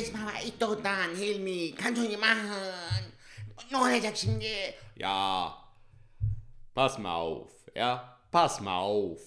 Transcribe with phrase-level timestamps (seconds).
[0.00, 1.74] ich doch dran, Hilmi.
[1.76, 3.12] Kannst du nicht machen.
[3.70, 4.74] Noch ein Säckchen, yeah.
[4.96, 5.56] Ja,
[6.74, 9.20] pass mal auf, ja, pass mal auf.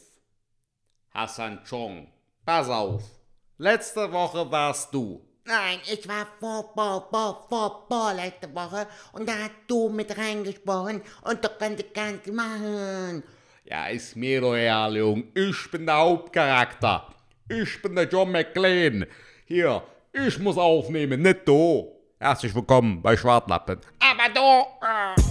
[1.13, 2.07] Hassan Chong,
[2.45, 3.03] pass auf.
[3.57, 5.21] Letzte Woche warst du.
[5.45, 10.15] Nein, ich war vor, vor, vor, vor, vor letzte Woche und da hast du mit
[10.17, 13.23] reingesprochen und du kannst gar nicht machen.
[13.63, 15.31] Ja, ist mir doch egal, Jung.
[15.33, 17.13] Ich bin der Hauptcharakter.
[17.49, 19.07] Ich bin der John McClane.
[19.45, 19.83] Hier,
[20.25, 21.91] ich muss aufnehmen, nicht du.
[22.19, 23.79] Herzlich willkommen bei Schwartlappen.
[23.99, 24.41] Aber du...
[24.83, 25.21] Äh.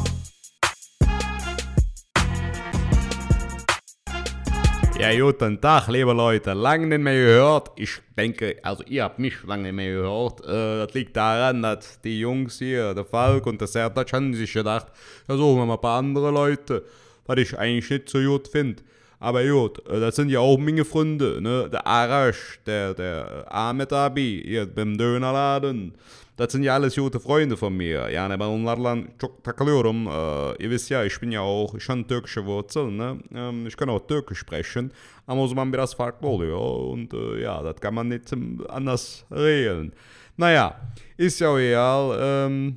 [4.98, 6.52] Ja, guten Tag, liebe Leute.
[6.54, 7.72] Lange nicht mehr gehört.
[7.76, 10.40] Ich denke, also ihr habt mich lange nicht mehr gehört.
[10.42, 14.52] Äh, das liegt daran, dass die Jungs hier, der Falk und der Sertac, haben sich
[14.52, 14.86] gedacht,
[15.28, 16.84] ja, suchen wir mal ein paar andere Leute,
[17.26, 18.82] was ich eigentlich nicht so gut finde.
[19.26, 21.68] Aber gut, äh, das sind ja auch meine Freunde, ne?
[21.68, 25.94] Der Arash, der, der Ahmed Abi, hier beim Dönerladen.
[26.36, 28.08] Das sind ja alles gute Freunde von mir.
[28.08, 30.06] Ja, ne, bunlarla çok takılıyorum.
[30.06, 33.18] Äh, ihr wisst ja, ich bin ja auch, ich habe türkische Wurzeln, ne?
[33.34, 34.92] Ähm, ich kann auch Türkisch sprechen,
[35.26, 36.88] aber muss man biraz farklı oluyor.
[36.92, 38.32] Und äh, ja, das kann man nicht
[38.68, 39.92] anders regeln.
[40.36, 40.76] Naja,
[41.16, 42.16] ist ja auch egal.
[42.20, 42.76] Ähm,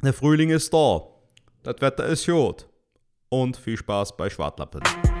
[0.00, 1.00] der Frühling ist da.
[1.64, 2.66] Das Wetter ist gut.
[3.30, 5.15] Und viel Spaß bei Schwartlappen.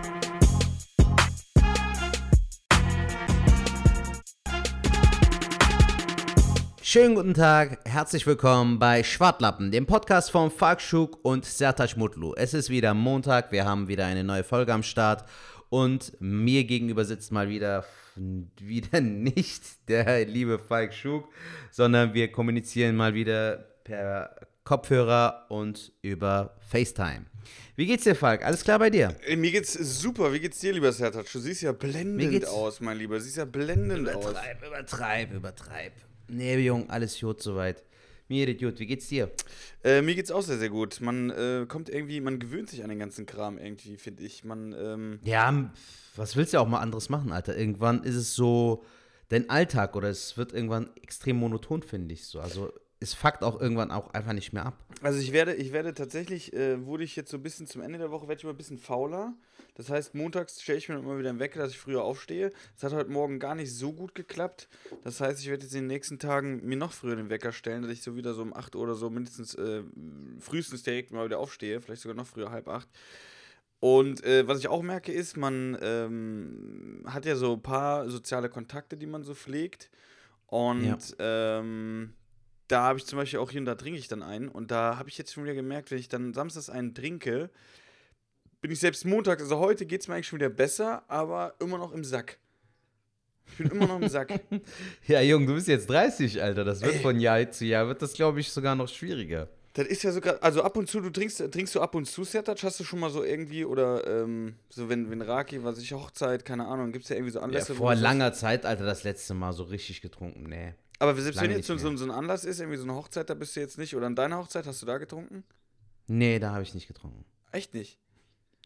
[6.96, 12.32] Schönen guten Tag, herzlich willkommen bei Schwartlappen, dem Podcast von Falk Schuk und Sertac Mutlu.
[12.34, 15.28] Es ist wieder Montag, wir haben wieder eine neue Folge am Start
[15.68, 21.28] und mir gegenüber sitzt mal wieder, wieder nicht der liebe Falk Schuk,
[21.70, 27.26] sondern wir kommunizieren mal wieder per Kopfhörer und über FaceTime.
[27.76, 28.42] Wie geht's dir, Falk?
[28.42, 29.14] Alles klar bei dir?
[29.26, 30.32] Ey, mir geht's super.
[30.32, 31.30] Wie geht's dir, lieber Sertac?
[31.30, 33.16] Du siehst ja blendend aus, mein Lieber.
[33.16, 34.30] Du siehst ja blendend aus.
[34.30, 35.92] Übertreib, übertreib, übertreib.
[36.28, 37.82] Nee, Jung, alles gut soweit.
[38.28, 38.80] Mir geht gut.
[38.80, 39.30] Wie geht's dir?
[39.84, 41.00] Äh, mir geht's auch sehr, sehr gut.
[41.00, 44.44] Man äh, kommt irgendwie, man gewöhnt sich an den ganzen Kram irgendwie, finde ich.
[44.44, 45.70] Man, ähm, Ja,
[46.16, 47.56] was willst du auch mal anderes machen, Alter?
[47.56, 48.84] Irgendwann ist es so
[49.28, 52.40] dein Alltag oder es wird irgendwann extrem monoton, finde ich so.
[52.40, 54.78] Also es fuckt auch irgendwann auch einfach nicht mehr ab.
[55.02, 57.98] also ich werde, ich werde tatsächlich, äh, wurde ich jetzt so ein bisschen zum Ende
[57.98, 59.34] der Woche, werde ich immer ein bisschen fauler.
[59.74, 62.50] Das heißt, montags stelle ich mir immer wieder einen Wecker, dass ich früher aufstehe.
[62.74, 64.68] Das hat heute Morgen gar nicht so gut geklappt.
[65.04, 67.82] Das heißt, ich werde jetzt in den nächsten Tagen mir noch früher den Wecker stellen,
[67.82, 69.82] dass ich so wieder so um 8 Uhr oder so mindestens äh,
[70.40, 71.82] frühestens direkt mal wieder aufstehe.
[71.82, 72.88] Vielleicht sogar noch früher, halb acht.
[73.78, 78.48] Und äh, was ich auch merke, ist, man ähm, hat ja so ein paar soziale
[78.48, 79.90] Kontakte, die man so pflegt.
[80.46, 82.14] Und ähm,
[82.68, 84.48] da habe ich zum Beispiel auch hier und da trinke ich dann einen.
[84.48, 87.50] Und da habe ich jetzt schon wieder gemerkt, wenn ich dann samstags einen trinke,
[88.60, 91.78] bin ich selbst montags, also heute geht es mir eigentlich schon wieder besser, aber immer
[91.78, 92.38] noch im Sack.
[93.48, 94.40] Ich bin immer noch im Sack.
[95.06, 96.64] Ja, Jung, du bist jetzt 30, Alter.
[96.64, 99.48] Das wird von Jahr zu Jahr, wird das, glaube ich, sogar noch schwieriger.
[99.74, 102.24] Das ist ja sogar, also ab und zu, du trinkst, trinkst du ab und zu
[102.24, 105.92] Sertac, hast du schon mal so irgendwie, oder ähm, so wenn, wenn Raki, was ich,
[105.92, 107.74] Hochzeit, keine Ahnung, gibt es ja irgendwie so Ja, Anlässe.
[107.74, 110.44] wo vor langer Zeit, Alter, das letzte Mal so richtig getrunken.
[110.48, 110.74] Nee.
[110.98, 113.34] Aber selbst lange wenn jetzt so, so, ein Anlass ist, irgendwie so eine Hochzeit, da
[113.34, 115.44] bist du jetzt nicht, oder an deiner Hochzeit, hast du da getrunken?
[116.06, 117.24] Nee, da habe ich nicht getrunken.
[117.52, 117.98] Echt nicht?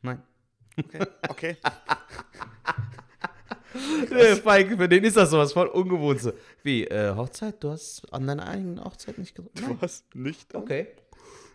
[0.03, 0.23] Nein.
[0.77, 1.07] Okay.
[1.29, 1.57] okay.
[4.11, 6.21] Nee, Falk, für den ist das sowas voll ungewohnt.
[6.21, 6.33] So.
[6.63, 7.63] Wie, äh, Hochzeit?
[7.63, 9.61] Du hast an deiner eigenen Hochzeit nicht getrunken?
[9.63, 9.77] Nein.
[9.81, 10.05] Was?
[10.13, 10.55] Nicht?
[10.55, 10.89] Okay.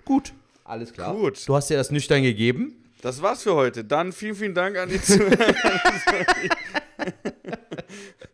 [0.06, 0.34] Gut.
[0.64, 1.14] Alles klar.
[1.14, 1.48] Gut.
[1.48, 2.84] Du hast dir das nüchtern gegeben.
[3.02, 3.84] Das war's für heute.
[3.84, 5.54] Dann vielen, vielen Dank an die Zuhörer.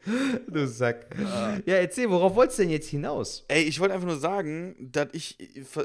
[0.47, 1.15] Du Sack.
[1.65, 3.45] Ja, erzähl, worauf wolltest du denn jetzt hinaus?
[3.47, 5.39] Ey, ich wollte einfach nur sagen, dass ich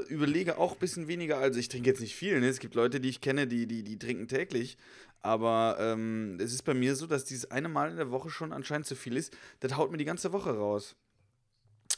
[0.09, 1.37] überlege auch ein bisschen weniger.
[1.37, 2.39] Also, ich trinke jetzt nicht viel.
[2.39, 2.47] Ne?
[2.47, 4.77] Es gibt Leute, die ich kenne, die, die, die trinken täglich.
[5.21, 8.53] Aber ähm, es ist bei mir so, dass dieses eine Mal in der Woche schon
[8.53, 9.35] anscheinend zu viel ist.
[9.59, 10.95] Das haut mir die ganze Woche raus.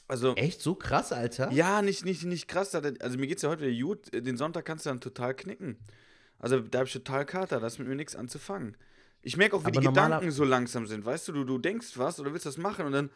[0.08, 0.34] Also.
[0.36, 1.52] Echt so krass, Alter?
[1.52, 2.74] Ja, nicht, nicht, nicht krass.
[2.74, 4.12] Also mir geht's ja heute wieder gut.
[4.14, 5.78] Den Sonntag kannst du dann total knicken.
[6.40, 8.78] Also da hab ich total Kater, da ist mit mir nichts anzufangen.
[9.22, 11.06] Ich merke auch, wie Aber die Gedanken so langsam sind.
[11.06, 13.10] Weißt du, du, du denkst was oder willst das machen und dann,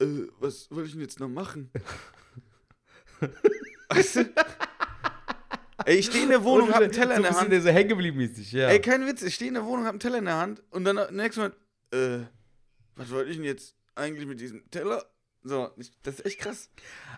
[0.00, 1.70] äh, was soll ich denn jetzt noch machen?
[3.88, 4.34] weißt du?
[5.84, 7.50] Ey, ich stehe in der Wohnung, hab einen Teller in der Hand.
[7.50, 8.68] der so hängen geblieben ist, ja.
[8.68, 10.84] Ey, kein Witz, ich stehe in der Wohnung, hab einen Teller in der Hand und
[10.84, 11.56] dann im nächsten Moment,
[11.92, 12.26] äh,
[12.96, 15.04] was wollte ich denn jetzt eigentlich mit diesem Teller?
[15.48, 16.68] So, ich, das ist echt krass.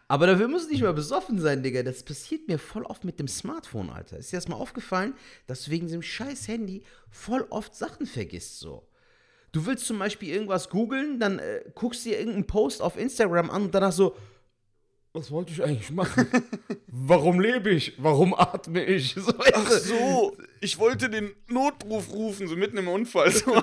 [0.06, 1.82] Aber dafür muss nicht mal besoffen sein, Digga.
[1.82, 4.19] Das passiert mir voll oft mit dem Smartphone, Alter.
[4.19, 5.15] Ist dir das mal aufgefallen,
[5.49, 8.87] dass du wegen diesem scheiß Handy voll oft Sachen vergisst, so?
[9.50, 13.62] Du willst zum Beispiel irgendwas googeln, dann äh, guckst dir irgendeinen Post auf Instagram an
[13.62, 14.15] und danach so,
[15.12, 16.27] was wollte ich eigentlich machen?
[16.87, 17.95] Warum lebe ich?
[17.99, 19.15] Warum atme ich?
[19.21, 19.77] So, Ach du?
[19.79, 23.31] so, ich wollte den Notruf rufen, so mitten im Unfall.
[23.33, 23.57] So.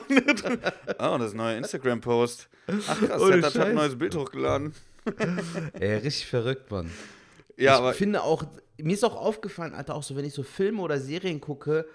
[0.98, 2.50] ah, das neue Instagram-Post.
[2.68, 4.74] Ach krass, Setat hat ein neues Bild hochgeladen.
[5.80, 6.92] Ey, richtig verrückt, Mann.
[7.56, 8.44] Ja, ich aber finde auch,
[8.78, 11.88] mir ist auch aufgefallen, Alter, auch so, wenn ich so Filme oder Serien gucke,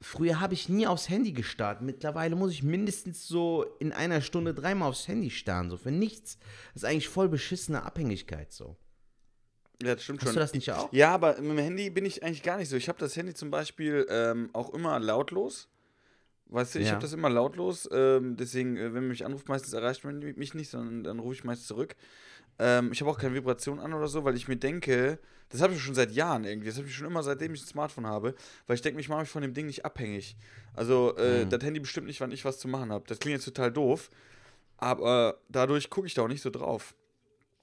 [0.00, 1.82] früher habe ich nie aufs Handy gestarrt.
[1.82, 6.38] Mittlerweile muss ich mindestens so in einer Stunde dreimal aufs Handy starren, so für nichts.
[6.74, 8.76] Das ist eigentlich voll beschissene Abhängigkeit, so.
[9.82, 10.34] Ja, das stimmt Hast schon.
[10.34, 10.92] du das nicht auch?
[10.92, 12.76] Ja, aber mit dem Handy bin ich eigentlich gar nicht so.
[12.76, 15.68] Ich habe das Handy zum Beispiel ähm, auch immer lautlos.
[16.46, 16.92] Weißt du, ich Ja.
[16.92, 17.88] habe das immer lautlos.
[17.92, 21.34] Ähm, deswegen, äh, wenn man mich anruft, meistens erreicht man mich nicht, sondern dann rufe
[21.34, 21.94] ich meist zurück.
[22.58, 25.18] Ähm, ich habe auch keine Vibration an oder so, weil ich mir denke,
[25.50, 26.68] das habe ich schon seit Jahren irgendwie.
[26.68, 28.34] Das habe ich schon immer, seitdem ich ein Smartphone habe,
[28.66, 30.36] weil ich denke, ich mache mich von dem Ding nicht abhängig.
[30.74, 31.50] Also, äh, Mhm.
[31.50, 33.04] das Handy bestimmt nicht, wann ich was zu machen habe.
[33.06, 34.10] Das klingt jetzt total doof,
[34.78, 36.94] aber dadurch gucke ich da auch nicht so drauf.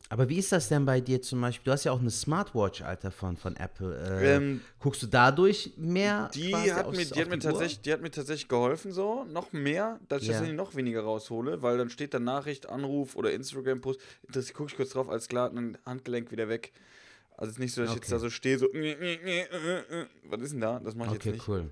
[0.09, 1.65] Aber wie ist das denn bei dir zum Beispiel?
[1.65, 3.97] Du hast ja auch eine Smartwatch, Alter, von, von Apple.
[4.21, 6.29] Äh, Ähm, guckst du dadurch mehr?
[6.33, 9.51] Die hat, aufs- mir, die, hat mir tatsächlich, die hat mir tatsächlich geholfen, so noch
[9.51, 10.39] mehr, dass ich Ja.
[10.41, 13.99] das noch weniger raushole, weil dann steht da Nachricht, Anruf oder Instagram-Post.
[14.31, 16.71] Das gucke ich kurz drauf, alles klar, dann Handgelenk wieder weg.
[17.37, 18.13] Also es ist nicht so, dass ich jetzt Okay.
[18.13, 18.71] da so stehe, so.
[18.71, 20.05] äh, äh, äh.
[20.29, 20.79] Was ist denn da?
[20.79, 21.47] Das mache ich Okay, jetzt nicht.
[21.49, 21.69] cool.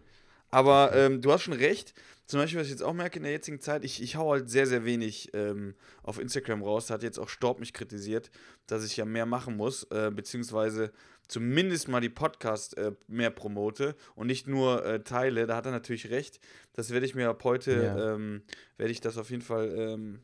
[0.53, 1.94] Aber ähm, du hast schon recht.
[2.25, 4.50] Zum Beispiel, was ich jetzt auch merke in der jetzigen Zeit, ich, ich hau halt
[4.50, 6.88] sehr, sehr wenig ähm, auf Instagram raus.
[6.88, 8.29] Da hat jetzt auch Storb mich kritisiert,
[8.67, 10.91] dass ich ja mehr machen muss, äh, beziehungsweise
[11.27, 15.47] zumindest mal die Podcast äh, mehr promote und nicht nur äh, teile.
[15.47, 16.39] Da hat er natürlich recht.
[16.73, 18.13] Das werde ich mir ab heute, Ja.
[18.15, 18.44] ähm,
[18.77, 20.19] werde ich das auf jeden Fall, ähm,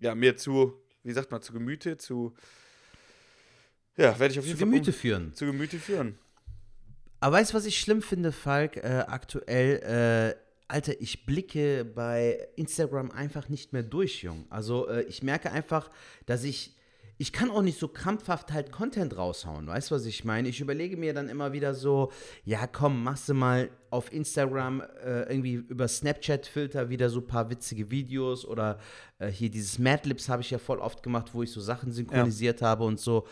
[0.00, 2.34] ja, mir zu, wie sagt man, zu Gemüte, zu,
[3.96, 5.34] ja, werde ich auf Zu jeden Fall Gemüte um, führen.
[5.34, 6.18] zu Gemüte führen.
[7.24, 10.34] Aber weißt du, was ich schlimm finde, Falk, äh, aktuell?
[10.36, 10.38] Äh,
[10.68, 14.44] Alter, ich blicke bei Instagram einfach nicht mehr durch, Jung.
[14.50, 15.88] Also äh, ich merke einfach,
[16.26, 16.76] dass ich,
[17.16, 19.66] ich kann auch nicht so krampfhaft halt Content raushauen.
[19.66, 20.50] Weißt du, was ich meine?
[20.50, 22.12] Ich überlege mir dann immer wieder so,
[22.44, 27.48] ja komm, machst du mal auf Instagram äh, irgendwie über Snapchat-Filter wieder so ein paar
[27.48, 28.78] witzige Videos oder
[29.18, 32.60] äh, hier dieses Madlibs habe ich ja voll oft gemacht, wo ich so Sachen synchronisiert
[32.60, 33.26] habe und so.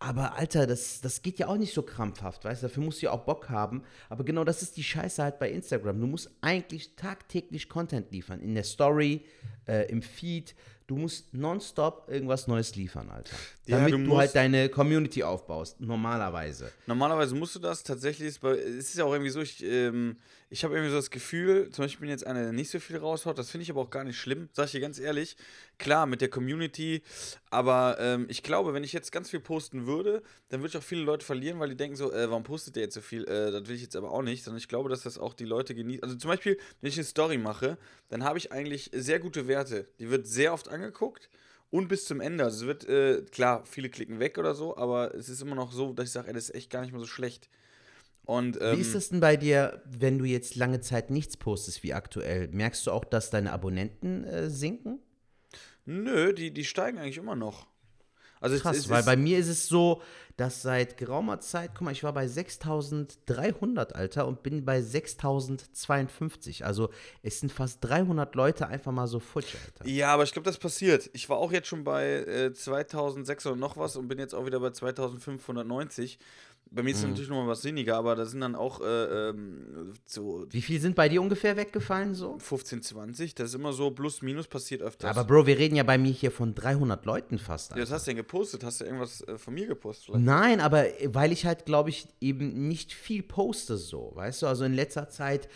[0.00, 2.68] Aber Alter, das, das geht ja auch nicht so krampfhaft, weißt du?
[2.68, 3.82] Dafür musst du ja auch Bock haben.
[4.08, 6.00] Aber genau das ist die Scheiße halt bei Instagram.
[6.00, 8.40] Du musst eigentlich tagtäglich Content liefern.
[8.40, 9.24] In der Story,
[9.66, 10.54] äh, im Feed.
[10.86, 13.36] Du musst nonstop irgendwas Neues liefern, Alter.
[13.66, 16.72] Ja, Damit du du, musst- halt deine Community aufbaust, normalerweise.
[16.86, 20.16] Normalerweise musst du das tatsächlich, es ist ja auch irgendwie so, ich, ähm,
[20.50, 22.96] ich habe irgendwie so das Gefühl, zum Beispiel bin jetzt einer, der nicht so viel
[22.96, 25.36] raushaut, das finde ich aber auch gar nicht schlimm, sag ich dir ganz ehrlich.
[25.76, 27.02] Klar, mit der Community,
[27.50, 30.86] aber ähm, ich glaube, wenn ich jetzt ganz viel posten würde, dann würde ich auch
[30.86, 33.24] viele Leute verlieren, weil die denken so, äh, warum postet der jetzt so viel?
[33.24, 35.44] Äh, das will ich jetzt aber auch nicht, sondern ich glaube, dass das auch die
[35.44, 36.02] Leute genießen.
[36.02, 37.76] Also zum Beispiel, wenn ich eine Story mache,
[38.08, 39.86] dann habe ich eigentlich sehr gute Werte.
[39.98, 41.28] Die wird sehr oft angeguckt.
[41.70, 42.44] Und bis zum Ende.
[42.44, 45.72] Also es wird, äh, klar, viele klicken weg oder so, aber es ist immer noch
[45.72, 47.50] so, dass ich sage, das ist echt gar nicht mal so schlecht.
[48.28, 51.82] Und, ähm, Wie ist das denn bei dir, wenn du jetzt lange Zeit nichts postest
[51.82, 52.48] wie aktuell?
[52.48, 54.98] Merkst du auch, dass deine Abonnenten äh, sinken?
[55.86, 57.68] Nö, die, die steigen eigentlich immer noch.
[58.38, 60.02] Also es- Krass, es weil ist, bei mir ist es so,
[60.36, 66.64] dass seit geraumer Zeit, guck mal, ich war bei 6300, Alter, und bin bei 6052.
[66.66, 66.90] Also
[67.22, 69.86] es sind fast 300 Leute einfach mal so futsch, Alter.
[69.88, 71.08] Ja, aber ich glaube, das passiert.
[71.14, 74.60] Ich war auch jetzt schon bei äh, 2600 noch was und bin jetzt auch wieder
[74.60, 76.18] bei 2590.
[76.70, 77.10] Bei mir ist es Mhm.
[77.10, 78.84] natürlich nochmal was weniger, aber da sind dann auch äh,
[79.30, 82.38] ähm, so Wie viel sind bei dir ungefähr weggefallen so?
[82.38, 83.34] 15, 20.
[83.34, 85.16] Das ist immer so plus, minus passiert öfters.
[85.16, 87.72] Aber Bro, wir reden ja bei mir hier von 300 Leuten fast.
[87.72, 88.64] ja, was hast du denn gepostet?
[88.64, 90.06] Hast du irgendwas äh, von mir gepostet?
[90.06, 90.24] Vielleicht?
[90.24, 94.46] Nein, aber weil ich halt, glaube ich, eben nicht viel poste so, weißt du?
[94.46, 95.48] Also in letzter Zeit,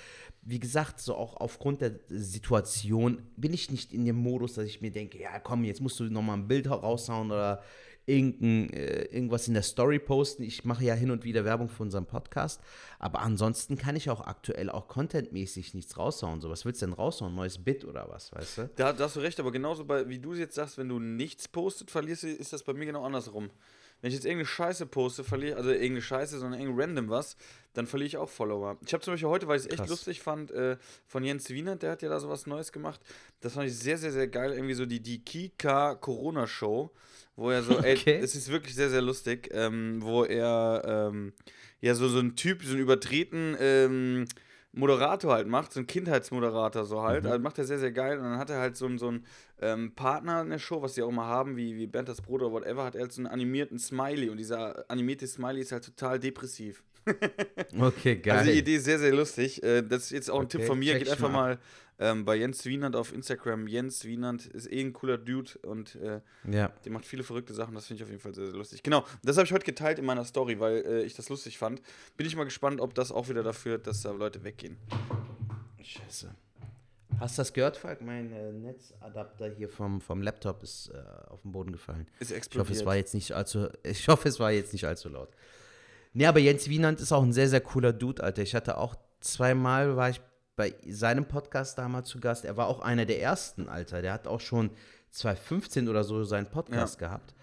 [0.44, 4.80] wie gesagt, so auch aufgrund der Situation bin ich nicht in dem Modus, dass ich
[4.80, 7.62] mir denke, ja komm, jetzt musst du nochmal ein Bild raushauen oder äh,
[8.06, 10.42] irgendwas in der Story posten.
[10.42, 12.60] Ich mache ja hin und wieder Werbung für unseren Podcast,
[12.98, 16.40] aber ansonsten kann ich auch aktuell auch contentmäßig nichts raushauen.
[16.40, 17.34] So, was willst du denn raushauen?
[17.34, 18.70] Neues Bit oder was, weißt du?
[18.76, 21.48] Da, da hast du recht, aber genauso bei, wie du jetzt sagst, wenn du nichts
[21.48, 23.50] postet, verlierst du, ist das bei mir genau andersrum.
[24.02, 27.36] Wenn ich jetzt irgendeine Scheiße poste, verliere, also irgendeine Scheiße, sondern irgendein random was,
[27.72, 28.76] dann verliere ich auch Follower.
[28.84, 29.90] Ich habe zum Beispiel heute, weil ich es echt Krass.
[29.90, 33.00] lustig fand, äh, von Jens Wiener, der hat ja da sowas Neues gemacht.
[33.40, 34.54] Das fand ich sehr, sehr, sehr geil.
[34.54, 36.90] Irgendwie so die, die Kika Corona Show,
[37.36, 38.18] wo er so, ey, Okay.
[38.22, 41.32] es ist wirklich sehr, sehr lustig, ähm, wo er, ähm,
[41.80, 44.26] ja, so, so ein Typ, so einen übertreten, ähm,
[44.74, 47.26] Moderator halt macht, so ein Kindheitsmoderator so halt.
[47.26, 48.16] Also macht er sehr, sehr geil.
[48.16, 49.26] Und dann hat er halt so, einen- so einen
[49.60, 52.40] ähm, Partner in der Show, was die auch immer haben, wie, wie Bernd das Brot
[52.40, 54.30] oder whatever, hat er halt so einen animierten Smiley.
[54.30, 56.82] Und dieser animierte Smiley ist halt total depressiv.
[57.78, 58.38] Okay, geil.
[58.38, 59.62] Also die Idee ist sehr, sehr lustig.
[59.62, 60.98] Äh, das ist jetzt auch ein Okay, Tipp von mir.
[60.98, 61.58] Geht einfach mal
[61.98, 63.66] ähm, bei Jens Wienand auf Instagram.
[63.66, 66.20] Jens Wienand ist eh ein cooler Dude und äh,
[66.50, 66.68] ja.
[66.84, 67.74] der macht viele verrückte Sachen.
[67.74, 68.82] Das finde ich auf jeden Fall sehr, sehr lustig.
[68.82, 71.82] Genau, das habe ich heute geteilt in meiner Story, weil äh, ich das lustig fand.
[72.16, 74.76] Bin ich mal gespannt, ob das auch wieder dafür, dass da Leute weggehen.
[75.82, 76.34] Scheiße.
[77.20, 78.00] Hast du das gehört, Falk?
[78.00, 82.08] Mein äh, Netzadapter hier vom, vom Laptop ist äh, auf den Boden gefallen.
[82.18, 82.76] Ist Ich hoffe, explodiert.
[82.76, 85.28] es war jetzt nicht allzu, ich hoffe, es war jetzt nicht allzu laut.
[86.14, 88.42] Nee, aber Jens Wienand ist auch ein sehr, sehr cooler Dude, Alter.
[88.42, 90.20] Ich hatte auch zweimal, war ich
[90.62, 92.44] bei seinem Podcast damals zu Gast.
[92.44, 94.00] Er war auch einer der ersten, Alter.
[94.00, 94.70] Der hat auch schon
[95.10, 97.34] 2015 oder so seinen Podcast gehabt.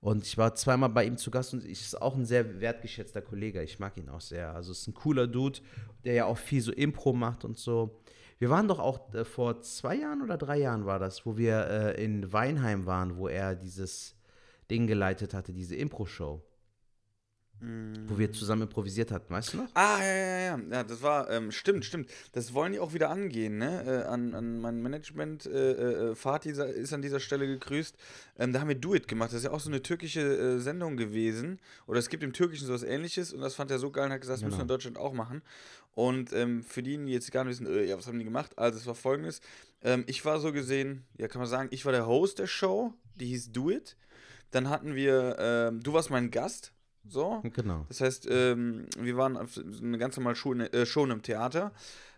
[0.00, 3.20] Und ich war zweimal bei ihm zu Gast und ich ist auch ein sehr wertgeschätzter
[3.20, 3.62] Kollege.
[3.62, 4.54] Ich mag ihn auch sehr.
[4.54, 5.58] Also ist ein cooler Dude,
[6.06, 8.00] der ja auch viel so Impro macht und so.
[8.38, 11.66] Wir waren doch auch äh, vor zwei Jahren oder drei Jahren war das, wo wir
[11.68, 14.16] äh, in Weinheim waren, wo er dieses
[14.70, 16.42] Ding geleitet hatte, diese Impro-Show.
[17.60, 19.68] Wo wir zusammen improvisiert hatten, weißt du noch?
[19.74, 20.60] Ah, ja, ja, ja.
[20.70, 22.10] Ja, das war, ähm, stimmt, stimmt.
[22.32, 23.84] Das wollen die auch wieder angehen, ne?
[23.86, 27.96] Äh, an, an mein Management, äh, äh, Fatih ist an dieser Stelle gegrüßt.
[28.38, 29.30] Ähm, da haben wir Do It gemacht.
[29.30, 31.58] Das ist ja auch so eine türkische äh, Sendung gewesen.
[31.86, 34.20] Oder es gibt im Türkischen sowas ähnliches und das fand er so geil und hat
[34.20, 35.40] gesagt, das müssen wir in Deutschland auch machen.
[35.94, 38.58] Und ähm, für die, die jetzt gar nicht wissen, äh, ja, was haben die gemacht?
[38.58, 39.40] Also, es war folgendes.
[39.82, 42.92] Ähm, ich war so gesehen, ja, kann man sagen, ich war der Host der Show,
[43.14, 43.96] die hieß Do It.
[44.50, 46.72] Dann hatten wir, ähm, du warst mein Gast,
[47.08, 47.40] so.
[47.54, 47.84] Genau.
[47.88, 51.72] Das heißt, ähm, wir waren auf eine ganz normale Show, äh, Show im Theater,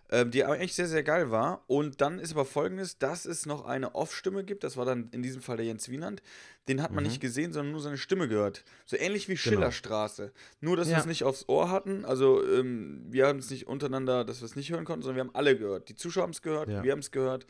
[0.08, 1.64] ähm, die aber eigentlich sehr, sehr geil war.
[1.66, 4.62] Und dann ist aber folgendes, dass es noch eine Off-Stimme gibt.
[4.62, 6.22] Das war dann in diesem Fall der Jens Wienand.
[6.68, 7.10] Den hat man Mhm.
[7.10, 8.64] nicht gesehen, sondern nur seine Stimme gehört.
[8.86, 9.42] So ähnlich wie Genau.
[9.42, 10.32] Schillerstraße.
[10.60, 11.00] Nur, dass wir Ja.
[11.00, 12.04] es nicht aufs Ohr hatten.
[12.04, 15.28] Also, ähm, wir haben es nicht untereinander, dass wir es nicht hören konnten, sondern wir
[15.28, 15.88] haben alle gehört.
[15.88, 16.84] Die Zuschauer haben es gehört, Ja.
[16.84, 17.46] wir haben es gehört.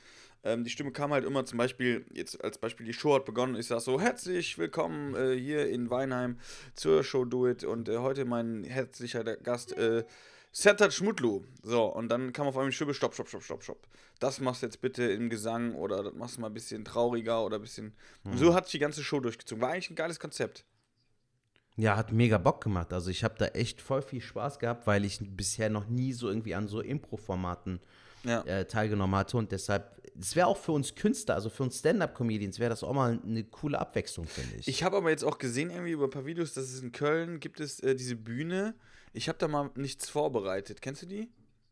[0.47, 3.57] Ähm, die Stimme kam halt immer zum Beispiel, jetzt als Beispiel, die Show hat begonnen.
[3.57, 6.39] Ich sag so, herzlich willkommen äh, hier in Weinheim
[6.77, 7.65] zur Show Do It.
[7.65, 10.05] Und äh, heute mein herzlicher Gast, äh,
[10.53, 11.43] Sertat Schmutlu.
[11.65, 13.89] So, und dann kam auf einmal die Stimme, stopp, stopp, stopp, stopp, stopp.
[14.21, 17.45] Das machst du jetzt bitte im Gesang oder das machst du mal ein bisschen trauriger
[17.45, 17.93] oder ein bisschen.
[18.23, 19.61] Und so hat sich die ganze Show durchgezogen.
[19.61, 20.65] War eigentlich ein geiles Konzept.
[21.77, 22.93] Ja, hat mega Bock gemacht.
[22.93, 26.29] Also ich habe da echt voll viel Spaß gehabt, weil ich bisher noch nie so
[26.29, 27.81] irgendwie an so Impro-Formaten
[28.23, 28.43] Ja.
[28.45, 32.59] äh, teilgenommen hatte und deshalb, es wäre auch für uns Künstler, also für uns Stand-Up-Comedians,
[32.59, 34.69] wäre das auch mal eine coole Abwechslung, finde ich.
[34.69, 37.41] Ich habe aber jetzt auch gesehen, irgendwie über ein paar Videos, dass es in Köln
[37.41, 38.75] gibt es äh, diese Bühne.
[39.13, 40.81] Ich habe da mal nichts vorbereitet.
[40.83, 41.29] Kennst du die?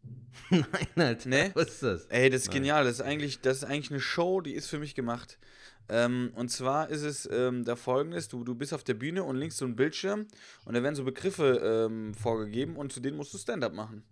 [0.50, 1.50] Nein, Alter, Nee?
[1.54, 2.06] was ist das?
[2.06, 2.84] Ey, das ist genial.
[2.84, 5.38] Das ist eigentlich, das ist eigentlich eine Show, die ist für mich gemacht.
[5.88, 9.36] Ähm, und zwar ist es ähm, da folgendes: du, du bist auf der Bühne und
[9.36, 10.26] links so ein Bildschirm
[10.64, 14.02] und da werden so Begriffe ähm, vorgegeben und zu denen musst du Stand-up machen.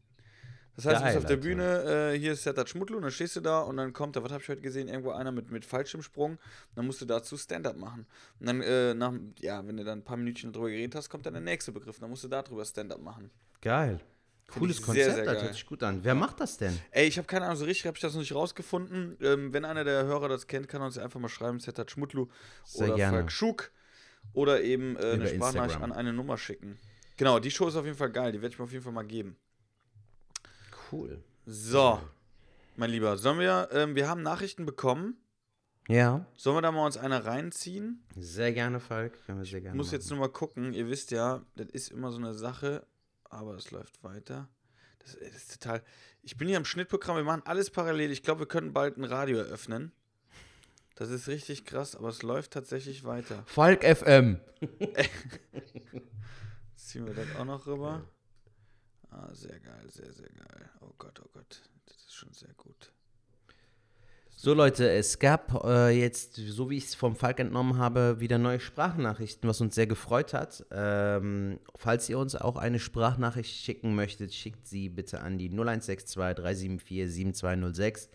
[0.76, 1.36] Das heißt, du bist auf der.
[1.36, 4.22] Bühne, äh, hier ist Sertat Schmutlu und dann stehst du da und dann kommt da,
[4.22, 6.38] was habe ich heute gesehen, irgendwo einer mit, mit Fallschirmsprung,
[6.74, 8.06] dann musst du dazu Stand-up machen.
[8.40, 11.26] Und dann, äh, nach, ja, wenn du dann ein paar Minütchen darüber geredet hast, kommt
[11.26, 13.30] dann der nächste Begriff, dann musst du darüber Stand-up machen.
[13.60, 14.00] Geil.
[14.48, 15.42] Cooles Konzept, sehr, sehr geil.
[15.42, 16.00] hört sich gut an.
[16.02, 16.78] Wer macht das denn?
[16.90, 19.16] Ey, ich habe keine Ahnung, so richtig habe ich das noch nicht rausgefunden.
[19.22, 22.28] Ähm, wenn einer der Hörer das kennt, kann er uns einfach mal schreiben, Zetat Schmutlu
[22.64, 23.16] Sehr oder gerne.
[23.18, 23.70] Falk Schuk
[24.34, 26.78] oder eben äh, eine Sprachnachricht an eine Nummer schicken.
[27.16, 28.92] Genau, die Show ist auf jeden Fall geil, die werde ich mir auf jeden Fall
[28.92, 29.36] mal geben.
[30.92, 31.22] Cool.
[31.46, 32.00] So,
[32.76, 35.16] mein Lieber, sollen wir, ähm, wir haben Nachrichten bekommen.
[35.88, 38.04] Ja, Sollen wir da mal uns eine reinziehen?
[38.14, 39.18] sehr gerne, Falk.
[39.26, 39.94] Können wir sehr gerne muss machen.
[39.96, 40.72] jetzt nur mal gucken.
[40.74, 42.86] Ihr wisst ja, das ist immer so eine Sache,
[43.24, 44.48] aber es läuft weiter.
[45.00, 45.82] Das, das ist total.
[46.22, 48.12] Ich bin hier am Schnittprogramm, wir machen alles parallel.
[48.12, 49.90] Ich glaube, wir können bald ein Radio eröffnen.
[50.94, 53.42] Das ist richtig krass, aber es läuft tatsächlich weiter.
[53.46, 54.38] Falk FM.
[56.76, 58.04] Ziehen wir das auch noch rüber.
[59.12, 60.70] Ah, sehr geil, sehr, sehr geil.
[60.80, 61.60] Oh Gott, oh Gott.
[61.84, 62.92] Das ist schon sehr gut.
[64.34, 68.38] So Leute, es gab äh, jetzt, so wie ich es vom Falk entnommen habe, wieder
[68.38, 70.64] neue Sprachnachrichten, was uns sehr gefreut hat.
[70.72, 76.16] Ähm, falls ihr uns auch eine Sprachnachricht schicken möchtet, schickt sie bitte an die 0162
[76.16, 78.08] 374 7206.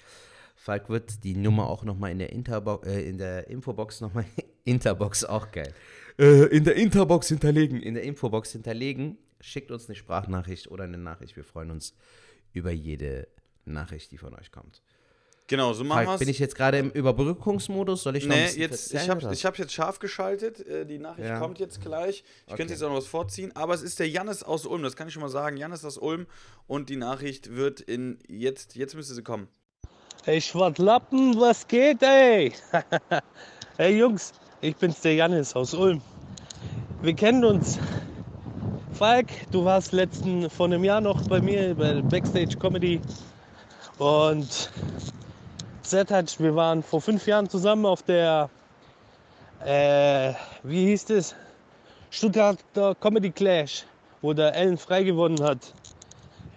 [0.55, 4.25] Falk wird die Nummer auch nochmal in der Interbo äh, in der Infobox nochmal
[4.65, 5.71] Interbox auch geil.
[6.17, 9.17] Äh, in der Interbox hinterlegen, in der Infobox hinterlegen.
[9.39, 11.35] Schickt uns eine Sprachnachricht oder eine Nachricht.
[11.35, 11.93] Wir freuen uns
[12.53, 13.27] über jede
[13.65, 14.81] Nachricht, die von euch kommt.
[15.49, 18.03] Genau, so machen wir Falk, bin ich jetzt gerade im Überbrückungsmodus?
[18.03, 20.59] Soll ich noch ein Nee, bisschen jetzt, ich habe hab jetzt scharf geschaltet.
[20.67, 21.39] Äh, die Nachricht Ja.
[21.39, 22.25] kommt jetzt gleich.
[22.45, 22.57] Ich Okay.
[22.57, 25.07] könnte jetzt auch noch was vorziehen, aber es ist der Jannis aus Ulm, das kann
[25.07, 25.55] ich schon mal sagen.
[25.55, 26.27] Jannis aus Ulm
[26.67, 29.47] und die Nachricht wird in jetzt, jetzt müsste sie kommen.
[30.25, 32.51] Ey, Schwartlappen, was geht, ey?
[33.77, 36.01] hey Jungs, ich bin's der Janis aus Ulm.
[37.01, 37.79] Wir kennen uns.
[38.97, 42.99] Falk, du warst letzten vor einem Jahr noch bei mir bei Backstage Comedy.
[43.99, 44.71] Und
[45.83, 48.49] Zertac, wir waren vor fünf Jahren zusammen auf der,
[49.63, 51.35] äh, wie hieß es?
[52.09, 53.85] Stuttgarter Comedy Clash,
[54.23, 55.59] wo der Ellen frei gewonnen hat.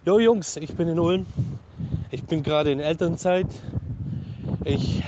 [0.06, 1.26] Jo Jungs, ich bin in Ulm.
[2.10, 3.48] Ich bin gerade in Elternzeit.
[4.64, 5.02] Ich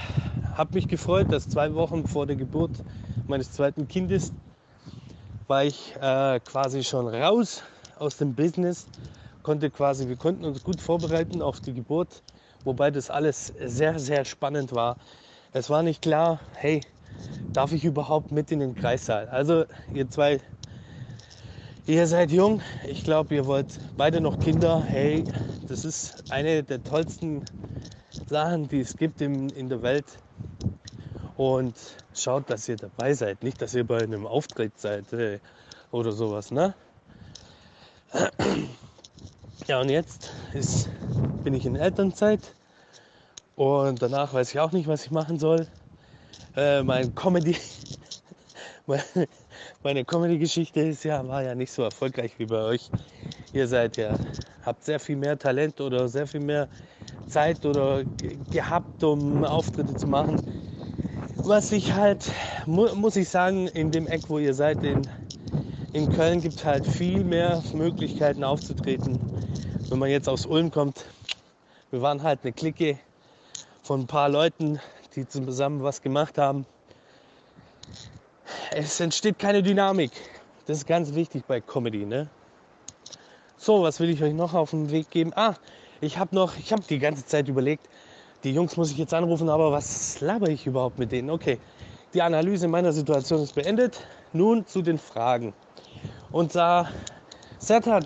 [0.55, 2.73] habe mich gefreut, dass zwei Wochen vor der Geburt
[3.27, 4.35] meines zweiten Kindes
[5.53, 7.63] war ich äh, quasi schon raus
[7.99, 8.87] aus dem Business,
[9.43, 12.23] konnte quasi, wir konnten uns gut vorbereiten auf die Geburt
[12.65, 14.97] wobei das alles sehr, sehr spannend war.
[15.53, 16.81] Es war nicht klar, hey,
[17.53, 19.29] darf ich überhaupt mit in den Kreissaal?
[19.29, 20.41] Also ihr zwei,
[21.87, 24.83] ihr seid jung, ich glaube, ihr wollt beide noch Kinder.
[24.83, 25.23] Hey,
[25.69, 27.45] das ist eine der tollsten
[28.27, 30.07] Sachen, die es gibt in, in der Welt.
[31.37, 31.75] Und
[32.15, 35.41] schaut, dass ihr dabei seid, nicht, dass ihr bei einem Auftritt seid äh,
[35.91, 36.75] oder sowas, ne?
[39.69, 40.89] Ja, und jetzt ist,
[41.45, 42.41] bin ich in Elternzeit
[43.55, 45.69] und danach weiß ich auch nicht, was ich machen soll.
[46.57, 47.57] Äh, mein Comedy,
[48.87, 49.03] meine,
[49.83, 52.91] meine Comedy-Geschichte ist ja, war ja nicht so erfolgreich wie bei euch.
[53.53, 54.19] Ihr seid ja,
[54.63, 56.69] habt sehr viel mehr Talent oder sehr viel mehr
[57.27, 60.41] Zeit oder ge- gehabt, um Auftritte zu machen.
[61.45, 62.31] Was ich halt,
[62.67, 65.09] mu muss ich sagen, in dem Eck, wo ihr seid, in,
[65.93, 69.19] in Köln gibt es halt viel mehr Möglichkeiten aufzutreten.
[69.89, 71.05] Wenn man jetzt aus Ulm kommt,
[71.91, 72.97] wir waren halt eine Clique
[73.83, 74.79] von ein paar Leuten,
[75.17, 76.65] die zusammen was gemacht haben.
[78.71, 80.13] Es entsteht keine Dynamik.
[80.67, 82.29] Das ist ganz wichtig bei Comedy, ne?
[83.57, 85.33] So, was will ich euch noch auf den Weg geben?
[85.35, 85.57] Ah,
[86.01, 87.89] ich habe noch, ich habe die ganze Zeit überlegt,
[88.45, 91.31] die Jungs muss ich jetzt anrufen, aber was laber ich überhaupt mit denen?
[91.31, 91.59] Okay,
[92.15, 94.01] die Analyse meiner Situation ist beendet.
[94.33, 95.53] Nun zu den Fragen.
[96.31, 96.89] Und da,
[97.59, 98.05] Sertac,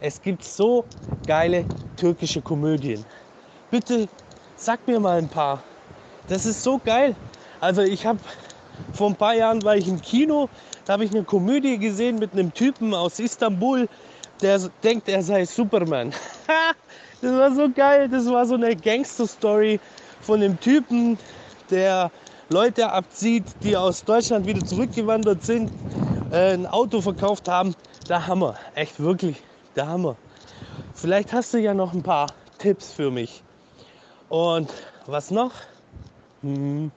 [0.00, 0.84] es gibt so
[1.26, 1.64] geile
[1.96, 3.04] türkische Komödien.
[3.70, 4.08] Bitte
[4.56, 5.62] sag mir mal ein paar.
[6.28, 7.16] Das ist so geil.
[7.60, 8.18] Also ich habe
[8.92, 10.48] vor ein paar Jahren war ich im Kino,
[10.84, 13.88] da habe ich eine Komödie gesehen mit einem Typen aus Istanbul,
[14.42, 16.12] der denkt, er sei Superman.
[17.26, 18.08] das war so geil.
[18.08, 19.80] Das war so eine Gangster-Story
[20.20, 21.18] von einem Typen,
[21.70, 22.10] der
[22.48, 25.72] Leute abzieht, die aus Deutschland wieder zurückgewandert sind,
[26.30, 27.74] äh, ein Auto verkauft haben.
[28.08, 28.56] Der Hammer.
[28.74, 29.42] Echt wirklich
[29.74, 30.16] der Hammer.
[30.94, 32.28] Vielleicht hast du ja noch ein paar
[32.58, 33.42] Tipps für mich.
[34.28, 34.72] Und
[35.06, 35.52] was noch?
[36.42, 36.92] Hm,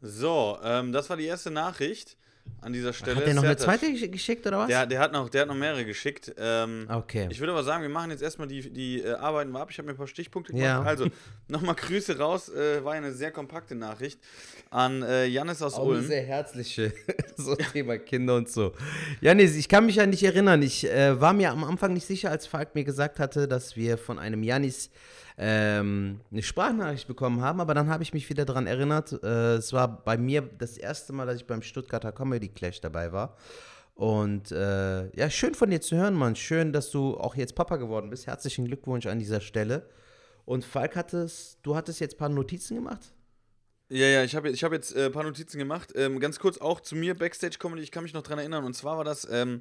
[0.00, 2.16] So, ähm, das war die erste Nachricht
[2.62, 3.16] an dieser Stelle.
[3.16, 4.68] Hat der noch eine zweite gesch- geschickt oder was?
[4.68, 6.32] Der, der, hat noch, der hat noch mehrere geschickt.
[6.38, 7.28] Ähm, Okay.
[7.30, 9.68] Ich würde aber sagen, wir machen jetzt erstmal die, die äh, Arbeiten mal ab.
[9.70, 10.64] Ich habe mir ein paar Stichpunkte gemacht.
[10.66, 10.82] Ja.
[10.82, 11.06] Also,
[11.48, 12.48] nochmal Grüße raus.
[12.48, 14.18] Äh, war ja eine sehr kompakte Nachricht
[14.70, 16.06] an äh, Jannis aus Auch eine Ulm.
[16.06, 16.92] sehr herzliche,
[17.36, 18.72] so Thema Kinder und so.
[19.20, 20.62] Janis, ich kann mich an dich erinnern.
[20.62, 23.98] Ich äh, war mir am Anfang nicht sicher, als Falk mir gesagt hatte, dass wir
[23.98, 24.90] von einem Janis
[25.38, 29.12] ähm, eine Sprachnachricht bekommen haben, aber dann habe ich mich wieder daran erinnert.
[29.22, 33.12] Äh, es war bei mir das erste Mal, dass ich beim Stuttgarter Comedy Clash dabei
[33.12, 33.36] war.
[33.94, 36.36] Und äh, ja, schön von dir zu hören, Mann.
[36.36, 38.26] Schön, dass du auch jetzt Papa geworden bist.
[38.26, 39.88] Herzlichen Glückwunsch an dieser Stelle.
[40.44, 43.12] Und Falk hattest, du hattest jetzt ein paar Notizen gemacht?
[43.88, 45.92] Ja, ja, ich habe ich hab jetzt äh, ein paar Notizen gemacht.
[45.94, 48.64] Ähm, ganz kurz auch zu mir, Backstage-Comedy, ich kann mich noch dran erinnern.
[48.64, 49.60] Und zwar war das, ähm,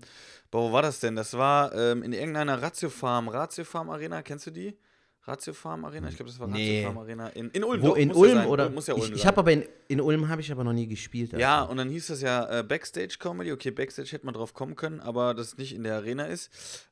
[0.49, 1.17] boah, wo war das denn?
[1.17, 4.77] Das war ähm, in irgendeiner Ratio Farm, Ratio Farm Arena, kennst du die?
[5.25, 6.10] Ratio Farm Arena?
[6.10, 6.84] Ich glaube, das war Ratio Nee.
[6.84, 7.27] Farm Arena.
[7.29, 8.47] In, in Ulm, Wo doch, in ja Ulm sein.
[8.47, 8.69] oder?
[8.69, 10.88] Muss ja Ulm ich ich habe aber in, in Ulm habe ich aber noch nie
[10.88, 11.34] gespielt.
[11.34, 11.41] also.
[11.41, 13.51] Ja, und dann hieß das ja äh, Backstage-Comedy.
[13.51, 16.49] Okay, Backstage hätte man drauf kommen können, aber das nicht in der Arena ist.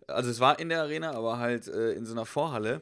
[0.07, 2.81] Also es war in der Arena, aber halt äh, in so einer Vorhalle.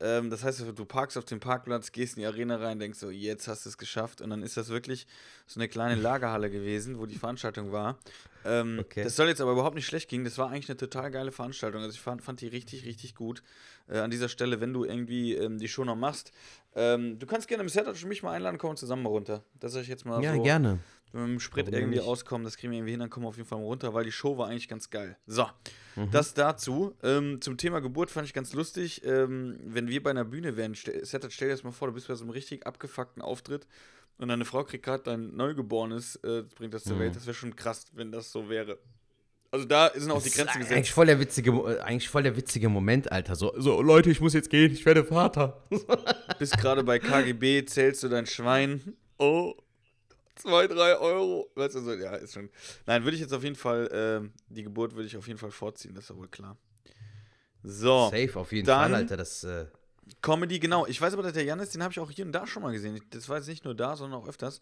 [0.00, 3.10] Ähm, das heißt, du parkst auf dem Parkplatz, gehst in die Arena rein, denkst so,
[3.10, 4.20] jetzt hast du es geschafft.
[4.20, 5.06] Und dann ist das wirklich
[5.46, 7.98] so eine kleine Lagerhalle gewesen, wo die Veranstaltung war.
[8.44, 9.02] Ähm, Okay.
[9.04, 10.22] Das soll jetzt aber überhaupt nicht schlecht gehen.
[10.24, 11.82] Das war eigentlich eine total geile Veranstaltung.
[11.82, 13.42] Also ich fand, fand die richtig, richtig gut.
[13.88, 16.32] Äh, an dieser Stelle, wenn du irgendwie ähm, die Show noch machst.
[16.74, 19.42] Ähm, du kannst gerne im Setup für mich mal einladen, kommen wir zusammen mal runter.
[19.58, 20.42] Das sag ich jetzt mal ja, so.
[20.42, 20.78] gerne.
[21.12, 22.06] Wenn wir mit dem Sprit Warum irgendwie nicht?
[22.06, 24.04] auskommen, das kriegen wir irgendwie hin, dann kommen wir auf jeden Fall mal runter, weil
[24.04, 25.16] die Show war eigentlich ganz geil.
[25.26, 25.46] So,
[25.96, 26.10] Mhm.
[26.10, 26.94] das dazu.
[27.02, 29.02] Ähm, zum Thema Geburt fand ich ganz lustig.
[29.06, 31.94] Ähm, wenn wir bei einer Bühne wären, stell, Setat, stell dir das mal vor, du
[31.94, 33.66] bist bei so einem richtig abgefuckten Auftritt
[34.18, 37.00] und deine Frau kriegt gerade dein Neugeborenes, äh, bringt das zur Mhm.
[37.00, 37.16] Welt.
[37.16, 38.78] Das wäre schon krass, wenn das so wäre.
[39.50, 40.90] Also da sind auch die Das Grenzen ist eigentlich gesetzt.
[40.90, 43.34] voll der witzige, äh, eigentlich voll der witzige Moment, Alter.
[43.34, 45.64] So, so Leute, ich muss jetzt gehen, ich werde Vater.
[46.38, 48.94] Bist gerade bei KGB, zählst du dein Schwein.
[49.18, 49.54] Oh,
[50.36, 51.50] zwei, drei Euro.
[51.54, 52.50] Weißt du, so, ja, ist schon.
[52.86, 55.50] Nein, würde ich jetzt auf jeden Fall, ähm, die Geburt würde ich auf jeden Fall
[55.50, 56.56] vorziehen, das ist ja wohl klar.
[57.62, 59.16] So, Safe auf jeden Dann- Fall, Alter.
[59.16, 59.66] Das, äh,
[60.22, 60.86] Comedy, genau.
[60.86, 62.72] Ich weiß aber, dass der Janis, den habe ich auch hier und da schon mal
[62.72, 62.98] gesehen.
[63.10, 64.60] Das war jetzt nicht nur da, sondern auch öfters.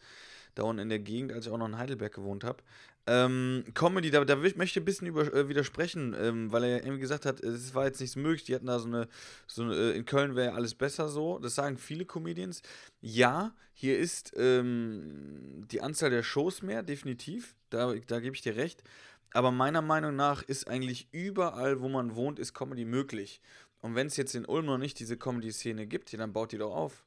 [0.57, 2.63] Da unten in der Gegend, als ich auch noch in Heidelberg gewohnt habe.
[3.09, 6.77] Ähm, Comedy, da, da möchte ich ein bisschen über, äh, widersprechen, ähm, weil er ja
[6.79, 8.45] irgendwie gesagt hat, es war jetzt nichts möglich.
[8.45, 9.09] Die hatten da so eine,
[9.47, 11.39] so eine äh, in Köln wäre alles besser so.
[11.39, 12.63] Das sagen viele Comedians.
[13.01, 17.55] Ja, hier ist ähm, die Anzahl der Shows mehr, definitiv.
[17.71, 18.83] Da, da gebe ich dir recht.
[19.33, 23.41] Aber meiner Meinung nach ist eigentlich überall, wo man wohnt, ist Comedy möglich.
[23.83, 26.59] Und wenn es jetzt in Ulm noch nicht diese Comedy-Szene gibt, ja, dann baut die
[26.59, 27.06] doch auf.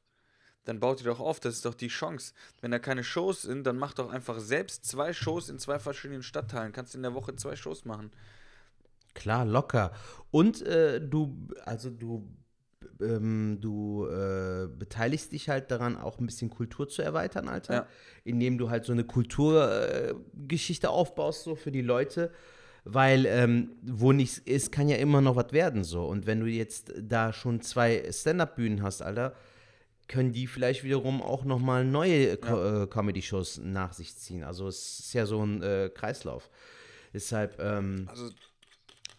[0.70, 2.32] Dann baut die doch auf, das ist doch die Chance.
[2.60, 6.22] Wenn da keine Shows sind, dann mach doch einfach selbst zwei Shows in zwei verschiedenen
[6.22, 6.70] Stadtteilen.
[6.70, 8.12] Kannst in der Woche zwei Shows machen.
[9.14, 9.90] klar, locker.
[10.30, 12.24] Und äh, du, also du
[13.00, 17.74] ähm, du äh, beteiligst dich halt daran, auch ein bisschen Kultur zu erweitern, Alter.
[17.74, 17.86] Ja.
[18.22, 22.30] Indem du halt so eine Kulturgeschichte äh, aufbaust, so für die Leute.
[22.84, 26.06] Weil ähm, wo nichts ist, kann ja immer noch was werden, so.
[26.06, 29.34] Und wenn du jetzt da schon zwei Stand-Up-Bühnen hast, Alter,
[30.10, 34.42] können die vielleicht wiederum auch nochmal neue Co äh, Comedy-Shows nach sich ziehen.
[34.42, 36.50] Also es ist ja so ein äh, Kreislauf.
[37.14, 38.28] Deshalb, ähm, Also,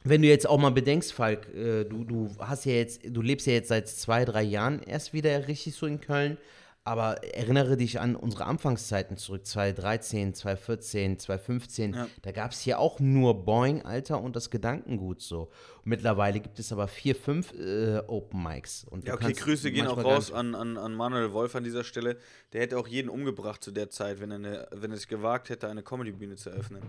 [0.04, 3.48] wenn du jetzt auch mal bedenkst, Falk, äh, du, du hast ja jetzt, du lebst
[3.48, 6.38] ja jetzt seit zwei, drei Jahren erst wieder richtig so in Köln.
[6.84, 11.94] Aber erinnere dich an unsere Anfangszeiten zurück, 2013, 2014, 2015.
[11.94, 12.08] Ja.
[12.24, 15.52] Da gab es hier auch nur Boeing, Alter, und das Gedankengut so.
[15.84, 18.84] Mittlerweile gibt es aber vier, fünf äh, Open Mics.
[18.90, 22.18] Und ja, okay, Grüße gehen auch raus an, an, an Manuel Wolf an dieser Stelle.
[22.52, 25.50] Der hätte auch jeden umgebracht zu der Zeit, wenn er, eine, wenn er es gewagt
[25.50, 26.82] hätte, eine Comedy-Bühne zu öffnen.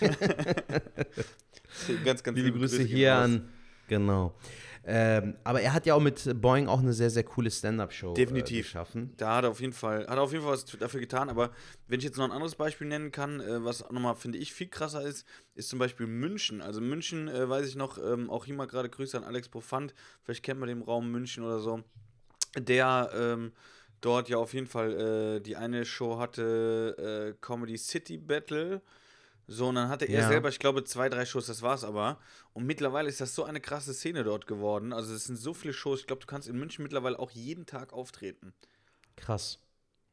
[2.04, 3.48] ganz, ganz Liebe Grüße gehen hier an.
[3.88, 4.34] Genau.
[4.88, 8.14] Ähm, aber er hat ja auch mit Boeing auch eine sehr, sehr coole Stand-Up-Show äh,
[8.14, 8.66] Definitiv.
[8.66, 9.12] geschaffen.
[9.16, 11.28] Da hat er auf jeden Fall, hat er auf jeden Fall was dafür getan.
[11.28, 11.50] Aber
[11.88, 14.68] wenn ich jetzt noch ein anderes Beispiel nennen kann, äh, was nochmal, finde ich, viel
[14.68, 16.62] krasser ist, ist zum Beispiel München.
[16.62, 19.92] Also München, äh, weiß ich noch, ähm, auch hier mal gerade Grüße an Alex Profant,
[20.22, 21.82] vielleicht kennt man den Raum München oder so,
[22.56, 23.52] der ähm,
[24.00, 28.82] dort ja auf jeden Fall äh, die eine Show hatte, äh, Comedy City Battle.
[29.48, 30.28] So, und dann hatte er Ja.
[30.28, 32.18] selber, ich glaube, zwei, drei Shows, das war's aber.
[32.52, 34.92] Und mittlerweile ist das so eine krasse Szene dort geworden.
[34.92, 37.64] Also es sind so viele Shows, ich glaube, du kannst in München mittlerweile auch jeden
[37.66, 38.52] Tag auftreten.
[39.14, 39.60] Krass.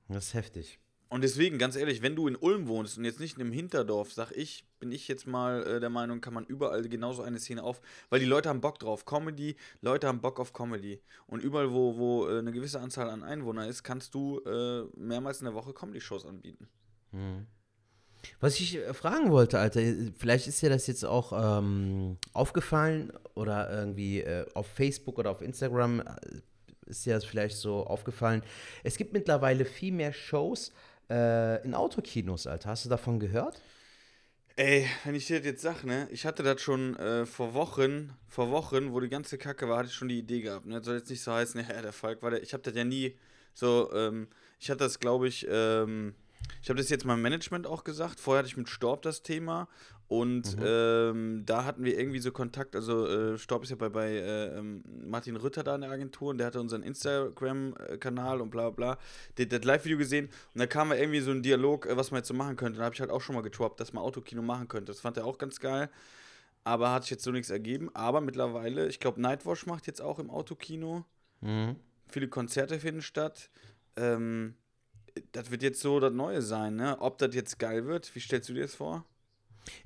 [0.07, 0.79] Das ist heftig.
[1.09, 4.11] Und deswegen, ganz ehrlich, wenn du in Ulm wohnst und jetzt nicht in einem Hinterdorf,
[4.11, 7.61] sag ich, bin ich jetzt mal äh, der Meinung, kann man überall genauso eine Szene
[7.61, 9.05] auf, weil die Leute haben Bock drauf.
[9.05, 11.01] Comedy, Leute haben Bock auf Comedy.
[11.27, 15.39] Und überall, wo, wo äh, eine gewisse Anzahl an Einwohnern ist, kannst du äh, mehrmals
[15.39, 16.67] in der Woche Comedy-Shows anbieten.
[18.39, 19.81] Was ich äh, fragen wollte, Alter,
[20.17, 25.41] vielleicht ist dir das jetzt auch ähm, aufgefallen oder irgendwie äh, auf Facebook oder auf
[25.41, 26.05] Instagram äh,
[26.85, 28.43] ist dir das vielleicht so aufgefallen.
[28.83, 30.71] Es gibt mittlerweile viel mehr Shows
[31.09, 32.69] äh, in Autokinos, Alter.
[32.69, 33.61] Hast du davon gehört?
[34.55, 38.13] Ey, wenn ich dir das jetzt sag, ne, ich hatte das schon äh, vor Wochen,
[38.27, 40.67] vor Wochen, wo die ganze Kacke war, hatte ich schon die Idee gehabt.
[40.67, 40.75] Ne?
[40.75, 42.43] Das soll jetzt nicht so heißen, ja, der Falk war der.
[42.43, 43.17] Ich habe das ja nie
[43.55, 44.27] so, ähm,
[44.59, 46.13] ich hatte das, glaube ich, ähm,
[46.61, 48.19] ich habe das jetzt meinem Management auch gesagt.
[48.19, 49.67] Vorher hatte ich mit Storb das Thema
[50.07, 52.75] und ähm, da hatten wir irgendwie so Kontakt.
[52.75, 56.29] Also, äh, Storb ist ja bei, bei äh, ähm, Martin Rütter da in der Agentur
[56.29, 58.97] und der hatte unseren Instagram-Kanal und bla bla.
[59.37, 62.19] Der hat das Live-Video gesehen und da kam irgendwie so ein Dialog, äh, was man
[62.19, 62.79] jetzt so machen könnte.
[62.79, 64.91] Da habe ich halt auch schon mal getroppt, dass man Autokino machen könnte.
[64.91, 65.89] Das fand er auch ganz geil.
[66.65, 67.89] Aber hat sich jetzt so nichts ergeben.
[67.93, 71.05] Aber mittlerweile, ich glaube, Nightwash macht jetzt auch im Autokino.
[72.07, 73.49] Viele Konzerte finden statt.
[73.95, 74.55] Ähm,
[75.31, 76.97] das wird jetzt so das Neue sein, ne?
[76.99, 79.05] Ob das jetzt geil wird, wie stellst du dir das vor?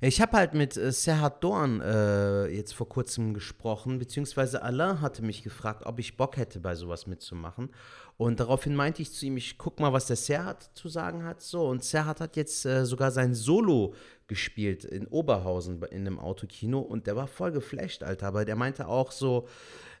[0.00, 5.22] Ich habe halt mit äh, Serhat Dorn äh, jetzt vor kurzem gesprochen, beziehungsweise Alain hatte
[5.22, 7.70] mich gefragt, ob ich Bock hätte, bei sowas mitzumachen.
[8.16, 11.40] Und daraufhin meinte ich zu ihm, ich guck mal, was der Serhat zu sagen hat.
[11.40, 13.94] So, und Serhat hat jetzt äh, sogar sein Solo
[14.26, 18.26] gespielt in Oberhausen in einem Autokino und der war voll geflasht, Alter.
[18.26, 19.46] Aber der meinte auch so,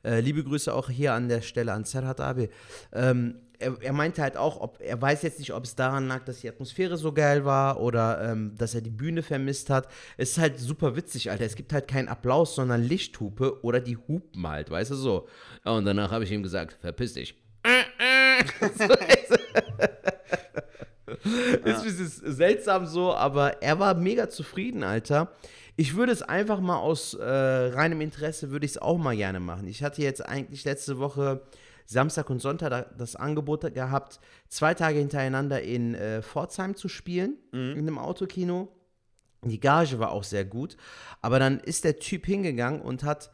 [0.04, 2.50] äh, liebe Grüße auch hier an der Stelle an Serhat Abi.
[2.92, 6.24] Ähm, er, er meinte halt auch, ob er weiß jetzt nicht, ob es daran lag,
[6.24, 9.88] dass die Atmosphäre so geil war oder ähm, dass er die Bühne vermisst hat.
[10.16, 11.44] Es ist halt super witzig, Alter.
[11.44, 15.28] Es gibt halt keinen Applaus, sondern Lichthupe oder die Hupen halt, weißt du so.
[15.64, 17.34] Und danach habe ich ihm gesagt, verpiss dich.
[21.64, 25.32] Ist bisschen seltsam so, aber er war mega zufrieden, Alter.
[25.76, 29.40] Ich würde es einfach mal aus äh, reinem Interesse, würde ich es auch mal gerne
[29.40, 29.66] machen.
[29.68, 31.42] Ich hatte jetzt eigentlich letzte Woche
[31.90, 37.38] Samstag und Sonntag da- das Angebot gehabt, zwei Tage hintereinander in äh, Pforzheim zu spielen,
[37.52, 38.68] in einem Autokino.
[39.44, 40.76] Die Gage war auch sehr gut,
[41.22, 43.30] aber dann ist der Typ hingegangen und hat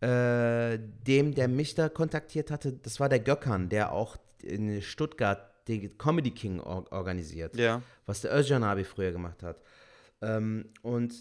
[0.00, 5.50] äh, dem, der mich da kontaktiert hatte, das war der Göckern, der auch in Stuttgart
[5.68, 7.80] den Comedy King or organisiert Ja.
[8.04, 9.62] was der Özcan Abi früher gemacht hat.
[10.20, 11.14] Ähm, und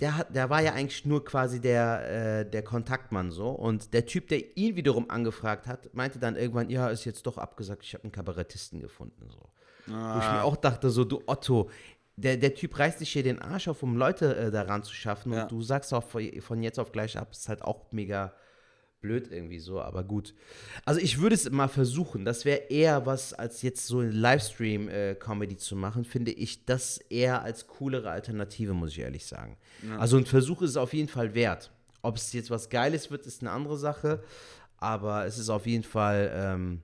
[0.00, 3.50] der, hat, der war ja eigentlich nur quasi der, äh, der Kontaktmann so.
[3.50, 7.38] Und der Typ, der ihn wiederum angefragt hat, meinte dann irgendwann, ja, ist jetzt doch
[7.38, 9.28] abgesagt, ich habe einen Kabarettisten gefunden.
[9.30, 9.40] So.
[9.86, 11.70] Wo ich mir auch dachte, so, du Otto,
[12.16, 15.32] der, der Typ reißt sich hier den Arsch auf, um Leute äh, daran zu schaffen.
[15.32, 15.42] Ja.
[15.42, 18.32] Und du sagst auch von von jetzt auf gleich ab, ist halt auch mega
[19.06, 20.34] blöd irgendwie so, aber gut.
[20.84, 22.24] Also ich würde es mal versuchen.
[22.24, 27.42] Das wäre eher was, als jetzt so ein Livestream-Comedy zu machen, finde ich das eher
[27.42, 29.56] als coolere Alternative, muss ich ehrlich sagen.
[29.98, 31.70] Also ein Versuch ist es auf jeden Fall wert.
[32.02, 34.22] Ob es jetzt was Geiles wird, ist eine andere Sache,
[34.78, 36.82] aber es ist auf jeden Fall ähm,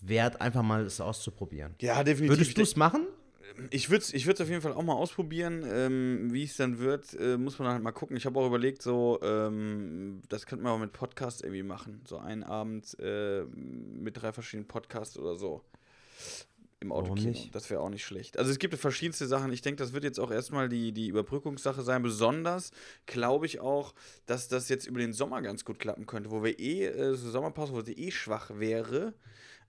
[0.00, 1.74] wert, einfach mal es auszuprobieren.
[1.80, 2.38] Ja, definitiv.
[2.38, 3.06] Würdest du es machen?
[3.70, 5.64] Ich würde es ich würd's auf jeden Fall auch mal ausprobieren.
[5.66, 8.16] Ähm, wie es dann wird, äh, muss man halt mal gucken.
[8.16, 12.02] Ich habe auch überlegt, so, ähm, das könnte man auch mit Podcasts irgendwie machen.
[12.06, 15.62] So einen Abend äh, mit drei verschiedenen Podcasts oder so.
[16.82, 17.38] Im Autokino.
[17.52, 18.38] Das wäre auch nicht schlecht.
[18.38, 19.52] Also es gibt verschiedenste Sachen.
[19.52, 22.02] Ich denke, das wird jetzt auch erstmal die, die Überbrückungssache sein.
[22.02, 22.72] Besonders
[23.06, 23.94] glaube ich auch,
[24.26, 27.30] dass das jetzt über den Sommer ganz gut klappen könnte, wo wir eh, äh, so
[27.30, 29.14] Sommerpause, wo sie eh schwach wäre.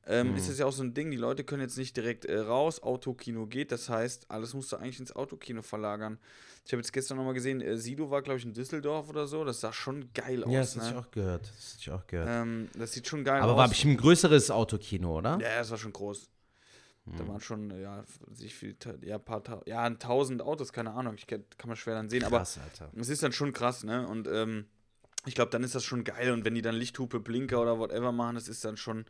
[0.06, 0.36] Ähm, Mhm.
[0.38, 2.84] Ist es ja auch so ein Ding, die Leute können jetzt nicht direkt äh, raus,
[2.84, 6.18] Autokino geht, das heißt, alles musst du eigentlich ins Autokino verlagern.
[6.66, 9.44] Ich habe jetzt gestern nochmal gesehen, äh, Sido war, glaube ich, in Düsseldorf oder so,
[9.46, 10.52] das sah schon geil aus.
[10.52, 11.00] Ja, das hatte ich ne?
[11.00, 11.52] auch gehört.
[11.56, 12.28] Das ich auch gehört.
[12.30, 13.58] ähm, das sieht schon geil Aber aus.
[13.58, 15.40] war bestimmt ein größeres Autokino, oder?
[15.42, 16.30] Ja, das war schon groß.
[17.06, 21.16] Da waren schon, äh, ja, sich viel, ja, paar, ja, ein tausend Autos, keine Ahnung,
[21.18, 22.92] ich kann, kann man schwer dann sehen, aber Krass, Alter.
[22.98, 24.08] es ist dann schon krass, ne?
[24.08, 24.68] Und ähm,
[25.26, 26.32] ich glaube, dann ist das schon geil.
[26.32, 29.04] Und wenn die dann Lichthupe, Blinker oder whatever machen, das ist dann schon,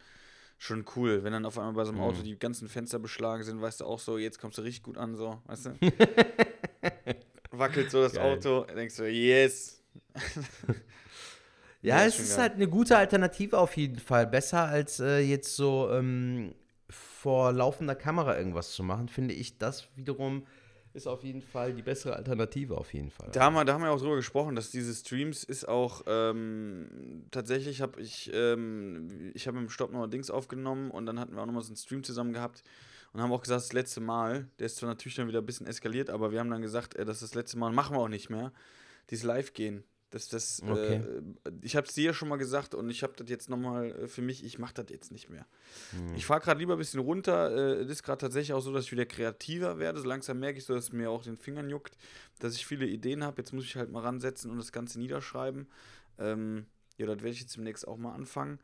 [0.58, 1.24] schon cool.
[1.24, 3.86] Wenn dann auf einmal bei so einem Auto die ganzen Fenster beschlagen sind, weißt du
[3.86, 5.72] auch so, jetzt kommst du richtig gut an, so, weißt du?
[7.52, 8.38] Wackelt so das Geil.
[8.38, 9.82] Auto, denkst du, yes.
[11.82, 12.44] Ja, Ja, es ist geil.
[12.44, 14.26] halt eine gute Alternative auf jeden Fall.
[14.26, 16.56] Besser als äh, jetzt so ähm,
[16.90, 20.48] vor laufender Kamera irgendwas zu machen, finde ich das wiederum
[20.94, 23.30] ist auf jeden Fall die bessere Alternative auf jeden Fall.
[23.32, 27.26] Da haben, wir, da haben wir auch drüber gesprochen, dass diese Streams ist auch ähm,
[27.32, 31.42] tatsächlich habe ich ähm, ich habe im Stopp noch Dings aufgenommen und dann hatten wir
[31.42, 32.64] auch nochmal so einen Stream zusammen gehabt
[33.14, 35.68] und haben auch gesagt, das letzte Mal, der ist zwar natürlich dann wieder ein bisschen
[35.68, 38.30] eskaliert, aber wir haben dann gesagt, äh, das das letzte Mal, machen wir auch nicht
[38.30, 38.52] mehr,
[39.10, 39.84] dieses Live-Gehen.
[40.14, 41.02] Das, das, Okay.
[41.02, 41.22] äh,
[41.64, 44.08] ich habe es dir ja schon mal gesagt und ich habe das jetzt nochmal äh,
[44.08, 45.48] für mich, ich mache das jetzt nicht mehr.
[46.16, 47.50] Ich fahre gerade lieber ein bisschen runter.
[47.52, 50.00] Äh, Es ist gerade tatsächlich auch so, dass ich wieder kreativer werde.
[50.00, 51.98] So langsam merke ich so, dass es mir auch den Fingern juckt,
[52.38, 53.42] dass ich viele Ideen habe.
[53.42, 55.68] Jetzt muss ich halt mal ransetzen und das Ganze niederschreiben.
[56.20, 58.60] Ähm, ja, das werde ich jetzt demnächst auch mal anfangen.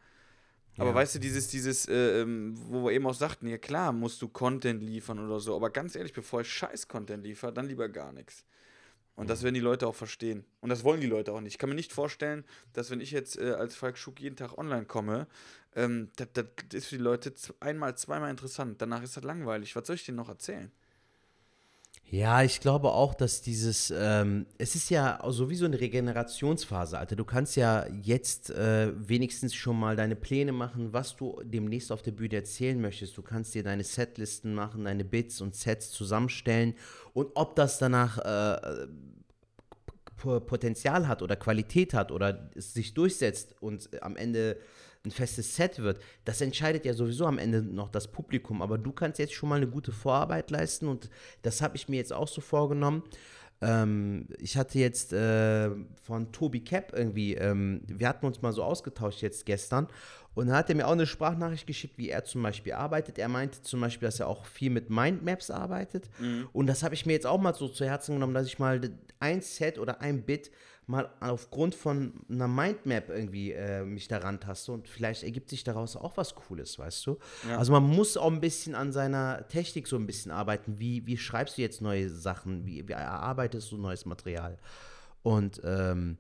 [0.77, 0.95] Aber Ja.
[0.97, 4.27] weißt du, dieses, dieses, äh, ähm, wo wir eben auch sagten, ja klar, musst du
[4.29, 8.45] Content liefern oder so, aber ganz ehrlich, bevor ich Scheiß-Content liefere, dann lieber gar nichts.
[9.19, 10.45] Und das werden die Leute auch verstehen.
[10.61, 11.55] Und das wollen die Leute auch nicht.
[11.55, 14.57] Ich kann mir nicht vorstellen, dass wenn ich jetzt äh, als Falk Schuck jeden Tag
[14.57, 15.27] online komme,
[15.75, 18.81] ähm, das, das ist für die Leute einmal, zweimal interessant.
[18.81, 19.75] Danach ist das langweilig.
[19.75, 20.71] Was soll ich denen noch erzählen?
[22.11, 27.15] Ja, ich glaube auch, dass dieses, ähm, es ist ja sowieso eine Regenerationsphase, Alter.
[27.15, 32.01] Du kannst ja jetzt äh, wenigstens schon mal deine Pläne machen, was du demnächst auf
[32.01, 33.15] der Bühne erzählen möchtest.
[33.15, 36.73] Du kannst dir deine Setlisten machen, deine Bits und Sets zusammenstellen
[37.13, 38.87] und ob das danach äh,
[40.17, 44.57] Potenzial hat oder Qualität hat oder es sich durchsetzt und am Ende
[45.05, 48.61] ein festes Set wird, das entscheidet ja sowieso am Ende noch das Publikum.
[48.61, 51.09] Aber du kannst jetzt schon mal eine gute Vorarbeit leisten und
[51.41, 53.03] das habe ich mir jetzt auch so vorgenommen.
[53.61, 55.69] Ähm, ich hatte jetzt äh,
[56.03, 59.87] von Tobi Cap irgendwie, ähm, wir hatten uns mal so ausgetauscht jetzt gestern
[60.33, 63.17] und da hat er mir auch eine Sprachnachricht geschickt, wie er zum Beispiel arbeitet.
[63.17, 66.09] Er meinte zum Beispiel, dass er auch viel mit Mindmaps arbeitet
[66.53, 68.79] und das habe ich mir jetzt auch mal so zu Herzen genommen, dass ich mal
[69.19, 70.51] ein Set oder ein Bit
[70.89, 75.95] mal aufgrund von einer Mindmap irgendwie äh, mich daran taste und vielleicht ergibt sich daraus
[75.95, 77.17] auch was Cooles, weißt du?
[77.57, 80.79] Also man muss auch ein bisschen an seiner Technik so ein bisschen arbeiten.
[80.79, 82.65] Wie, wie schreibst du jetzt neue Sachen?
[82.65, 84.57] Wie, wie erarbeitest du neues Material?
[85.21, 86.17] Und ähm,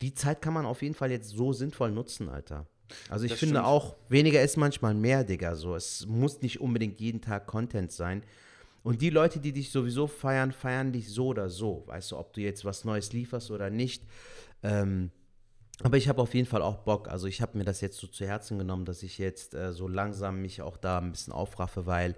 [0.00, 2.66] die Zeit kann man auf jeden Fall jetzt so sinnvoll nutzen, Alter.
[3.10, 3.66] Also ich Das finde stimmt.
[3.66, 5.56] auch, weniger ist manchmal mehr, Digga.
[5.56, 5.74] So.
[5.74, 8.22] Es muss nicht unbedingt jeden Tag Content sein.
[8.86, 11.82] Und die Leute, die dich sowieso feiern, feiern dich so oder so.
[11.86, 14.04] Weißt du, ob du jetzt was Neues lieferst oder nicht.
[14.62, 15.10] Ähm,
[15.82, 17.08] aber ich habe auf jeden Fall auch Bock.
[17.08, 19.88] Also ich habe mir das jetzt so zu Herzen genommen, dass ich jetzt äh, so
[19.88, 22.14] langsam mich auch da ein bisschen aufraffe, weil,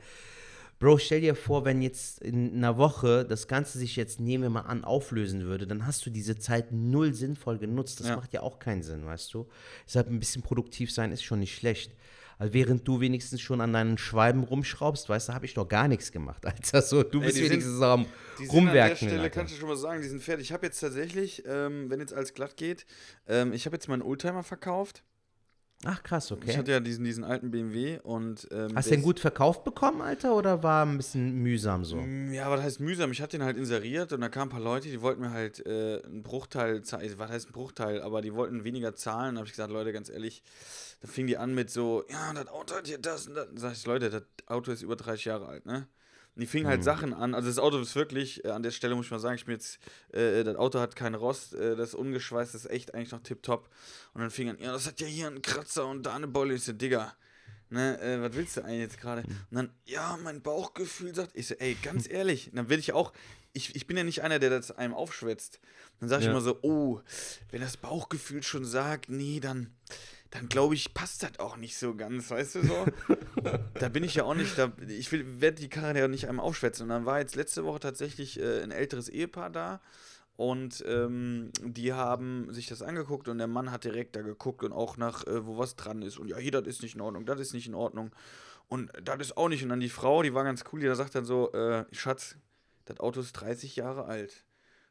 [0.78, 4.50] Bro, stell dir vor, wenn jetzt in einer Woche das Ganze sich jetzt, nehmen wir
[4.50, 7.98] mal an, auflösen würde, dann hast du diese Zeit null sinnvoll genutzt.
[8.00, 8.16] Das Ja.
[8.16, 9.48] macht ja auch keinen Sinn, weißt du?
[9.86, 11.92] Deshalb ein bisschen produktiv sein ist schon nicht schlecht.
[12.38, 15.88] Also während du wenigstens schon an deinen Schwalben rumschraubst, weißt du, habe ich doch gar
[15.88, 16.82] nichts gemacht, Alter.
[16.82, 18.96] So, du Ey, bist die sind- wenigstens am sind an der Rumwerken.
[18.96, 19.30] Stelle, Alter.
[19.30, 20.46] kannst du schon mal sagen, die sind fertig.
[20.46, 22.86] Ich habe jetzt tatsächlich, ähm, wenn jetzt alles glatt geht,
[23.26, 25.02] ähm, ich habe jetzt meinen Oldtimer verkauft.
[25.84, 26.50] Ach krass, okay.
[26.50, 28.48] Ich hatte ja diesen, diesen alten BMW und.
[28.50, 31.96] Ähm, Hast du den gut verkauft bekommen, Alter, oder war ein bisschen mühsam so?
[31.98, 33.12] Mm, Ja, was heißt mühsam?
[33.12, 35.64] Ich hatte den halt inseriert und da kamen ein paar Leute, die wollten mir halt
[35.66, 37.14] äh, einen Bruchteil zahlen.
[37.18, 38.02] Was heißt ein Bruchteil?
[38.02, 39.36] Aber die wollten weniger zahlen.
[39.36, 40.42] Da habe ich gesagt, Leute, ganz ehrlich,
[41.00, 43.46] da fing die an mit so, ja, das Auto hat hier das und das.
[43.46, 45.86] Dann sag ich, Leute, das Auto ist über 30 Jahre alt, ne?
[46.38, 47.34] Die fingen halt Sachen an.
[47.34, 49.54] Also das Auto ist wirklich, äh, an der Stelle muss ich mal sagen, ich bin
[49.54, 49.80] jetzt,
[50.12, 53.22] äh, das Auto hat keinen Rost, äh, das ist ungeschweißt, das ist echt eigentlich noch
[53.22, 53.68] tipptopp.
[54.14, 56.54] Und dann fing an, ja, das hat ja hier einen Kratzer und da eine Beule.
[56.54, 57.12] Ich so, Digga,
[57.70, 59.22] ne, äh, was willst du eigentlich jetzt gerade?
[59.22, 63.12] Und dann, ja, mein Bauchgefühl sagt, ich so, ey, ganz ehrlich, dann will ich auch,
[63.52, 65.58] ich, ich bin ja nicht einer, der das einem aufschwätzt.
[65.98, 66.30] Dann sag ich Ja.
[66.30, 67.00] immer so, oh,
[67.50, 69.74] wenn das Bauchgefühl schon sagt, nee, dann,
[70.30, 72.86] dann glaube ich, passt das auch nicht so ganz, weißt du so?
[73.74, 76.84] da bin ich ja auch nicht, da, ich werde die Karre ja nicht einmal aufschwätzen.
[76.84, 79.80] Und dann war jetzt letzte Woche tatsächlich äh, ein älteres Ehepaar da
[80.38, 84.72] und ähm, die haben sich das angeguckt und der Mann hat direkt da geguckt und
[84.72, 86.16] auch nach, äh, wo was dran ist.
[86.16, 88.12] Und ja, hier, das ist nicht in Ordnung, das ist nicht in Ordnung.
[88.68, 89.64] Und das ist auch nicht.
[89.64, 92.36] Und dann die Frau, die war ganz cool, die da sagt dann so, äh, Schatz,
[92.84, 94.44] das Auto ist 30 Jahre alt.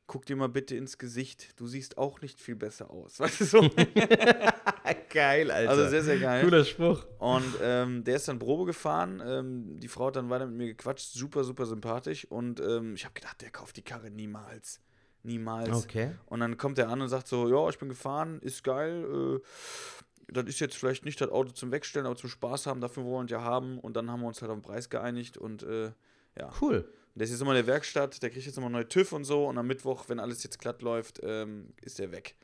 [0.08, 1.60] Guck dir mal bitte ins Gesicht.
[1.60, 3.20] Du siehst auch nicht viel besser aus.
[3.20, 3.62] Weißt du so?
[5.10, 5.70] geil, Alter.
[5.70, 6.43] Also sehr, sehr geil.
[6.43, 7.06] Cooler Spruch.
[7.20, 9.22] Und ähm, der ist dann Probe gefahren.
[9.26, 11.12] Ähm, die Frau hat dann weiter mit mir gequatscht.
[11.12, 12.26] Super, super sympathisch.
[12.26, 14.80] Und ähm, ich habe gedacht, der kauft die Karre niemals.
[15.24, 15.84] Niemals.
[15.84, 16.12] Okay.
[16.28, 19.39] Und dann kommt er an und sagt so: Ja, ich bin gefahren, ist geil.
[19.39, 22.80] Äh, das ist jetzt vielleicht nicht das Auto zum Wegstellen, aber zum Spaß haben.
[22.80, 23.78] Dafür wollen wir ja haben.
[23.80, 25.38] Und dann haben wir uns halt auf den Preis geeinigt.
[25.38, 25.91] Und äh,
[26.38, 26.50] ja.
[26.62, 26.88] Cool.
[27.17, 29.47] Der ist jetzt immer in der Werkstatt, der kriegt jetzt immer neue TÜV und so
[29.47, 32.36] und am Mittwoch, wenn alles jetzt glatt läuft, ähm, ist der weg.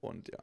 [0.00, 0.38] Und ja.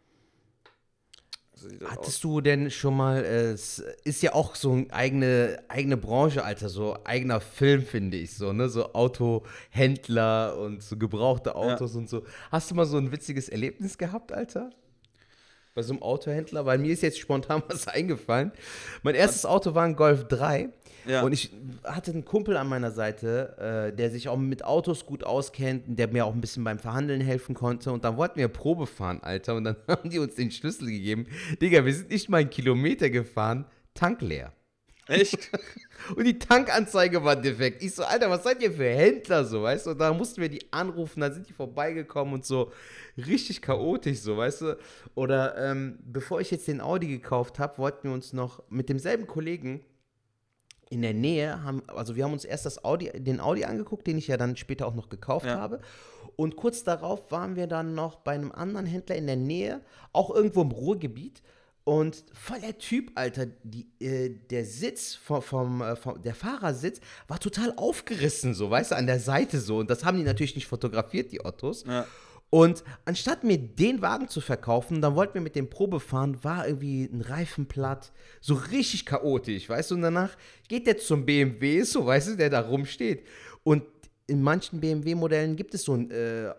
[1.53, 1.97] So das aus.
[1.97, 6.43] Hattest du denn schon mal, äh, es ist ja auch so eine eigene, eigene Branche,
[6.43, 12.09] Alter, so eigener Film, finde ich, so, ne, so Autohändler und so gebrauchte Autos und
[12.09, 12.23] so.
[12.51, 14.71] Hast du mal so ein witziges Erlebnis gehabt, Alter?
[15.75, 16.65] Bei so einem Autohändler?
[16.65, 18.51] Weil mir ist jetzt spontan was eingefallen.
[19.03, 20.69] Mein erstes Auto war ein Golf 3
[21.07, 21.21] Ja.
[21.21, 21.51] und ich
[21.83, 25.97] hatte einen Kumpel an meiner Seite, äh, der sich auch mit Autos gut auskennt, und
[25.97, 27.91] der mir auch ein bisschen beim Verhandeln helfen konnte.
[27.91, 29.55] Und dann wollten wir Probe fahren, Alter.
[29.55, 31.27] Und dann haben die uns den Schlüssel gegeben.
[31.61, 34.53] Digga, wir sind nicht mal einen Kilometer gefahren, Tank leer.
[35.09, 35.49] Echt?
[36.15, 37.83] Und die Tankanzeige war defekt.
[37.83, 39.91] Ich so, Alter, was seid ihr für Händler so, weißt du?
[39.91, 42.71] Und da mussten wir die anrufen, dann sind die vorbeigekommen und so
[43.17, 44.77] richtig chaotisch so, weißt du?
[45.15, 49.27] Oder ähm, bevor ich jetzt den Audi gekauft habe, wollten wir uns noch mit demselben
[49.27, 49.83] Kollegen
[50.89, 54.17] in der Nähe haben, also wir haben uns erst das Audi, den Audi angeguckt, den
[54.17, 55.59] ich ja dann später auch noch gekauft Ja.
[55.59, 55.81] habe.
[56.35, 59.81] Und kurz darauf waren wir dann noch bei einem anderen Händler in der Nähe,
[60.13, 61.43] auch irgendwo im Ruhrgebiet.
[61.89, 67.01] Und voll der Typ, Alter, die, äh, der Sitz vom, vom, äh, vom, der Fahrersitz
[67.27, 69.79] war total aufgerissen, so, weißt du, an der Seite so.
[69.79, 71.85] Und das haben die natürlich nicht fotografiert, die Ottos.
[71.87, 72.05] Ja.
[72.51, 76.67] Und anstatt mir den Wagen zu verkaufen, dann wollten wir mit dem Probe fahren, war
[76.67, 79.95] irgendwie ein Reifen platt, so richtig chaotisch, weißt du?
[79.95, 83.25] Und danach geht der zum BMW, so, weißt du, der da rumsteht.
[83.63, 83.81] Und
[84.27, 86.53] in manchen BMW-Modellen gibt es so ein äh,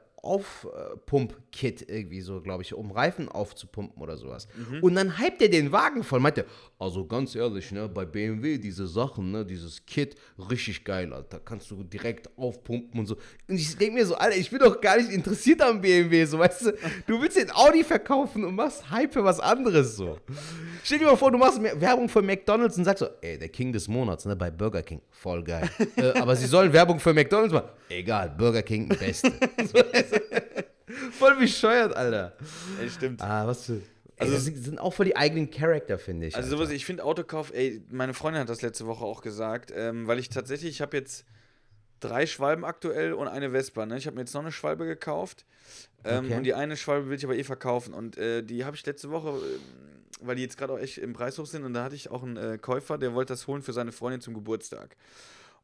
[1.50, 4.48] Aufpump-Kit irgendwie so, glaube ich, um Reifen aufzupumpen oder sowas.
[4.80, 6.46] Und dann hypt er den Wagen voll, meinte,
[6.78, 10.14] also ganz ehrlich, ne, bei BMW diese Sachen, ne, dieses Kit,
[10.50, 13.16] richtig geil, Alter, kannst du direkt aufpumpen und so.
[13.48, 16.38] Und ich denke mir so, Alter, ich bin doch gar nicht interessiert am BMW, so,
[16.38, 16.72] weißt du,
[17.06, 20.18] du willst den Audi verkaufen und machst Hype für was anderes, so.
[20.82, 23.72] Stell dir mal vor, du machst Werbung für McDonalds und sagst so, ey, der King
[23.72, 25.68] des Monats, ne, bei Burger King, voll geil.
[25.96, 27.70] äh, aber sie sollen Werbung für McDonalds machen.
[27.88, 29.32] Egal, Burger King, beste.
[29.60, 30.20] So, weißt du?
[31.12, 32.36] Voll bescheuert, Alter.
[32.80, 33.22] Ey, stimmt.
[33.22, 33.80] Ah, was für.
[34.18, 36.36] Also- das sind- auch voll die eigenen Charakter, finde ich.
[36.36, 36.58] Also Alter.
[36.64, 40.18] sowas, ich finde Autokauf, ey, meine Freundin hat das letzte Woche auch gesagt, ähm, weil
[40.18, 41.24] ich tatsächlich, ich habe jetzt
[42.00, 43.96] drei Schwalben aktuell und eine Vespa, ne?
[43.96, 45.44] Ich habe mir jetzt noch eine Schwalbe gekauft
[46.04, 46.36] ähm, Okay.
[46.36, 49.10] und die eine Schwalbe will ich aber eh verkaufen und äh, die habe ich letzte
[49.10, 49.60] Woche, ähm,
[50.22, 52.22] weil die jetzt gerade auch echt im Preis hoch sind und da hatte ich auch
[52.22, 54.96] einen äh, Käufer, der wollte das holen für seine Freundin zum Geburtstag.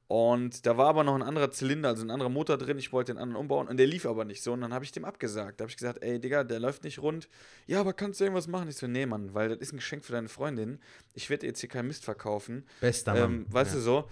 [0.09, 2.79] Und da war aber noch ein anderer Zylinder, also ein anderer Motor drin.
[2.79, 4.53] Ich wollte den anderen umbauen und der lief aber nicht so.
[4.53, 5.59] Und dann habe ich dem abgesagt.
[5.59, 7.29] Da habe ich gesagt, ey, Digga, der läuft nicht rund.
[7.67, 8.69] Ja, aber kannst du irgendwas machen?
[8.69, 10.79] Ich so, nee, Mann, weil das ist ein Geschenk für deine Freundin.
[11.15, 12.65] Ich werde jetzt hier keinen Mist verkaufen.
[12.81, 13.23] Bester Mann.
[13.23, 13.77] Ähm, weißt ja.
[13.79, 14.09] du so?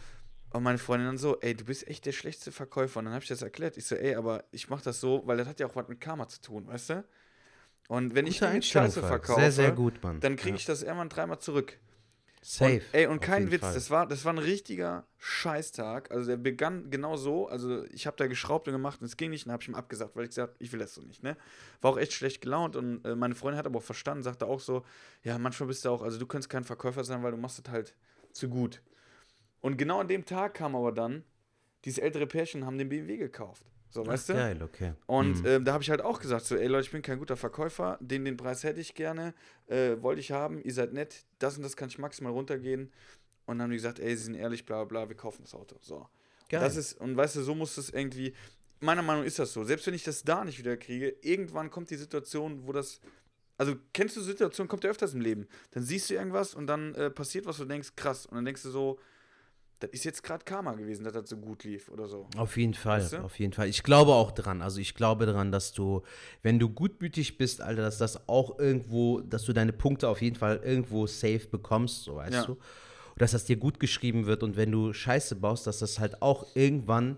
[0.51, 2.99] Und meine Freundin dann so, ey, du bist echt der schlechteste Verkäufer.
[2.99, 3.77] Und dann habe ich das erklärt.
[3.77, 6.01] Ich so, ey, aber ich mache das so, weil das hat ja auch was mit
[6.01, 7.05] Karma zu tun, weißt du?
[7.87, 10.19] Und wenn ich Gute Einstellung, Scheiße verkaufe, Sehr, sehr gut, Mann.
[10.19, 10.57] dann kriege Ja.
[10.57, 11.79] ich das irgendwann dreimal zurück.
[12.47, 12.75] Safe.
[12.75, 13.73] Und, ey, und kein Witz, Fall.
[13.73, 16.11] das war, das war ein richtiger Scheißtag.
[16.11, 17.49] Also der begann genau so.
[17.49, 19.75] Also ich habe da geschraubt und gemacht und es ging nicht und habe ich ihm
[19.75, 21.23] abgesagt, weil ich gesagt ich will das so nicht.
[21.23, 21.39] Ne?
[21.81, 24.61] War auch echt schlecht gelaunt und äh, meine Freundin hat aber auch verstanden, sagte auch
[24.61, 24.85] so,
[25.23, 27.73] ja, manchmal bist du auch, also du könntest kein Verkäufer sein, weil du machst das
[27.73, 27.95] halt
[28.33, 28.83] zu gut.
[29.63, 31.25] Und genau an dem Tag kam aber dann,
[31.87, 33.65] dieses ältere Pärchen haben den BMW gekauft.
[33.95, 34.33] So, weißt du?
[34.35, 34.95] Geil, okay.
[35.07, 35.47] Und Mhm.
[35.47, 37.97] ähm, da habe ich halt auch gesagt, so, ey Leute, ich bin kein guter Verkäufer,
[38.01, 39.35] den, den Preis hätte ich gerne,
[39.69, 42.93] äh, wollte ich haben, ihr seid nett, das und das kann ich maximal runtergehen.
[43.47, 45.77] Und dann haben die gesagt, ey, sie sind ehrlich, bla bla, wir kaufen das Auto.
[45.81, 46.09] So.
[46.49, 46.61] Geil.
[46.61, 48.35] Und das ist, und weißt du, so muss es irgendwie,
[48.81, 49.63] meiner Meinung nach ist das so.
[49.63, 53.01] Selbst wenn ich das da nicht wieder kriege, irgendwann kommt die Situation, wo das.
[53.57, 55.47] Also kennst du Situationen, kommt ja öfters im Leben.
[55.71, 58.27] Dann siehst du irgendwas und dann äh, passiert was, du denkst, krass.
[58.27, 58.99] Und dann denkst du so,
[59.87, 62.29] das ist jetzt gerade Karma gewesen, dass das so gut lief oder so.
[62.37, 63.19] Auf jeden Fall, Weißt du?
[63.19, 63.69] auf jeden Fall.
[63.69, 64.63] Ich glaube auch dran.
[64.63, 66.03] Also ich glaube dran, dass du,
[66.43, 70.37] wenn du gutmütig bist, Alter, dass das auch irgendwo, dass du deine Punkte auf jeden
[70.37, 72.45] Fall irgendwo safe bekommst, so weißt Ja.
[72.47, 72.53] du.
[72.53, 76.21] Und dass das dir gut geschrieben wird und wenn du Scheiße baust, dass das halt
[76.21, 77.17] auch irgendwann,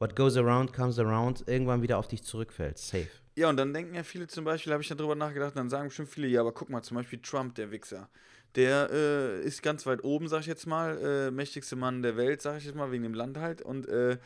[0.00, 2.76] what goes around comes around, irgendwann wieder auf dich zurückfällt.
[2.78, 3.06] Safe.
[3.38, 6.08] Ja, und dann denken ja viele zum Beispiel, habe ich darüber nachgedacht, dann sagen bestimmt
[6.08, 8.08] viele, ja, aber guck mal, zum Beispiel Trump, der Wichser.
[8.56, 12.42] Der äh, ist ganz weit oben, sag ich jetzt mal, äh, mächtigste Mann der Welt,
[12.42, 13.62] sag ich jetzt mal, wegen dem Land halt.
[13.62, 14.18] Und, äh,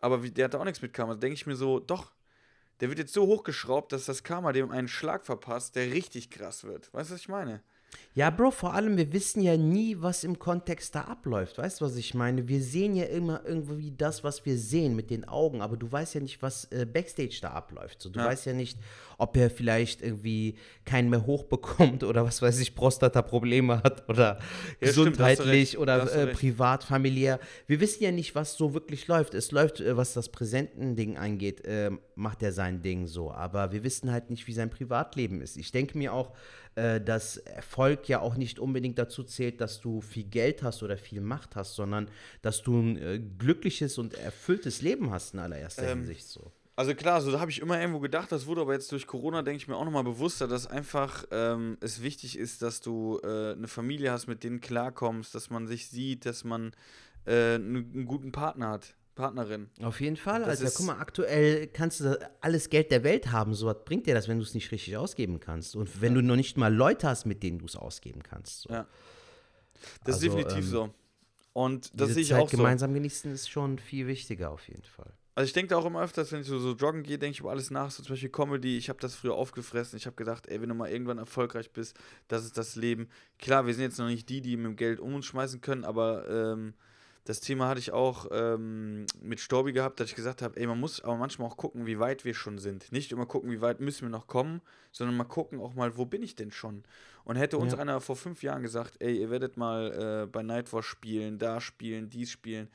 [0.00, 1.14] aber wie, der hat da auch nichts mit Karma.
[1.14, 2.10] Da denke ich mir so, doch,
[2.80, 6.64] der wird jetzt so hochgeschraubt, dass das Karma dem einen Schlag verpasst, der richtig krass
[6.64, 6.92] wird.
[6.92, 7.62] Weißt du, was ich meine?
[8.14, 11.56] Ja, Bro, vor allem, wir wissen ja nie, was im Kontext da abläuft.
[11.58, 12.48] Weißt du, was ich meine?
[12.48, 16.14] Wir sehen ja immer irgendwie das, was wir sehen mit den Augen, aber du weißt
[16.14, 18.02] ja nicht, was äh, Backstage da abläuft.
[18.02, 18.26] So, du Ja.
[18.26, 18.76] weißt ja nicht,
[19.18, 24.38] ob er vielleicht irgendwie keinen mehr hochbekommt oder was weiß ich, Prostata-Probleme hat oder
[24.80, 27.38] Ja, stimmt, gesundheitlich da oder äh, privat, familiär.
[27.68, 29.34] Wir wissen ja nicht, was so wirklich läuft.
[29.34, 33.30] Es läuft, äh, was das Präsentending angeht, äh, macht er sein Ding so.
[33.30, 35.56] Aber wir wissen halt nicht, wie sein Privatleben ist.
[35.56, 36.32] Ich denke mir auch,
[36.78, 40.96] äh, dass Erfolg ja auch nicht unbedingt dazu zählt, dass du viel Geld hast oder
[40.96, 42.08] viel Macht hast, sondern
[42.40, 46.52] dass du ein äh, glückliches und erfülltes Leben hast in allererster Ähm, Hinsicht so.
[46.76, 49.42] Also klar, so da habe ich immer irgendwo gedacht, das wurde aber jetzt durch Corona,
[49.42, 53.54] denke ich mir auch nochmal bewusster, dass einfach ähm, es wichtig ist, dass du äh,
[53.54, 56.70] eine Familie hast, mit denen klarkommst, dass man sich sieht, dass man
[57.26, 59.68] äh, einen, einen guten Partner hat, Partnerin.
[59.82, 60.64] Auf jeden Fall, Das Alter.
[60.64, 63.52] ist- Guck mal, aktuell kannst du alles Geld der Welt haben.
[63.52, 65.76] So was bringt dir das, wenn du es nicht richtig ausgeben kannst.
[65.76, 68.62] Und wenn du noch nicht mal Leute hast, mit denen du es ausgeben kannst.
[68.62, 68.70] So.
[68.70, 68.86] Ja.
[70.04, 70.94] Das Also, ist definitiv ähm, so.
[71.52, 72.56] Und das Diese sehe ich Zeit auch so.
[72.56, 75.12] gemeinsam genießen ist schon viel wichtiger auf jeden Fall.
[75.34, 77.50] Also ich denke auch immer öfters, wenn ich so, so joggen gehe, denke ich über
[77.50, 77.90] alles nach.
[77.92, 79.96] So zum Beispiel Comedy, ich habe das früher aufgefressen.
[79.96, 81.96] Ich habe gedacht, ey, wenn du mal irgendwann erfolgreich bist,
[82.26, 83.08] das ist das Leben.
[83.38, 85.84] Klar, wir sind jetzt noch nicht die, die mit dem Geld um uns schmeißen können,
[85.84, 86.74] aber ähm,
[87.28, 90.80] das Thema hatte ich auch ähm, mit Storbi gehabt, dass ich gesagt habe, ey, man
[90.80, 92.90] muss aber manchmal auch gucken, wie weit wir schon sind.
[92.90, 94.62] Nicht immer gucken, wie weit müssen wir noch kommen,
[94.92, 96.84] sondern mal gucken auch mal, wo bin ich denn schon?
[97.24, 97.80] Und hätte uns Ja.
[97.80, 102.08] einer vor fünf Jahren gesagt, ey, ihr werdet mal äh, bei Nightwatch spielen, da spielen,
[102.08, 102.70] dies spielen,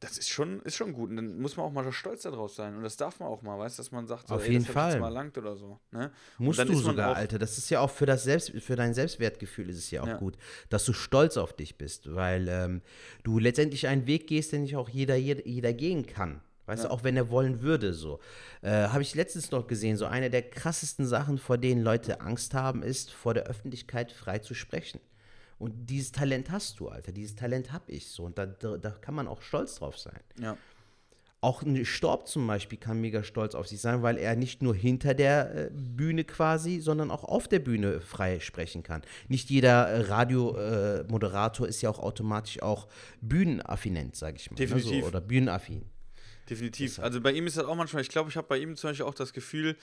[0.00, 1.08] das ist schon, ist schon gut.
[1.10, 2.76] Und dann muss man auch mal stolz darauf sein.
[2.76, 4.66] Und das darf man auch mal, weißt du, dass man sagt, so, Auf ey, jeden
[4.66, 5.00] das hat jetzt Fall.
[5.00, 5.80] mal langt oder so.
[5.90, 6.10] Ne?
[6.38, 7.38] Musst du sogar, auch- Alter.
[7.38, 10.16] Das ist ja auch für, das Selbst, für dein Selbstwertgefühl ist es ja auch Ja.
[10.18, 10.36] gut,
[10.68, 12.82] dass du stolz auf dich bist, weil ähm,
[13.24, 16.42] du letztendlich einen Weg gehst, den nicht auch jeder, jeder, jeder gehen kann.
[16.66, 18.18] Weißt du, auch wenn er wollen würde, so.
[18.60, 22.54] Äh, Habe ich letztens noch gesehen, so eine der krassesten Sachen, vor denen Leute Angst
[22.54, 25.00] haben, ist, vor der Öffentlichkeit frei zu sprechen.
[25.58, 27.12] Und dieses Talent hast du, Alter.
[27.12, 28.24] Dieses Talent habe ich so.
[28.24, 30.20] Und da, da, da kann man auch stolz drauf sein.
[30.38, 30.56] Ja.
[31.40, 34.74] Auch ein Storb zum Beispiel kann mega stolz auf sich sein, weil er nicht nur
[34.74, 39.02] hinter der äh, Bühne quasi, sondern auch auf der Bühne frei sprechen kann.
[39.28, 42.88] Nicht jeder äh, Radiomoderator Moderator ist ja auch automatisch auch
[43.20, 44.54] bühnenaffinent, sage ich mal.
[44.54, 45.02] ne, Definitiv.
[45.02, 45.84] So, oder bühnenaffin.
[46.48, 47.00] Definitiv.
[47.00, 49.06] Also bei ihm ist das auch manchmal, ich glaube, ich habe bei ihm zum Beispiel
[49.06, 49.76] auch das Gefühl,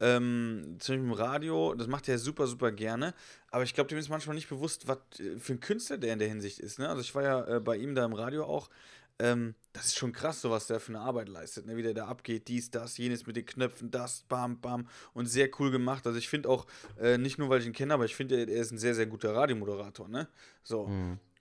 [0.00, 3.12] ähm, zum Beispiel im Radio, das macht er super, super gerne,
[3.50, 6.18] aber ich glaube, dem ist manchmal nicht bewusst, was äh, für ein Künstler der in
[6.18, 6.78] der Hinsicht ist.
[6.78, 6.88] Ne?
[6.88, 8.70] Also ich war ja äh, bei ihm da im Radio auch.
[9.18, 11.76] Ähm, das ist schon krass, so was der für eine Arbeit leistet, ne?
[11.76, 15.48] wie der da abgeht, dies, das, jenes mit den Knöpfen, das, bam, bam und sehr
[15.58, 16.06] cool gemacht.
[16.06, 16.66] Also ich finde auch,
[17.00, 18.94] äh, nicht nur, weil ich ihn kenne, aber ich finde, er er ist ein sehr,
[18.94, 20.28] sehr guter Radiomoderator, ne?
[20.62, 20.86] So.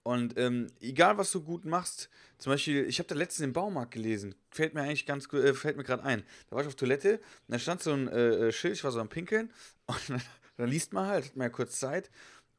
[0.05, 3.89] Und ähm, egal, was du gut machst, zum Beispiel, ich habe da letztens im Baumarkt
[3.89, 6.23] gelesen, fällt mir eigentlich ganz gut, äh, fällt mir gerade ein.
[6.47, 7.15] Da war ich auf Toilette,
[7.47, 9.51] und da stand so ein äh, äh, Schild, ich war so am Pinkeln,
[9.87, 10.21] und dann,
[10.57, 12.11] dann liest man halt, hat man ja kurz Zeit,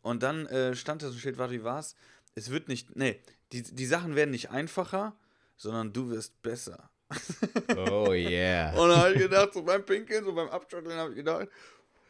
[0.02, 1.94] und dann äh, stand da so ein Schild, warte, wie war's?
[2.34, 3.20] Es wird nicht, nee,
[3.52, 5.16] die, die Sachen werden nicht einfacher,
[5.56, 6.90] sondern du wirst besser.
[7.76, 8.72] Oh yeah.
[8.72, 11.48] Und dann habe ich gedacht, so beim Pinkeln, so beim Abschütteln, habe ich gedacht,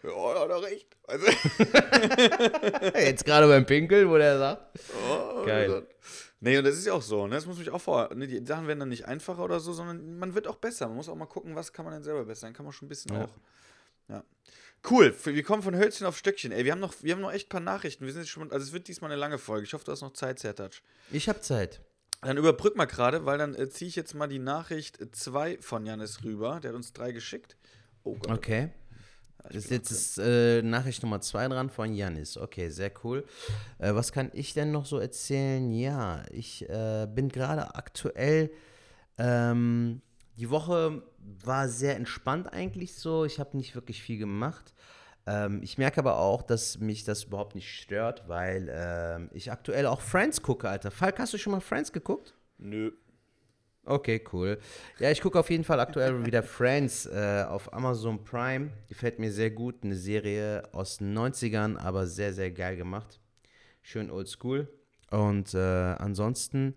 [0.07, 0.97] ja, hat er recht.
[1.07, 1.27] Also,
[2.99, 4.79] Jetzt gerade beim Pinkel, wo der sagt.
[5.11, 5.69] Oh, Geil.
[5.69, 5.89] Gott.
[6.41, 7.35] Nee, und das ist ja auch so, ne?
[7.37, 8.15] Das muss mich auch vor.
[8.15, 8.27] Ne?
[8.27, 10.87] Die Sachen werden dann nicht einfacher oder so, sondern man wird auch besser.
[10.87, 12.47] Man muss auch mal gucken, was kann man denn selber besser.
[12.47, 13.25] Dann kann man schon ein bisschen Ja.
[13.25, 13.31] auch.
[14.09, 14.25] Ja.
[14.89, 16.53] Cool, wir kommen von Hölzchen auf Stöckchen.
[16.53, 18.05] Ey, wir haben noch, wir haben noch echt ein paar Nachrichten.
[18.05, 19.65] Wir sind jetzt schon, also es wird diesmal eine lange Folge.
[19.65, 20.83] Ich hoffe, du hast noch Zeit, Zertatsch.
[21.11, 21.81] Ich habe Zeit.
[22.21, 25.87] Dann überbrück mal gerade, weil dann äh, ziehe ich jetzt mal die Nachricht 2 von
[25.87, 26.61] Janis rüber.
[26.63, 27.57] Der hat uns drei geschickt.
[28.05, 28.31] Oh Gott.
[28.31, 28.71] Okay.
[29.49, 32.37] Das ist jetzt ist, äh, Nachricht Nummer zwei dran von Janis.
[32.37, 33.25] Okay, sehr cool.
[33.79, 35.73] Äh, was kann ich denn noch so erzählen?
[35.73, 38.51] Ja, ich äh, bin gerade aktuell.
[39.19, 40.03] Ähm,
[40.37, 41.03] die Woche
[41.45, 43.25] war sehr entspannt eigentlich so.
[43.25, 44.75] Ich habe nicht wirklich viel gemacht.
[45.27, 49.87] Ähm, ich merke aber auch, dass mich das überhaupt nicht stört, weil ähm, ich aktuell
[49.87, 50.91] auch Friends gucke, Alter.
[50.91, 52.35] Falk, hast du schon mal Friends geguckt?
[52.59, 52.93] Nö.
[53.89, 54.59] Okay, cool.
[54.99, 58.71] Ja, ich gucke auf jeden Fall aktuell wieder Friends äh, auf Amazon Prime.
[58.89, 59.77] Gefällt mir sehr gut.
[59.85, 63.21] Eine Serie aus den 90ern, aber sehr, sehr geil gemacht.
[63.83, 64.69] Schön oldschool.
[65.13, 66.75] Und äh, ansonsten,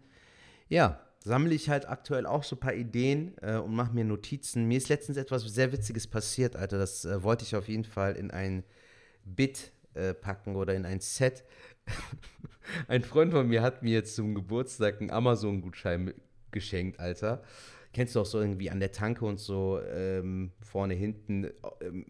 [0.68, 4.66] ja, sammle ich halt aktuell auch so ein paar Ideen äh, und mache mir Notizen.
[4.66, 6.78] Mir ist letztens etwas sehr Witziges passiert, Alter.
[6.78, 8.64] Das äh, wollte ich auf jeden Fall in ein
[9.26, 11.43] Bit äh, packen oder in ein Set.
[12.88, 16.14] ein Freund von mir hat mir jetzt zum Geburtstag einen Amazon-Gutschein
[16.52, 17.43] geschenkt, Alter.
[17.93, 21.50] kennst du auch so irgendwie an der Tanke und so ähm, vorne hinten
[21.82, 22.06] ähm,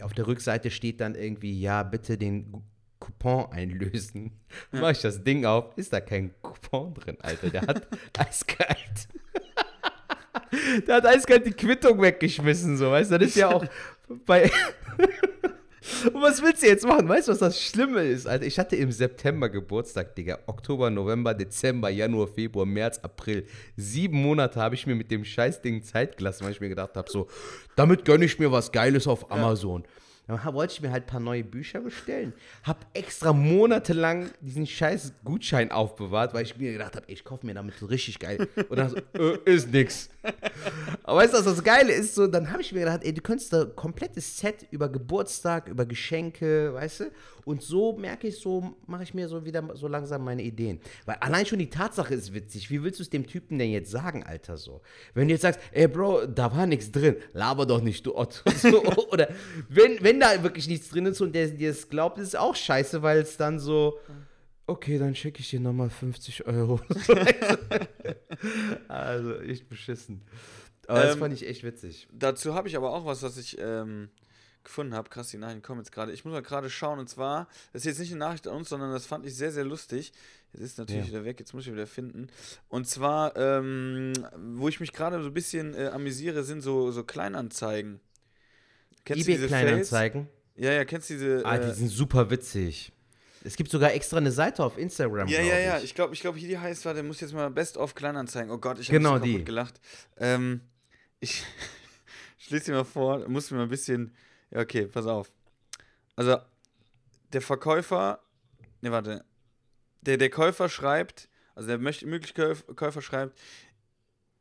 [0.00, 2.62] auf der Rückseite steht dann irgendwie, ja, bitte den
[2.98, 4.32] Coupon einlösen.
[4.70, 7.50] Mach ich das Ding auf, ist da kein Coupon drin, Alter.
[7.50, 7.88] Der hat
[8.18, 9.08] eiskalt.
[10.86, 13.18] Der hat eiskalt die Quittung weggeschmissen, so, weißt du?
[13.18, 13.64] Das ist ja auch
[14.24, 14.50] bei.
[16.12, 17.08] Und was willst du jetzt machen?
[17.08, 18.26] Weißt du, was das Schlimme ist?
[18.26, 20.38] Alter, ich hatte im September Geburtstag, Digga.
[20.46, 23.46] Oktober, November, Dezember, Januar, Februar, März, April.
[23.76, 27.10] Sieben Monate habe ich mir mit dem Scheißding Zeit gelassen, weil ich mir gedacht habe,
[27.10, 27.28] so,
[27.76, 29.84] damit gönne ich mir was Geiles auf Amazon.
[30.26, 32.32] Dann wollte ich mir halt ein paar neue Bücher bestellen.
[32.62, 37.54] Hab extra monatelang diesen scheiß Gutschein aufbewahrt, weil ich mir gedacht habe, ich kaufe mir
[37.54, 38.48] damit so richtig geil.
[38.68, 40.08] Und dann so, äh, ist nix.
[41.02, 42.14] Aber weißt du, was das Geile ist?
[42.14, 45.84] So, dann habe ich mir gedacht, ey, du könntest da komplettes Set über Geburtstag, über
[45.84, 47.04] Geschenke, weißt du?
[47.44, 50.80] Und so merke ich, so mache ich mir so wieder so langsam meine Ideen.
[51.06, 52.70] Weil allein schon die Tatsache ist witzig.
[52.70, 54.80] Wie willst du es dem Typen denn jetzt sagen, Alter, so?
[55.14, 58.42] Wenn du jetzt sagst, ey, Bro, da war nichts drin, laber doch nicht, du Otto.
[58.62, 59.28] So, oder
[59.68, 62.54] wenn, wenn da wirklich nichts drin ist und der dir es glaubt, ist es auch
[62.54, 63.98] scheiße, weil es dann so,
[64.66, 66.80] okay, dann schicke ich dir nochmal 50 Euro.
[68.88, 70.22] Also, echt beschissen.
[70.86, 72.08] Aber das Ähm, fand ich echt witzig.
[72.12, 74.08] Dazu habe ich aber auch was, was ich ähm,
[74.64, 75.08] gefunden habe.
[75.10, 76.12] Krass, die Nachrichten kommen jetzt gerade.
[76.12, 76.98] Ich muss mal gerade schauen.
[76.98, 79.52] Und zwar, das ist jetzt nicht eine Nachricht an uns, sondern das fand ich sehr,
[79.52, 80.12] sehr lustig.
[80.52, 81.12] Jetzt ist natürlich Ja.
[81.12, 82.26] wieder weg, jetzt muss ich wieder finden.
[82.68, 84.12] Und zwar, ähm,
[84.56, 88.00] wo ich mich gerade so ein bisschen äh, amüsiere, sind so, so Kleinanzeigen.
[89.04, 89.62] Kennst du diese Fails?
[89.62, 90.28] eBay-Kleinanzeigen.
[90.56, 91.46] Ja, ja, kennst du diese.
[91.46, 92.92] Ah, äh, die sind super witzig.
[93.44, 95.28] Es gibt sogar extra eine Seite auf Instagram.
[95.28, 95.78] Ja, ja, ja.
[95.80, 95.94] Ich.
[95.94, 98.50] Glaube, ich glaub, hier die heißt, warte, muss jetzt mal Best of Kleinanzeigen.
[98.50, 99.44] Oh Gott, ich habe Genau die.
[99.44, 99.80] gelacht.
[100.16, 100.60] Ähm,
[101.20, 101.42] ich
[102.38, 104.14] ich lese dir mal vor, muss mir mal ein bisschen.
[104.50, 105.30] Ja, okay, pass auf.
[106.16, 106.38] Also,
[107.32, 108.20] der Verkäufer.
[108.80, 109.24] Ne, warte.
[110.02, 113.38] Der, der Käufer schreibt, also der möchte, mögliche Käuf, Käufer schreibt,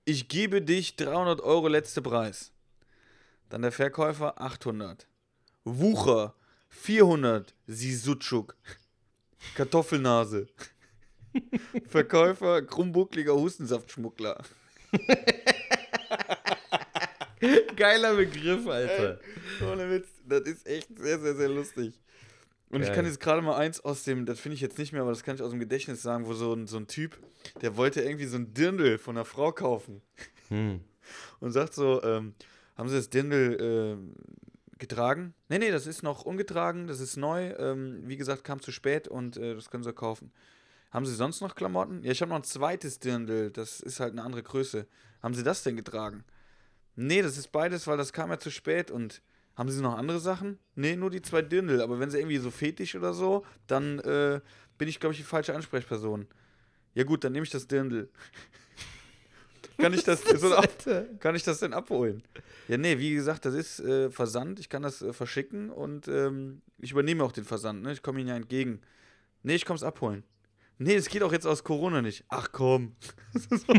[0.06, 2.52] ich gebe dich 300 Euro letzter Preis.
[3.50, 5.08] Dann der Verkäufer 800.
[5.64, 6.34] Wucher
[6.70, 7.54] 400.
[7.68, 8.56] Sisutschuk.
[9.56, 10.48] Kartoffelnase.
[11.88, 14.44] Verkäufer, krummbuckliger Hustensaftschmuggler.
[17.76, 19.20] Geiler Begriff, Alter.
[19.72, 21.94] Ohne Witz, das ist echt sehr, sehr, sehr lustig.
[22.70, 22.96] Und ich Geil.
[22.96, 25.24] kann jetzt gerade mal eins aus dem, das finde ich jetzt nicht mehr, aber das
[25.24, 27.18] kann ich aus dem Gedächtnis sagen, wo so ein, so ein Typ,
[27.62, 30.02] der wollte irgendwie so ein Dirndl von einer Frau kaufen.
[30.48, 30.80] Hm.
[31.40, 32.34] Und sagt so, ähm,
[32.78, 34.16] haben Sie das Dirndl ähm,
[34.82, 35.34] getragen?
[35.48, 37.52] Nee, nee, das ist noch ungetragen, das ist neu.
[37.52, 40.34] Ähm, wie gesagt, kam zu spät und äh, das können Sie kaufen.
[40.92, 42.04] Haben Sie sonst noch Klamotten?
[42.04, 44.88] Ja, ich habe noch ein zweites Dirndl, das ist halt eine andere Größe.
[45.24, 46.26] Haben Sie das denn getragen?
[46.98, 49.22] Nee, das ist beides, weil das kam ja zu spät und
[49.56, 50.60] haben Sie noch andere Sachen?
[50.76, 54.42] Nee, nur die zwei Dirndl, aber wenn Sie irgendwie so Fetisch oder so, dann äh,
[54.78, 56.28] bin ich, glaube ich, die falsche Ansprechperson.
[56.94, 58.10] Ja gut, dann nehme ich das Dirndl.
[59.82, 61.06] kann ich das, so, Alter.
[61.20, 62.24] kann ich das denn abholen?
[62.68, 64.60] Ja, nee, wie gesagt, das ist äh, Versand.
[64.60, 67.84] Ich kann das äh, verschicken und ähm, ich übernehme auch den Versand.
[67.84, 67.92] Ne?
[67.94, 68.82] Ich komme Ihnen ja entgegen.
[69.44, 70.24] Nee, ich komme es abholen.
[70.78, 72.24] Nee, es geht auch jetzt aus Corona nicht.
[72.30, 72.96] Ach komm.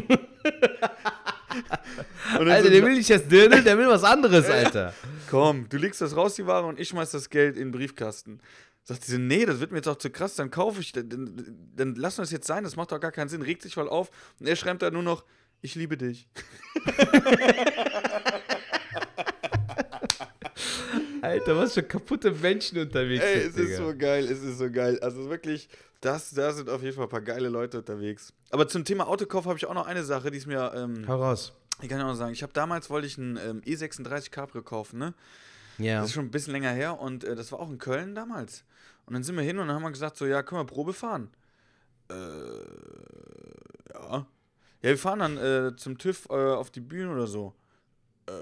[2.38, 4.94] Alter, der will nicht das Dirndl, der will was anderes, Alter.
[5.30, 8.40] Komm, du legst das raus, die Ware, und ich schmeiß das Geld in den Briefkasten.
[8.84, 11.70] Sagt sie nee, das wird mir jetzt auch zu krass, dann kaufe ich, dann, dann,
[11.74, 13.88] dann lassen wir es jetzt sein, das macht doch gar keinen Sinn, regt sich voll
[13.88, 14.10] auf.
[14.40, 15.24] Und er schreibt da nur noch,
[15.62, 16.28] ich liebe dich.
[21.22, 23.76] Alter, was für kaputte Menschen unterwegs Ey, sind, es ist Digga.
[23.76, 24.98] so geil, es ist so geil.
[25.00, 25.68] Also wirklich,
[26.00, 28.32] das, da sind auf jeden Fall ein paar geile Leute unterwegs.
[28.50, 31.22] Aber zum Thema Autokauf habe ich auch noch eine Sache, die ist mir, ähm, Hau
[31.22, 31.52] raus.
[31.80, 34.62] ich kann ja auch noch sagen, ich habe damals, wollte ich einen ähm, E36 Cabrio
[34.62, 35.14] kaufen, ne?
[35.78, 36.00] Ja.
[36.00, 38.64] Das ist schon ein bisschen länger her und äh, das war auch in Köln damals.
[39.06, 40.92] Und dann sind wir hin und dann haben wir gesagt, so, ja, können wir Probe
[40.92, 41.30] fahren?
[42.10, 42.14] Äh,
[43.94, 44.26] ja.
[44.82, 47.54] Ja, wir fahren dann äh, zum TÜV äh, auf die Bühne oder so.
[48.26, 48.32] Äh,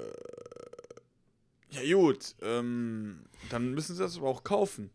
[1.71, 4.91] ja, gut, ähm, dann müssen sie das aber auch kaufen.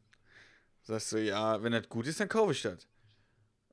[0.83, 2.87] Sagst du, ja, wenn das gut ist, dann kaufe ich das.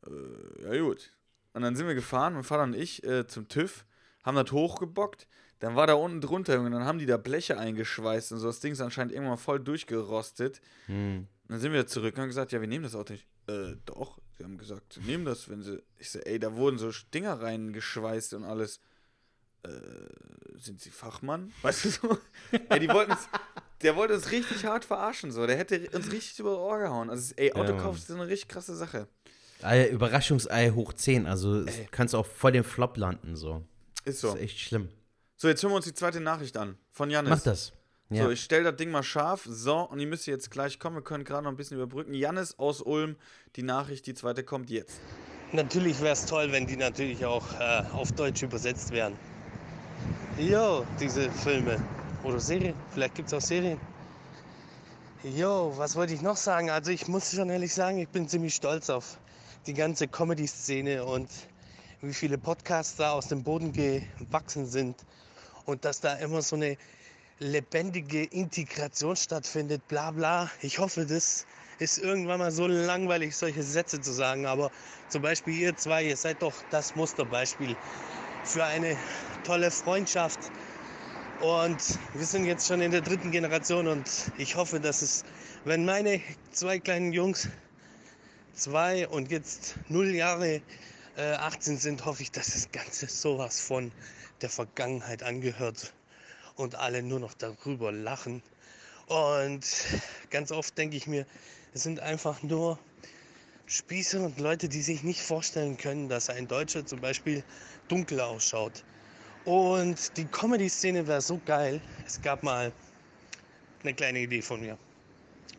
[0.07, 1.13] Äh, ja, gut.
[1.53, 3.85] Und dann sind wir gefahren, mein Vater und ich, äh, zum TÜV,
[4.25, 5.27] haben das hochgebockt.
[5.59, 8.47] Dann war da unten drunter, und dann haben die da Bleche eingeschweißt und so.
[8.47, 10.61] Das Ding ist anscheinend irgendwann voll durchgerostet.
[10.87, 11.27] Hm.
[11.49, 13.27] Dann sind wir zurück und haben gesagt, ja, wir nehmen das Auto nicht.
[13.47, 14.19] Äh, doch.
[14.39, 15.83] Sie haben gesagt, sie nehmen das, wenn sie.
[15.99, 18.81] Ich so, ey, da wurden so Dinger reingeschweißt und alles.
[19.65, 19.69] Äh,
[20.59, 21.53] sind sie Fachmann?
[21.63, 22.19] Weißt du so?
[22.69, 23.29] ey, die wollten uns,
[23.83, 25.47] Der wollte uns richtig hart verarschen, so.
[25.47, 27.11] Der hätte uns richtig über Ohr gehauen.
[27.11, 27.97] Also, ey, Autokauf Mann.
[27.97, 29.07] ist eine richtig krasse Sache.
[29.63, 31.89] Ei, Überraschungsei hoch 10, also es Ey.
[31.93, 33.65] kannst auch voll den Flop landen, so.
[34.05, 34.37] Ist Das so.
[34.37, 34.89] ist echt schlimm.
[35.37, 36.77] So, jetzt hören wir uns die zweite Nachricht an.
[36.91, 37.31] Von Janis.
[37.31, 37.73] Mach das.
[38.13, 38.25] Ja.
[38.25, 39.47] So, ich stelle das Ding mal scharf.
[39.49, 40.97] So, und die müsst ihr jetzt gleich kommen.
[40.97, 42.15] Wir können gerade noch ein bisschen überbrücken.
[42.15, 43.17] Jannis aus Ulm,
[43.57, 45.01] die Nachricht, die zweite kommt jetzt.
[45.53, 49.17] Natürlich wäre es toll, wenn die natürlich auch äh, auf Deutsch übersetzt wären.
[50.39, 51.83] Jo, diese Filme.
[52.25, 52.75] Oder Serien.
[52.91, 53.79] Vielleicht gibt es auch Serien.
[55.23, 56.71] Jo, was wollte ich noch sagen?
[56.71, 59.19] Also ich muss schon ehrlich sagen, ich bin ziemlich stolz auf
[59.67, 61.29] die ganze Comedy-Szene und
[62.01, 64.97] wie viele Podcasts da aus dem Boden gewachsen sind
[65.67, 66.77] und dass da immer so eine
[67.43, 70.51] lebendige Integration stattfindet, bla bla.
[70.61, 71.45] Ich hoffe, das
[71.81, 74.47] ist irgendwann mal so langweilig, solche Sätze zu sagen.
[74.47, 74.71] Aber
[75.09, 77.77] zum Beispiel ihr zwei, ihr seid doch das Musterbeispiel
[78.45, 78.97] für eine
[79.45, 80.39] tolle Freundschaft.
[81.41, 85.25] Und wir sind jetzt schon in der dritten Generation und ich hoffe, dass es,
[85.65, 86.21] wenn meine
[86.53, 87.49] zwei kleinen Jungs
[88.55, 90.63] zwei und jetzt null Jahre
[91.17, 93.91] äh, 18 sind, hoffe ich, dass das Ganze sowas von
[94.41, 95.93] der Vergangenheit angehört
[96.63, 98.43] und alle nur noch darüber lachen.
[99.07, 99.67] Und
[100.31, 101.27] ganz oft denke ich mir,
[101.75, 102.79] es sind einfach nur
[103.67, 107.43] Spießer und Leute, die sich nicht vorstellen können, dass ein Deutscher zum Beispiel
[107.89, 108.85] dunkel ausschaut.
[109.45, 111.81] Und die Comedy-Szene wäre so geil.
[112.07, 112.73] Es gab mal
[113.83, 114.79] eine kleine Idee von mir.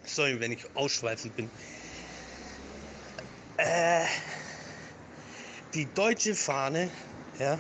[0.06, 1.50] Sorry, wenn ich ausschweifend bin.
[3.58, 4.06] Äh,
[5.74, 6.90] die deutsche Fahne,
[7.40, 7.58] ja,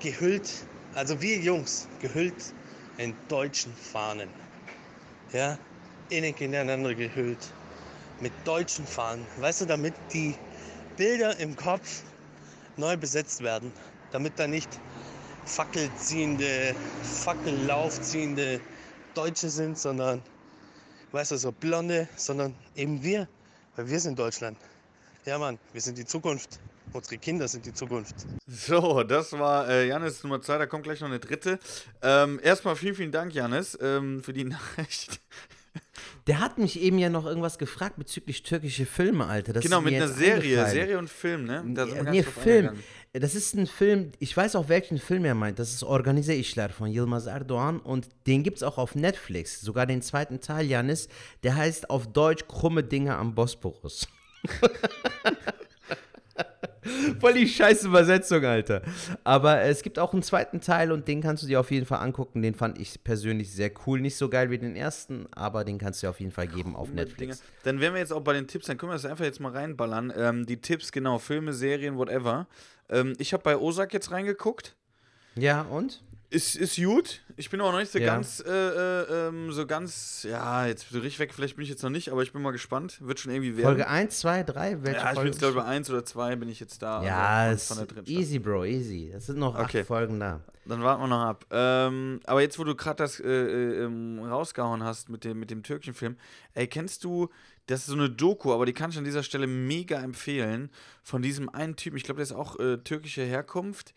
[0.00, 0.50] gehüllt,
[0.94, 2.54] also wir Jungs, gehüllt
[2.98, 4.28] in deutschen Fahnen.
[5.32, 5.58] Ja,
[6.10, 7.52] innig ineinander gehüllt.
[8.20, 9.26] Mit deutschen Fahnen.
[9.36, 10.34] Weißt du, damit die
[10.96, 12.02] Bilder im Kopf
[12.76, 13.72] neu besetzt werden.
[14.12, 14.68] Damit da nicht
[15.46, 18.60] fackelziehende, fackellaufziehende
[19.14, 20.22] Deutsche sind, sondern,
[21.12, 23.26] weißt du, so blonde, sondern eben wir.
[23.76, 24.58] Weil wir sind Deutschland.
[25.24, 26.60] Ja, Mann, wir sind die Zukunft.
[26.92, 28.14] Unsere Kinder sind die Zukunft.
[28.46, 31.58] So, das war äh, Janis Nummer 2, da kommt gleich noch eine dritte.
[32.02, 34.44] Ähm, erstmal vielen, vielen Dank, Janis, ähm, für die
[34.76, 35.20] Nachricht.
[36.26, 39.52] Der hat mich eben ja noch irgendwas gefragt bezüglich türkische Filme, Alter.
[39.52, 40.66] Das genau, mit einer Serie.
[40.66, 41.64] Serie und Film, ne?
[41.68, 42.68] Da sind nee, Film.
[42.68, 42.84] eingegangen.
[43.14, 45.58] Das ist ein Film, ich weiß auch welchen Film er meint.
[45.58, 49.60] Das ist Organize Işler von Yilmaz Erdogan und den gibt es auch auf Netflix.
[49.60, 51.08] Sogar den zweiten Teil, Janis.
[51.42, 54.08] Der heißt auf Deutsch Krumme Dinge am Bosporus.
[57.20, 58.82] Voll die scheiß Übersetzung, Alter.
[59.22, 62.00] Aber es gibt auch einen zweiten Teil und den kannst du dir auf jeden Fall
[62.00, 62.42] angucken.
[62.42, 64.00] Den fand ich persönlich sehr cool.
[64.00, 66.74] Nicht so geil wie den ersten, aber den kannst du dir auf jeden Fall geben
[66.74, 67.02] auf Dinge.
[67.02, 67.42] Netflix.
[67.62, 69.52] Dann wären wir jetzt auch bei den Tipps, dann können wir das einfach jetzt mal
[69.52, 70.12] reinballern.
[70.16, 72.48] Ähm, die Tipps, genau, Filme, Serien, whatever.
[72.88, 74.74] Ähm, ich habe bei Osak jetzt reingeguckt.
[75.36, 76.02] Ja, und?
[76.32, 77.20] Ist, ist gut.
[77.36, 78.06] Ich bin auch noch nicht so Ja.
[78.06, 81.82] ganz, äh, äh, ähm, so ganz, ja, jetzt so richtig weg, vielleicht bin ich jetzt
[81.82, 82.96] noch nicht, aber ich bin mal gespannt.
[83.02, 83.66] Wird schon irgendwie werden.
[83.66, 84.82] Folge 1, 2, 3?
[84.82, 85.28] Welche ja, ich bin Folge?
[85.30, 87.04] jetzt glaube ich bei 1 oder 2 bin ich jetzt da.
[87.04, 89.12] Ja, also easy, Bro, easy.
[89.14, 89.80] Es sind noch Okay.
[89.80, 90.40] acht Folgen da.
[90.64, 91.44] Dann warten wir noch ab.
[91.50, 95.50] Ähm, aber jetzt, wo du gerade das äh, äh, ähm, rausgehauen hast mit dem, mit
[95.50, 96.16] dem türkischen Film,
[96.54, 97.28] ey, kennst du,
[97.66, 100.70] das ist so eine Doku, aber die kann ich an dieser Stelle mega empfehlen,
[101.02, 103.92] von diesem einen Typen, ich glaube, der ist auch äh, türkische Herkunft,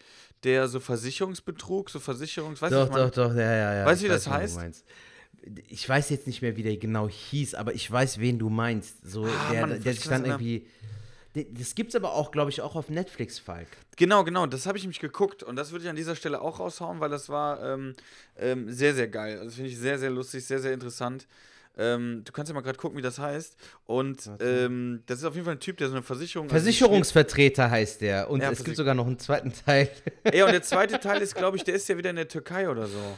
[0.46, 2.62] der so Versicherungsbetrug, so Versicherungs...
[2.62, 3.86] Weißt du, doch, ich doch, doch, ja, ja, ja.
[3.86, 4.86] Weißt du, wie das weiß, heißt?
[5.68, 9.06] Ich weiß jetzt nicht mehr, wie der genau hieß, aber ich weiß, wen du meinst.
[9.06, 10.68] So, Ah, der, Mann, der sich dann das irgendwie.
[11.52, 13.68] Das gibt's aber auch, glaube ich, auch auf Netflix, Falk.
[13.98, 16.60] Genau, genau, das habe ich nämlich geguckt und das würde ich an dieser Stelle auch
[16.62, 17.94] raushauen, weil das war ähm,
[18.38, 19.40] ähm, sehr, sehr geil.
[19.40, 21.28] Also finde ich sehr, sehr lustig, sehr, sehr interessant.
[21.78, 23.58] Ähm, du kannst ja mal gerade gucken, wie das heißt.
[23.86, 26.50] Und ähm, das ist auf jeden Fall ein Typ, der so eine Versicherung.
[26.50, 28.30] Versicherungsvertreter heißt der.
[28.30, 29.90] Und Ja, es gibt sogar noch einen zweiten Teil.
[30.24, 32.70] Ey, und der zweite Teil ist, glaube ich, der ist ja wieder in der Türkei
[32.70, 33.18] oder so.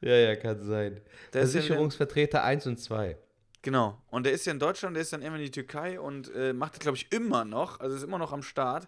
[0.00, 1.00] ja, ja, kann sein.
[1.32, 3.16] Der ja Versicherungsvertreter 1 und 2.
[3.62, 4.00] Genau.
[4.10, 6.52] Und der ist ja in Deutschland, der ist dann immer in die Türkei und äh,
[6.52, 7.80] macht das, glaube ich, immer noch.
[7.80, 8.86] Also ist immer noch am Start.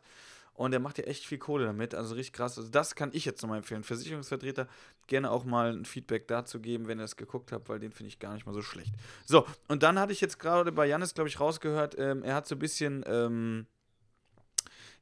[0.59, 1.95] Und der macht ja echt viel Kohle damit.
[1.95, 2.59] Also richtig krass.
[2.59, 3.85] Also das kann ich jetzt nochmal empfehlen.
[3.85, 4.67] Versicherungsvertreter
[5.07, 8.09] gerne auch mal ein Feedback dazu geben, wenn ihr es geguckt habt, weil den finde
[8.09, 8.93] ich gar nicht mal so schlecht.
[9.25, 12.49] So, und dann hatte ich jetzt gerade bei Janis, glaube ich, rausgehört, ähm, er hat
[12.49, 13.05] so ein bisschen.
[13.07, 13.67] Ähm,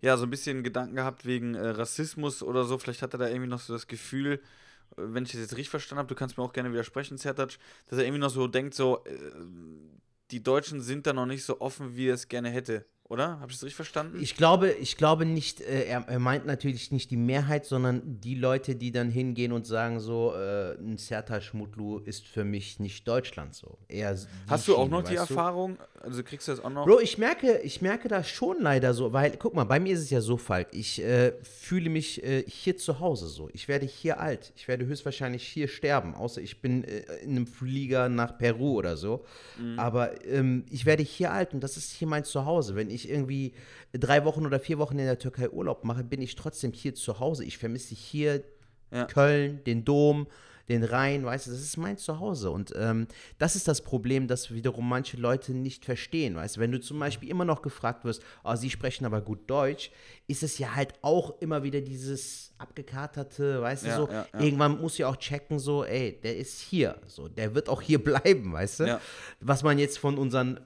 [0.02, 2.76] ja, so ein bisschen Gedanken gehabt wegen äh, Rassismus oder so.
[2.76, 4.38] Vielleicht hat er da irgendwie noch so das Gefühl, äh,
[4.96, 7.56] wenn ich das jetzt richtig verstanden habe, du kannst mir auch gerne widersprechen, Zertac,
[7.88, 9.14] dass er irgendwie noch so denkt, so, äh,
[10.30, 12.84] die Deutschen sind da noch nicht so offen, wie er es gerne hätte.
[13.08, 13.38] Oder?
[13.38, 14.18] Habe ich das richtig verstanden?
[14.20, 18.34] Ich glaube, ich glaube nicht, äh, er, er meint natürlich nicht die Mehrheit, sondern die
[18.34, 23.06] Leute, die dann hingehen und sagen so, äh, ein Sertac Mutlu ist für mich nicht
[23.06, 23.78] Deutschland so.
[23.86, 24.16] Eher
[24.48, 25.20] Hast du auch Schiene, noch die du?
[25.20, 25.76] Erfahrung?
[26.00, 26.84] Also kriegst du das auch noch?
[26.84, 30.00] Bro, ich merke, ich merke das schon leider so, weil, guck mal, bei mir ist
[30.00, 33.48] es ja so, Falk, ich äh, fühle mich äh, hier zu Hause so.
[33.52, 34.52] Ich werde hier alt.
[34.56, 38.96] Ich werde höchstwahrscheinlich hier sterben, außer ich bin äh, in einem Flieger nach Peru oder
[38.96, 39.24] so.
[39.76, 42.74] Aber ähm, ich werde hier alt und das ist hier mein Zuhause.
[42.74, 43.54] Wenn ich irgendwie
[43.92, 47.20] drei Wochen oder vier Wochen in der Türkei Urlaub mache, bin ich trotzdem hier zu
[47.20, 47.44] Hause.
[47.44, 48.42] Ich vermisse hier
[48.92, 49.04] Ja.
[49.06, 50.26] Köln, den Dom,
[50.68, 52.50] den Rhein, weißt du, das ist mein Zuhause.
[52.50, 53.06] Und ähm,
[53.38, 56.60] das ist das Problem, das wiederum manche Leute nicht verstehen, weißt du.
[56.60, 59.90] Wenn du zum Beispiel immer noch gefragt wirst, oh, sie sprechen aber gut Deutsch,
[60.26, 64.40] ist es ja halt auch immer wieder dieses abgekaterte, weißt du, Ja, so, ja, ja.
[64.40, 67.98] irgendwann muss ja auch checken, so, ey, der ist hier, so, der wird auch hier
[68.04, 69.00] bleiben, weißt du.
[69.40, 70.60] Was man jetzt von unseren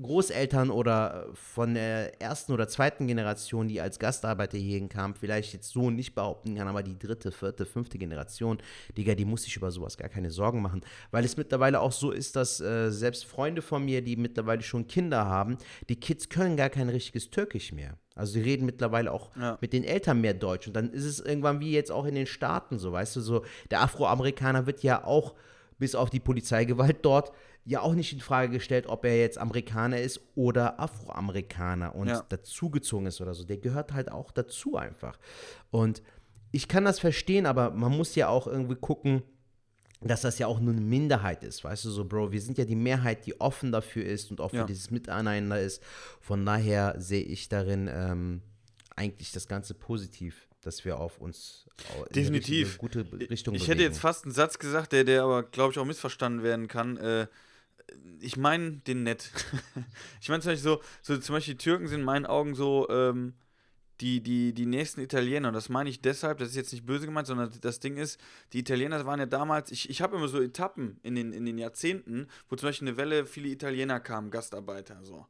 [0.00, 5.70] Großeltern oder von der ersten oder zweiten Generation, die als Gastarbeiter hierhin kamen, vielleicht jetzt
[5.70, 8.58] so nicht behaupten kann, aber die dritte, vierte, fünfte Generation,
[8.96, 10.82] Digga, die muss sich über sowas gar keine Sorgen machen.
[11.10, 14.86] Weil es mittlerweile auch so ist, dass äh, selbst Freunde von mir, die mittlerweile schon
[14.86, 15.56] Kinder haben,
[15.88, 17.96] die Kids können gar kein richtiges Türkisch mehr.
[18.14, 19.56] Also die reden mittlerweile auch Ja.
[19.60, 20.66] mit den Eltern mehr Deutsch.
[20.66, 23.44] Und dann ist es irgendwann wie jetzt auch in den Staaten so, weißt du, so
[23.70, 25.34] der Afroamerikaner wird ja auch
[25.78, 27.32] bis auf die Polizeigewalt dort
[27.68, 32.24] ja auch nicht in Frage gestellt, ob er jetzt Amerikaner ist oder Afroamerikaner und Ja.
[32.28, 33.44] dazugezogen ist oder so.
[33.44, 35.18] Der gehört halt auch dazu einfach.
[35.70, 36.02] Und
[36.52, 39.22] ich kann das verstehen, aber man muss ja auch irgendwie gucken,
[40.00, 42.64] dass das ja auch nur eine Minderheit ist, weißt du so, Bro, wir sind ja
[42.64, 44.64] die Mehrheit, die offen dafür ist und auch für Ja.
[44.64, 45.82] dieses Miteinander ist.
[46.20, 48.42] Von daher sehe ich darin ähm,
[48.94, 51.66] eigentlich das Ganze positiv, dass wir auf uns
[52.14, 52.68] Definitiv.
[52.68, 52.98] eine gute
[53.30, 53.78] Richtung Ich bewegen.
[53.78, 56.96] hätte jetzt fast einen Satz gesagt, der, der aber, glaube ich, auch missverstanden werden kann.
[56.98, 57.26] Äh,
[58.20, 59.30] ich meine den nett.
[60.20, 62.88] ich meine zum Beispiel so, so, zum Beispiel die Türken sind in meinen Augen so
[62.88, 63.34] ähm,
[64.00, 65.48] die, die, die nächsten Italiener.
[65.48, 68.20] Und das meine ich deshalb, das ist jetzt nicht böse gemeint, sondern das Ding ist,
[68.52, 71.58] die Italiener waren ja damals, ich, ich habe immer so Etappen in den, in den
[71.58, 75.26] Jahrzehnten, wo zum Beispiel eine Welle viele Italiener kamen, Gastarbeiter, so.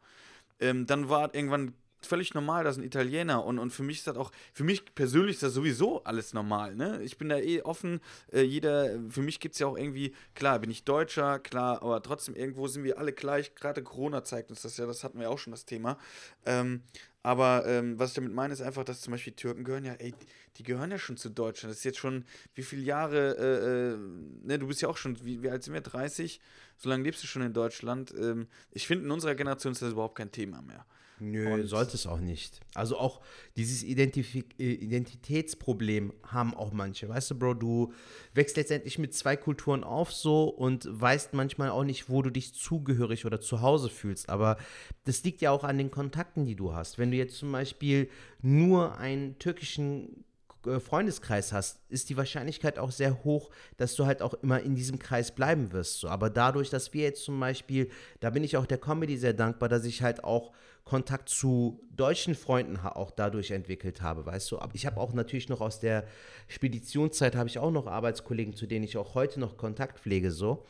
[0.59, 4.17] Ähm, dann war irgendwann völlig normal, dass ein Italiener und, und für mich ist das
[4.17, 7.03] auch, für mich persönlich ist das sowieso alles normal, ne?
[7.03, 8.01] Ich bin da eh offen,
[8.33, 12.03] äh, jeder, für mich gibt es ja auch irgendwie, klar, bin ich Deutscher, klar, aber
[12.03, 15.31] trotzdem irgendwo sind wir alle gleich, gerade Corona zeigt uns das ja, das hatten wir
[15.31, 15.99] auch schon das Thema.
[16.45, 16.83] Ähm,
[17.27, 20.15] aber ähm, was ich damit meine, ist einfach, dass zum Beispiel Türken gehören ja, ey,
[20.59, 21.73] die gehören ja schon zu Deutschland.
[21.73, 22.25] Das ist jetzt schon,
[22.55, 25.75] wie viele Jahre, äh, äh, ne, du bist ja auch schon, wie, wie alt sind
[25.75, 25.81] wir?
[25.81, 26.41] 30?
[26.77, 28.15] So lange lebst du schon in Deutschland.
[28.17, 30.87] Ähm, ich finde, in unserer Generation ist das überhaupt kein Thema mehr.
[31.19, 32.61] Nö, Und- sollte es auch nicht.
[32.75, 33.21] Also auch
[33.57, 37.09] dieses Identifi äh, Identitätsproblem haben auch manche.
[37.09, 37.93] Weißt du, Bro, du
[38.35, 42.55] wächst letztendlich mit zwei Kulturen auf so und weißt manchmal auch nicht, wo du dich
[42.55, 44.29] zugehörig oder zu Hause fühlst.
[44.29, 44.59] Aber
[45.05, 46.99] das liegt ja auch an den Kontakten, die du hast.
[46.99, 48.11] Wenn du jetzt zum Beispiel
[48.43, 50.25] nur einen türkischen
[50.67, 54.75] äh, Freundeskreis hast, ist die Wahrscheinlichkeit auch sehr hoch, dass du halt auch immer in
[54.75, 56.01] diesem Kreis bleiben wirst.
[56.01, 56.09] So.
[56.09, 57.91] Aber dadurch, dass wir jetzt zum Beispiel,
[58.21, 60.53] da bin ich auch der Comedy sehr dankbar, dass ich halt auch
[60.87, 64.61] Kontakt zu deutschen Freunden auch dadurch entwickelt habe, weißt du.
[64.61, 66.07] Aber ich habe auch natürlich noch aus der
[66.47, 70.65] Speditionszeit habe ich auch noch Arbeitskollegen, zu denen ich auch heute noch Kontakt pflege, so.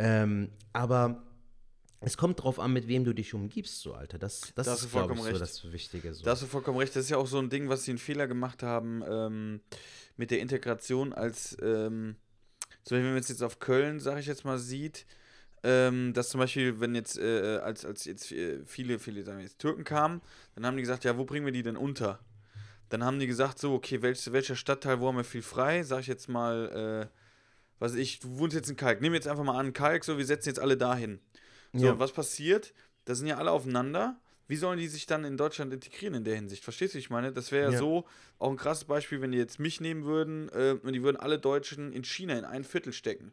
[0.00, 1.22] Ähm, aber
[2.00, 4.18] es kommt drauf an, mit wem du dich umgibst, so, Alter.
[4.18, 5.40] Das, das Da hast du ist, glaube ich, so recht.
[5.40, 6.14] das Wichtige.
[6.14, 6.24] So.
[6.24, 6.96] Da hast du vollkommen recht.
[6.96, 9.60] Das ist ja auch so ein Ding, was sie einen Fehler gemacht haben ähm,
[10.16, 12.16] mit der Integration, als ähm,
[12.82, 15.06] zum Beispiel, wenn man es jetzt auf Köln, sage ich jetzt mal, sieht,
[15.62, 19.58] ähm, dass zum Beispiel, wenn jetzt, äh, als, als jetzt äh, viele, viele sagen jetzt
[19.58, 20.20] Türken kamen,
[20.54, 22.18] dann haben die gesagt, ja, wo bringen wir die denn unter?
[22.88, 25.82] Dann haben die gesagt, so, okay, welch, welcher Stadtteil, wo haben wir viel frei?
[25.82, 27.16] Sag ich jetzt mal, äh,
[27.78, 29.00] was ich, du wohnst jetzt in Kalk.
[29.00, 31.20] Nehmen wir jetzt einfach mal an, Kalk, so, wir setzen jetzt alle dahin.
[31.72, 31.92] So, Ja.
[31.92, 32.74] und was passiert?
[33.04, 34.18] Da sind ja alle aufeinander.
[34.48, 36.64] Wie sollen die sich dann in Deutschland integrieren in der Hinsicht?
[36.64, 37.32] Verstehst du, wie ich meine?
[37.32, 37.78] Das wäre ja, Ja.
[37.78, 38.04] so
[38.40, 41.38] auch ein krasses Beispiel, wenn die jetzt mich nehmen würden äh, und die würden alle
[41.38, 43.30] Deutschen in China in ein Viertel stecken.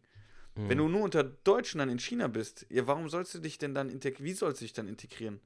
[0.58, 0.70] Mhm.
[0.70, 3.74] Wenn du nur unter Deutschen dann in China bist, ja, warum sollst du dich denn
[3.74, 4.26] dann integrieren?
[4.26, 5.39] Wie sollst du dich dann integrieren?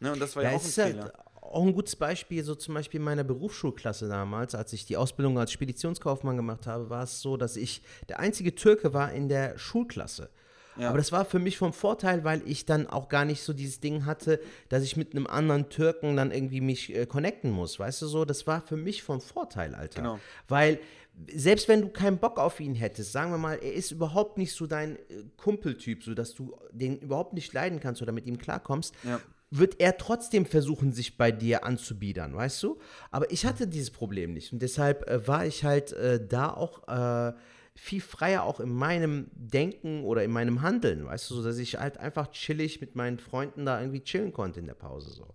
[0.00, 1.02] Ne, und das war ja, Ja, auch es ein ist Fehler.
[1.04, 4.96] halt auch ein gutes Beispiel, so zum Beispiel in meiner Berufsschulklasse damals, als ich die
[4.96, 9.28] Ausbildung als Speditionskaufmann gemacht habe, war es so, dass ich der einzige Türke war in
[9.28, 10.30] der Schulklasse.
[10.80, 10.88] Ja.
[10.88, 13.80] Aber das war für mich vom Vorteil, weil ich dann auch gar nicht so dieses
[13.80, 18.02] Ding hatte, dass ich mit einem anderen Türken dann irgendwie mich äh, connecten muss, weißt
[18.02, 18.24] du so?
[18.24, 20.02] Das war für mich vom Vorteil, Alter.
[20.02, 20.18] Genau.
[20.48, 20.78] Weil
[21.34, 24.54] selbst wenn du keinen Bock auf ihn hättest, sagen wir mal, er ist überhaupt nicht
[24.54, 25.00] so dein äh,
[25.36, 29.20] Kumpeltyp, so dass du den überhaupt nicht leiden kannst oder mit ihm klarkommst, Ja.
[29.50, 32.78] wird er trotzdem versuchen, sich bei dir anzubiedern, weißt du?
[33.10, 36.86] Aber ich hatte dieses Problem nicht und deshalb äh, war ich halt äh, da auch
[36.88, 37.32] äh,
[37.76, 41.76] viel freier auch in meinem Denken oder in meinem Handeln, weißt du, so dass ich
[41.76, 45.26] halt einfach chillig mit meinen Freunden da irgendwie chillen konnte in der Pause so.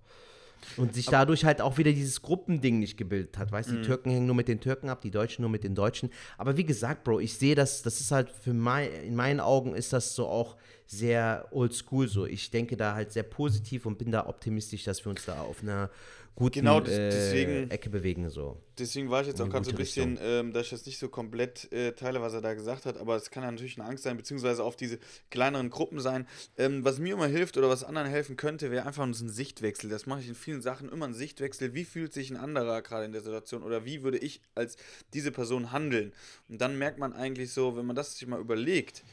[0.78, 3.52] Und sich dadurch halt auch wieder dieses Gruppending nicht gebildet hat.
[3.52, 5.76] Weißt du, die Türken hängen nur mit den Türken ab, die Deutschen nur mit den
[5.76, 6.10] Deutschen.
[6.38, 9.76] Aber wie gesagt, Bro, ich sehe das, das ist halt für mein, in meinen Augen
[9.76, 10.58] ist das so auch
[10.88, 12.26] sehr oldschool so.
[12.26, 15.62] Ich denke da halt sehr positiv und bin da optimistisch, dass wir uns da auf
[15.62, 15.90] einer
[16.36, 18.62] guten Genau, des- äh, deswegen- Ecke bewegen so.
[18.78, 21.08] Deswegen war ich jetzt auch gerade so ein bisschen, ähm, dass ich das nicht so
[21.08, 24.04] komplett äh, teile, was er da gesagt hat, aber es kann ja natürlich eine Angst
[24.04, 26.28] sein, beziehungsweise auf diese kleineren Gruppen sein.
[26.58, 29.90] Ähm, was mir immer hilft oder was anderen helfen könnte, wäre einfach so ein Sichtwechsel.
[29.90, 31.74] Das mache ich in vielen Sachen immer ein Sichtwechsel.
[31.74, 34.76] Wie fühlt sich ein anderer gerade in der Situation oder wie würde ich als
[35.14, 36.12] diese Person handeln?
[36.50, 39.04] Und dann merkt man eigentlich so, wenn man das sich mal überlegt,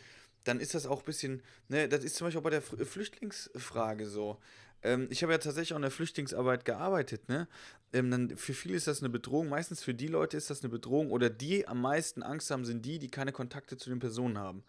[0.44, 2.84] dann ist das auch ein bisschen, ne, das ist zum Beispiel auch bei der Fl-
[2.84, 4.38] Flüchtlingsfrage so.
[4.82, 7.48] Ähm, ich habe ja tatsächlich auch in der Flüchtlingsarbeit gearbeitet, ne?
[7.92, 10.70] Ähm, dann für viele ist das eine Bedrohung, meistens für die Leute ist das eine
[10.70, 14.38] Bedrohung oder die am meisten Angst haben, sind die, die keine Kontakte zu den Personen
[14.38, 14.64] haben.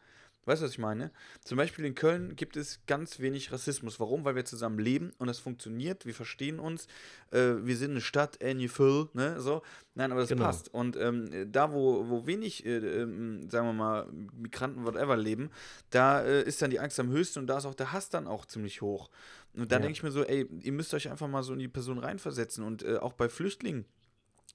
[0.45, 1.11] Weißt du, was ich meine?
[1.45, 4.01] Zum Beispiel in Köln gibt es ganz wenig Rassismus.
[4.01, 4.25] Warum?
[4.25, 6.05] Weil wir zusammen leben und das funktioniert.
[6.05, 6.87] Wir verstehen uns.
[7.31, 9.39] Äh, wir sind eine Stadt, Annie Phil, ne?
[9.39, 9.61] So.
[9.95, 10.43] Nein, aber das Genau.
[10.43, 10.73] passt.
[10.73, 15.49] Und ähm, da, wo, wo wenig, äh, ähm, sagen wir mal, Migranten, whatever leben,
[15.91, 18.27] da äh, ist dann die Angst am höchsten und da ist auch der Hass dann
[18.27, 19.09] auch ziemlich hoch.
[19.55, 19.81] Und da Ja.
[19.81, 22.63] denke ich mir so, ey, ihr müsst euch einfach mal so in die Person reinversetzen.
[22.63, 23.85] Und äh, auch bei Flüchtlingen.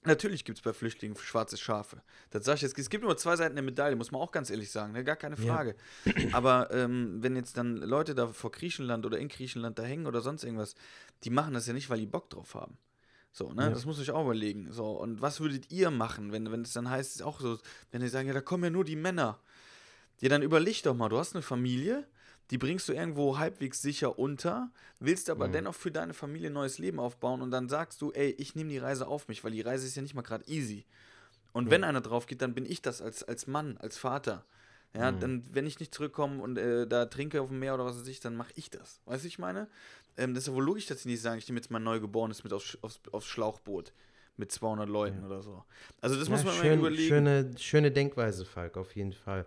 [0.05, 2.01] Natürlich gibt es bei Flüchtlingen schwarze Schafe.
[2.29, 2.79] Das sage ich jetzt.
[2.79, 5.03] Es gibt nur zwei Seiten der Medaille, muss man auch ganz ehrlich sagen, ne?
[5.03, 5.41] gar keine Ja.
[5.53, 5.75] Frage.
[6.31, 10.21] Aber ähm, wenn jetzt dann Leute da vor Griechenland oder in Griechenland da hängen oder
[10.21, 10.75] sonst irgendwas,
[11.25, 12.77] die machen das ja nicht, weil die Bock drauf haben.
[13.31, 13.63] So, ne?
[13.63, 13.69] Ja.
[13.71, 14.71] Das muss ich auch überlegen.
[14.71, 17.57] So, und was würdet ihr machen, wenn, wenn es dann heißt, ist auch so,
[17.91, 19.39] wenn die sagen, ja, da kommen ja nur die Männer.
[20.21, 22.07] Ja, dann überleg doch mal, du hast eine Familie,
[22.51, 26.79] die bringst du irgendwo halbwegs sicher unter, willst aber dennoch für deine Familie ein neues
[26.79, 29.61] Leben aufbauen und dann sagst du, ey, ich nehme die Reise auf mich, weil die
[29.61, 30.85] Reise ist ja nicht mal gerade easy.
[31.53, 34.45] Und wenn einer drauf geht, dann bin ich das als, als Mann, als Vater.
[34.95, 37.99] Ja, dann, wenn ich nicht zurückkomme und äh, da trinke auf dem Meer oder was
[37.99, 39.01] weiß ich, dann mache ich das.
[39.05, 39.67] Weißt du, ich meine?
[40.17, 42.43] Ähm, das ist ja wohl logisch, dass sie nicht sagen, ich nehme jetzt mein Neugeborenes
[42.43, 43.93] mit aufs, aufs, aufs Schlauchboot
[44.37, 45.63] mit 200 Leuten oder so.
[46.01, 47.07] Also das muss Ja, man mal schön, überlegen.
[47.07, 49.45] Schöne, schöne Denkweise, Falk, auf jeden Fall.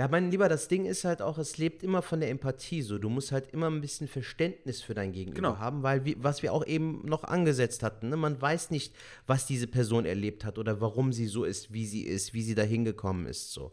[0.00, 2.96] Ja, mein Lieber, das Ding ist halt auch, es lebt immer von der Empathie so.
[2.96, 5.58] Du musst halt immer ein bisschen Verständnis für dein Gegenüber Genau.
[5.58, 8.16] haben, weil, wie, was wir auch eben noch angesetzt hatten, ne?
[8.16, 8.94] man weiß nicht,
[9.26, 12.54] was diese Person erlebt hat oder warum sie so ist, wie sie ist, wie sie
[12.54, 13.52] da hingekommen ist.
[13.52, 13.72] So.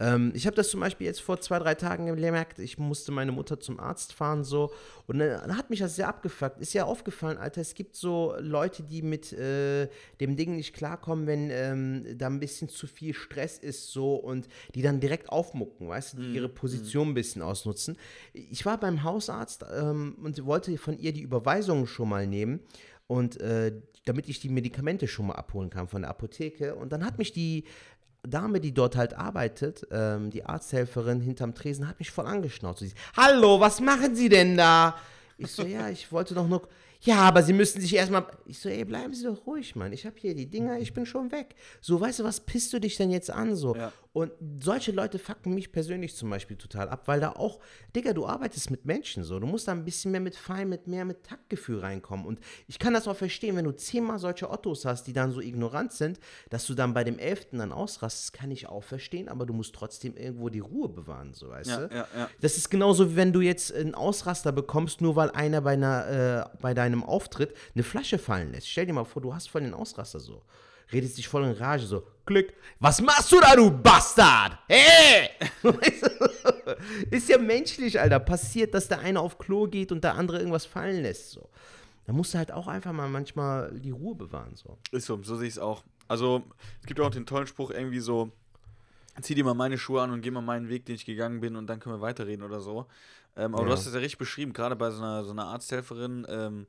[0.00, 2.58] Ähm, ich habe das zum Beispiel jetzt vor zwei, drei Tagen gemerkt.
[2.60, 4.72] Ich musste meine Mutter zum Arzt fahren so
[5.06, 6.60] und dann hat mich das sehr abgefuckt.
[6.60, 9.88] Ist ja aufgefallen, Alter, es gibt so Leute, die mit äh,
[10.20, 14.48] dem Ding nicht klarkommen, wenn ähm, da ein bisschen zu viel Stress ist so und
[14.74, 17.96] die dann direkt aufmucken, weißt du, die ihre Position ein bisschen ausnutzen.
[18.32, 22.60] Ich war beim Hausarzt ähm, und wollte von ihr die Überweisungen schon mal nehmen
[23.06, 23.72] und äh,
[24.04, 27.32] damit ich die Medikamente schon mal abholen kann von der Apotheke und dann hat mich
[27.32, 27.64] die
[28.22, 32.80] Dame, die dort halt arbeitet, ähm, die Arzthelferin hinterm Tresen, hat mich voll angeschnauzt.
[32.80, 34.96] Sie, Hallo, was machen Sie denn da?
[35.36, 36.68] Ich so, ja, ich wollte doch nur.
[37.00, 38.26] Ja, aber Sie müssen sich erstmal.
[38.46, 39.92] Ich so, ey, bleiben Sie doch ruhig, Mann.
[39.92, 41.54] Ich habe hier die Dinger, ich bin schon weg.
[41.80, 43.54] So, weißt du, was pisst du dich denn jetzt an?
[43.54, 43.76] So.
[43.76, 43.92] Ja.
[44.12, 47.60] Und solche Leute fucken mich persönlich zum Beispiel total ab, weil da auch,
[47.94, 49.38] Digga, du arbeitest mit Menschen so.
[49.38, 52.26] Du musst da ein bisschen mehr mit Fein, mit mehr mit Taktgefühl reinkommen.
[52.26, 55.40] Und ich kann das auch verstehen, wenn du zehnmal solche Ottos hast, die dann so
[55.40, 56.18] ignorant sind,
[56.50, 59.72] dass du dann bei dem Elften dann ausrastest, kann ich auch verstehen, aber du musst
[59.74, 61.94] trotzdem irgendwo die Ruhe bewahren, so, weißt Ja, du?
[61.94, 62.28] ja.
[62.40, 66.48] Das ist genauso, wie wenn du jetzt einen Ausraster bekommst, nur weil einer bei, einer,
[66.50, 68.68] äh, bei deinem Auftritt eine Flasche fallen lässt.
[68.68, 70.42] Stell dir mal vor, du hast voll den Ausraster so.
[70.92, 72.06] Redest dich voll in Rage so.
[72.24, 72.54] Klick.
[72.80, 74.58] Was machst du da, du Bastard?
[74.68, 75.30] Hey!
[77.10, 78.18] Ist ja menschlich, Alter.
[78.20, 81.32] Passiert, dass der eine auf Klo geht und der andere irgendwas fallen lässt.
[81.32, 81.48] So.
[82.06, 84.54] Da musst du halt auch einfach mal manchmal die Ruhe bewahren.
[84.54, 84.78] So.
[84.90, 85.84] Ist so, so sehe ich es auch.
[86.06, 86.42] Also,
[86.80, 88.32] es gibt auch den tollen Spruch irgendwie so,
[89.20, 91.54] zieh dir mal meine Schuhe an und geh mal meinen Weg, den ich gegangen bin
[91.54, 92.86] und dann können wir weiterreden oder so.
[93.38, 93.76] Ähm, aber du Ja.
[93.76, 96.66] hast das ja richtig beschrieben, gerade bei so einer, so einer Arzthelferin, ähm,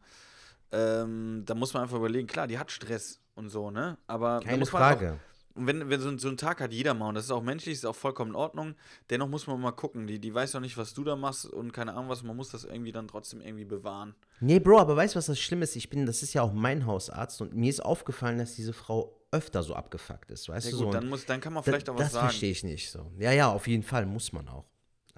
[0.72, 3.98] ähm, da muss man einfach überlegen, klar, die hat Stress und so, ne?
[4.08, 5.14] Aber da Keine Frage.
[5.14, 7.32] Auch, und wenn, wenn so, ein- so ein Tag hat jeder mal, und das ist
[7.32, 8.76] auch menschlich, ist auch vollkommen in Ordnung,
[9.10, 11.74] dennoch muss man mal gucken, die, die weiß doch nicht, was du da machst und
[11.74, 14.14] keine Ahnung was, man muss das irgendwie dann trotzdem irgendwie bewahren.
[14.40, 15.76] Nee, Bro, aber weißt du, was das Schlimme ist?
[15.76, 19.20] Ich bin, das ist ja auch mein Hausarzt und mir ist aufgefallen, dass diese Frau
[19.32, 20.92] öfter so abgefuckt ist, weißt Ja du gut, so.
[20.92, 22.28] dann, muss, dann kann man da- vielleicht auch was das sagen.
[22.28, 23.12] verstehe ich nicht so.
[23.18, 24.66] Ja, ja, auf jeden Fall muss man auch.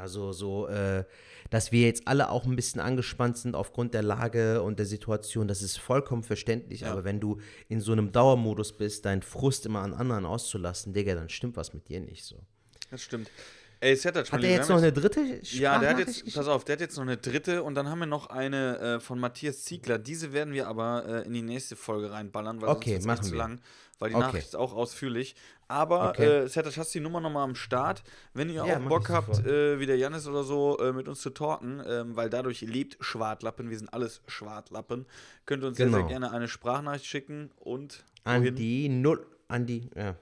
[0.01, 1.03] Also so, äh,
[1.49, 5.47] dass wir jetzt alle auch ein bisschen angespannt sind aufgrund der Lage und der Situation,
[5.47, 6.85] das ist vollkommen verständlich.
[6.85, 7.39] Aber wenn du
[7.69, 11.73] in so einem Dauermodus bist, deinen Frust immer an anderen auszulassen, Digga, dann stimmt was
[11.73, 12.37] mit dir nicht so.
[12.89, 13.29] Das stimmt.
[13.81, 16.63] Ey, Hat mein er jetzt noch eine dritte Ja, der hat Sprachnachricht jetzt, pass auf,
[16.65, 19.63] der hat jetzt noch eine dritte und dann haben wir noch eine äh, von Matthias
[19.63, 19.97] Ziegler.
[19.97, 23.35] Diese werden wir aber äh, in die nächste Folge reinballern, weil Okay, sonst echt zu
[23.35, 23.59] lang,
[24.01, 24.25] weil die Okay.
[24.25, 25.35] Nachricht ist auch ausführlich.
[25.69, 26.25] Aber Okay.
[26.43, 28.03] äh, Sertac, hast die Nummer nochmal am Start?
[28.33, 31.21] Wenn ihr Ja, auch Bock habt, äh, wie der Janis oder so, äh, mit uns
[31.21, 35.05] zu talken, ähm, weil dadurch lebt Schwartlappen, wir sind alles Schwartlappen,
[35.45, 36.09] könnt ihr uns sehr, sehr Genau.
[36.09, 38.55] gerne eine Sprachnachricht schicken und An wohin?
[38.55, 40.15] die Null, an die, ja.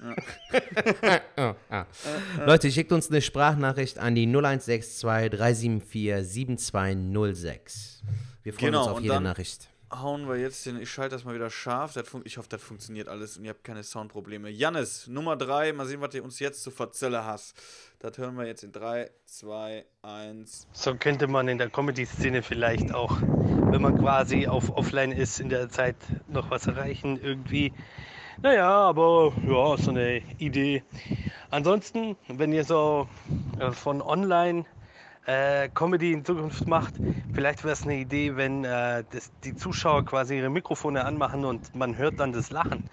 [2.46, 5.00] Leute, schickt uns eine Sprachnachricht an die 0162
[5.36, 8.02] 374 7206.
[8.44, 9.68] Wir freuen Genau, uns auf jede dann- Nachricht.
[9.90, 11.96] Hauen wir jetzt den, ich schalte das mal wieder scharf.
[12.24, 14.50] Ich hoffe, das funktioniert alles und ihr habt keine Soundprobleme.
[14.50, 17.54] Jannis, Nummer 3, mal sehen, was ihr uns jetzt zu verzelle hast.
[17.98, 20.68] Das hören wir jetzt in 3, 2, 1.
[20.72, 25.48] So könnte man in der Comedy-Szene vielleicht auch, wenn man quasi auf Offline ist, in
[25.48, 25.96] der Zeit
[26.28, 27.72] noch was erreichen irgendwie.
[28.42, 30.84] Naja, aber ja, so eine Idee.
[31.50, 33.08] Ansonsten, wenn ihr so
[33.58, 34.66] äh, von Online
[35.28, 36.94] äh, Comedy in Zukunft macht,
[37.34, 41.74] vielleicht wäre es eine Idee, wenn äh, das, die Zuschauer quasi ihre Mikrofone anmachen und
[41.74, 42.88] man hört dann das Lachen.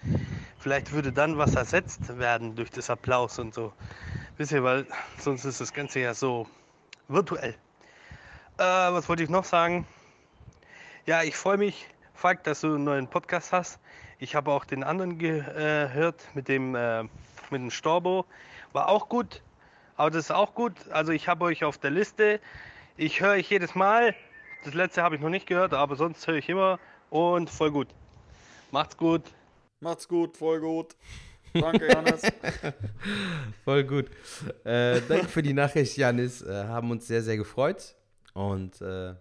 [0.58, 3.72] Vielleicht würde dann was ersetzt werden durch das Applaus und so.
[4.36, 4.86] Wisst ihr, weil
[5.18, 6.46] sonst ist das Ganze ja so
[7.08, 7.54] virtuell.
[8.58, 9.86] Äh, was wollte ich noch sagen?
[11.06, 13.78] Ja, ich freue mich, Falk, dass du einen neuen Podcast hast.
[14.18, 18.26] Ich habe auch den anderen gehört mit dem, äh, mit dem Storbo.
[18.74, 19.40] War auch gut,
[19.96, 20.72] aber das ist auch gut.
[20.90, 22.40] Also ich habe euch auf der Liste.
[22.96, 24.14] Ich höre euch jedes Mal.
[24.64, 26.78] Das letzte habe ich noch nicht gehört, aber sonst höre ich immer
[27.10, 27.88] und voll gut.
[28.70, 29.22] Macht's gut.
[29.80, 30.96] Macht's gut, voll gut.
[31.52, 32.22] Danke, Jannis.
[33.64, 34.10] Voll gut.
[34.64, 36.42] Äh, danke für die Nachricht, Janis.
[36.42, 37.94] Äh, haben uns sehr, sehr gefreut.
[38.34, 39.14] Und, äh,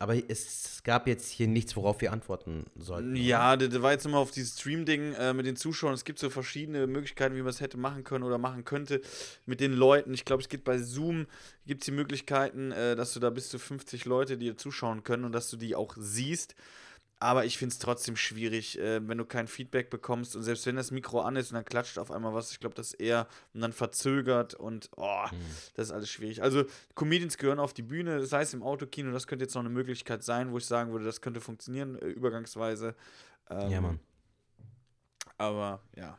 [0.00, 3.14] aber es gab jetzt hier nichts, worauf wir antworten sollten.
[3.16, 5.92] Ja, das das war jetzt immer auf dieses Stream-Ding äh, mit den Zuschauern.
[5.92, 9.02] Es gibt so verschiedene Möglichkeiten, wie man es hätte machen können oder machen könnte
[9.44, 10.14] mit den Leuten.
[10.14, 11.26] Ich glaube, es gibt bei Zoom
[11.66, 15.32] gibt's die Möglichkeiten, äh, dass du da bis zu 50 Leute dir zuschauen können und
[15.32, 16.54] dass du die auch siehst.
[17.22, 20.76] Aber ich finde es trotzdem schwierig, äh, wenn du kein Feedback bekommst und selbst wenn
[20.76, 23.60] das Mikro an ist und dann klatscht auf einmal was, ich glaube, das eher und
[23.60, 25.26] dann verzögert und oh,
[25.74, 26.42] das ist alles schwierig.
[26.42, 26.64] Also
[26.94, 30.22] Comedians gehören auf die Bühne, sei es im Autokino, das könnte jetzt noch eine Möglichkeit
[30.24, 32.94] sein, wo ich sagen würde, das könnte funktionieren, äh, übergangsweise.
[33.50, 34.00] Ähm, Ja, Mann.
[35.36, 36.18] aber ja.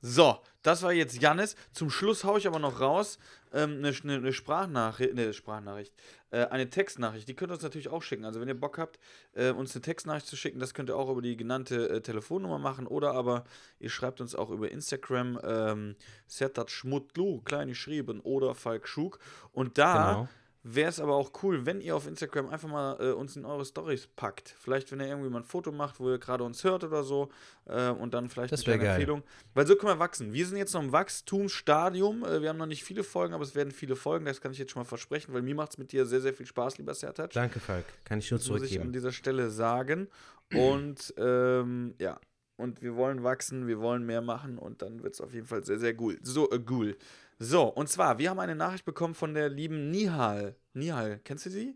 [0.00, 1.56] So, das war jetzt Jannis.
[1.72, 3.18] Zum Schluss haue ich aber noch raus
[3.52, 5.92] ähm, eine, eine, eine Sprachnachricht, eine Sprachnachricht,
[6.30, 7.28] äh, eine Textnachricht.
[7.28, 8.24] Die könnt ihr uns natürlich auch schicken.
[8.24, 8.98] Also wenn ihr Bock habt,
[9.34, 12.58] äh, uns eine Textnachricht zu schicken, das könnt ihr auch über die genannte äh, Telefonnummer
[12.58, 13.44] machen oder aber
[13.78, 15.96] ihr schreibt uns auch über Instagram ähm,
[16.26, 19.18] Sertat Schmutlu, klein geschrieben, oder Falk Schug.
[19.52, 20.28] Und da Genau.
[20.62, 23.64] Wäre es aber auch cool, wenn ihr auf Instagram einfach mal äh, uns in eure
[23.64, 24.54] Stories packt.
[24.58, 27.30] Vielleicht, wenn ihr irgendwie mal ein Foto macht, wo ihr gerade uns hört oder so
[27.66, 28.88] äh, und dann vielleicht Das eine geil.
[28.90, 29.22] Empfehlung.
[29.54, 30.32] Weil so können wir wachsen.
[30.32, 32.24] Wir sind jetzt noch im Wachstumsstadium.
[32.24, 34.24] Äh, wir haben noch nicht viele Folgen, aber es werden viele Folgen.
[34.26, 36.34] Das kann ich jetzt schon mal versprechen, weil mir macht es mit dir sehr, sehr
[36.34, 37.30] viel Spaß, lieber Sertac.
[37.30, 37.84] Danke, Falk.
[38.04, 38.92] Kann ich nur Das muss ich an zurückgeben.
[38.92, 40.08] dieser Stelle sagen.
[40.52, 42.18] Und ähm, ja,
[42.56, 45.64] und wir wollen wachsen, wir wollen mehr machen und dann wird es auf jeden Fall
[45.64, 46.18] sehr, sehr cool.
[46.22, 46.96] So, äh, cool.
[47.42, 50.56] So, und zwar, wir haben eine Nachricht bekommen von der lieben Nihal.
[50.74, 51.74] Nihal, kennst du sie?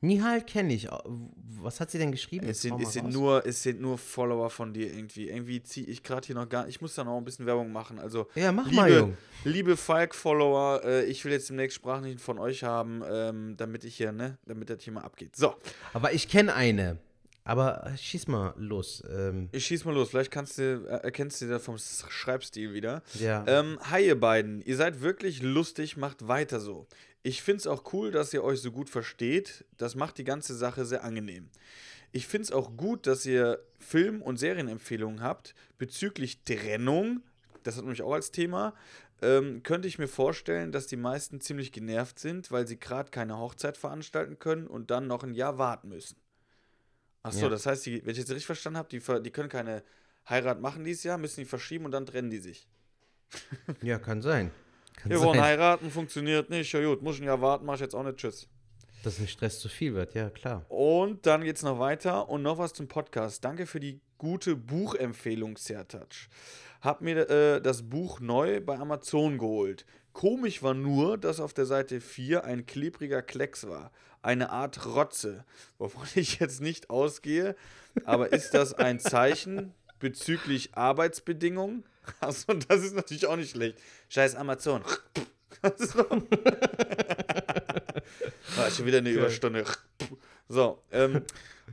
[0.00, 0.88] Nihal kenne ich.
[1.62, 2.48] Was hat sie denn geschrieben?
[2.48, 5.28] Es sind, es, sind nur, es sind nur Follower von dir irgendwie.
[5.28, 8.00] Irgendwie ziehe ich gerade hier noch gar Ich muss da noch ein bisschen Werbung machen.
[8.00, 9.16] Also, Ja, mach liebe, mal, Jung.
[9.44, 14.10] liebe Falk-Follower, äh, ich will jetzt demnächst Sprachnachrichten von euch haben, ähm, damit ich hier,
[14.10, 15.36] ne, damit das hier mal abgeht.
[15.36, 15.54] So,
[15.92, 16.98] Aber ich kenne eine.
[17.44, 19.02] Aber schieß mal los.
[19.08, 20.10] Ähm, ich schieß mal los.
[20.10, 23.02] Vielleicht kannst du, äh, erkennst du das vom Schreibstil wieder.
[23.20, 23.44] ja.
[23.46, 26.86] Ähm, hi ihr beiden, ihr seid wirklich lustig, macht weiter so.
[27.22, 29.64] Ich find's auch cool, dass ihr euch so gut versteht.
[29.76, 31.48] Das macht die ganze Sache sehr angenehm.
[32.12, 37.22] Ich find's auch gut, dass ihr Film- und Serienempfehlungen habt bezüglich Trennung.
[37.62, 38.74] Das hat nämlich auch als Thema.
[39.20, 43.38] Ähm, könnte ich mir vorstellen, dass die meisten ziemlich genervt sind, weil sie gerade keine
[43.38, 46.16] Hochzeit veranstalten können und dann noch ein Jahr warten müssen.
[47.24, 47.48] Achso, Ja.
[47.48, 49.82] das heißt, die, wenn ich jetzt richtig verstanden habe, die, die können keine
[50.28, 52.68] Heirat machen dieses Jahr, müssen die verschieben und dann trennen die sich.
[53.82, 54.52] ja, kann sein.
[54.96, 56.72] Kann Wir wollen sein, heiraten, funktioniert nicht.
[56.72, 58.18] Ja gut, muss ich ein Jahr warten, mach ich jetzt auch nicht.
[58.18, 58.46] Tschüss.
[59.02, 60.14] dass ein Stress zu viel wird.
[60.14, 60.64] Ja, klar.
[60.70, 63.44] Und dann geht's noch weiter und noch was zum Podcast.
[63.44, 66.14] Danke für die gute Buchempfehlung, Sertac.
[66.80, 69.84] Hab mir äh, das Buch neu bei Amazon geholt.
[70.12, 73.90] Komisch war nur, dass auf der Seite 4 ein klebriger Klecks war.
[74.24, 75.44] Eine Art Rotze,
[75.78, 77.54] wovon ich jetzt nicht ausgehe.
[78.04, 81.84] Aber ist das ein Zeichen bezüglich Arbeitsbedingungen?
[82.20, 83.78] Achso, das ist natürlich auch nicht schlecht.
[84.08, 84.82] Scheiß Amazon.
[85.76, 85.98] so.
[88.56, 89.64] War schon wieder eine Überstunde.
[90.48, 91.22] So, ähm,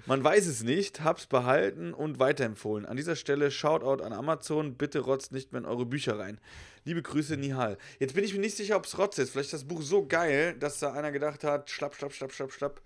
[0.06, 2.86] man weiß es nicht, hab's behalten und weiterempfohlen.
[2.86, 6.40] An dieser Stelle Shoutout an Amazon, bitte rotzt nicht mehr in eure Bücher rein.
[6.84, 7.78] Liebe Grüße, Nihal.
[8.00, 9.32] Jetzt bin ich mir nicht sicher, ob es Rotz ist.
[9.32, 12.52] Vielleicht ist das Buch so geil, dass da einer gedacht hat, schlapp, schlapp, schlapp, schlapp,
[12.52, 12.82] schlapp.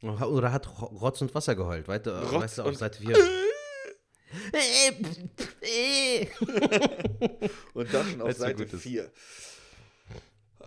[0.00, 1.88] Oder hat Ro- Rotz und Wasser geheult.
[1.88, 3.16] Weiter, Rotz weißt du, auf Seite 4.
[7.74, 8.82] Und das schon auf so Seite gut ist.
[8.82, 9.10] 4.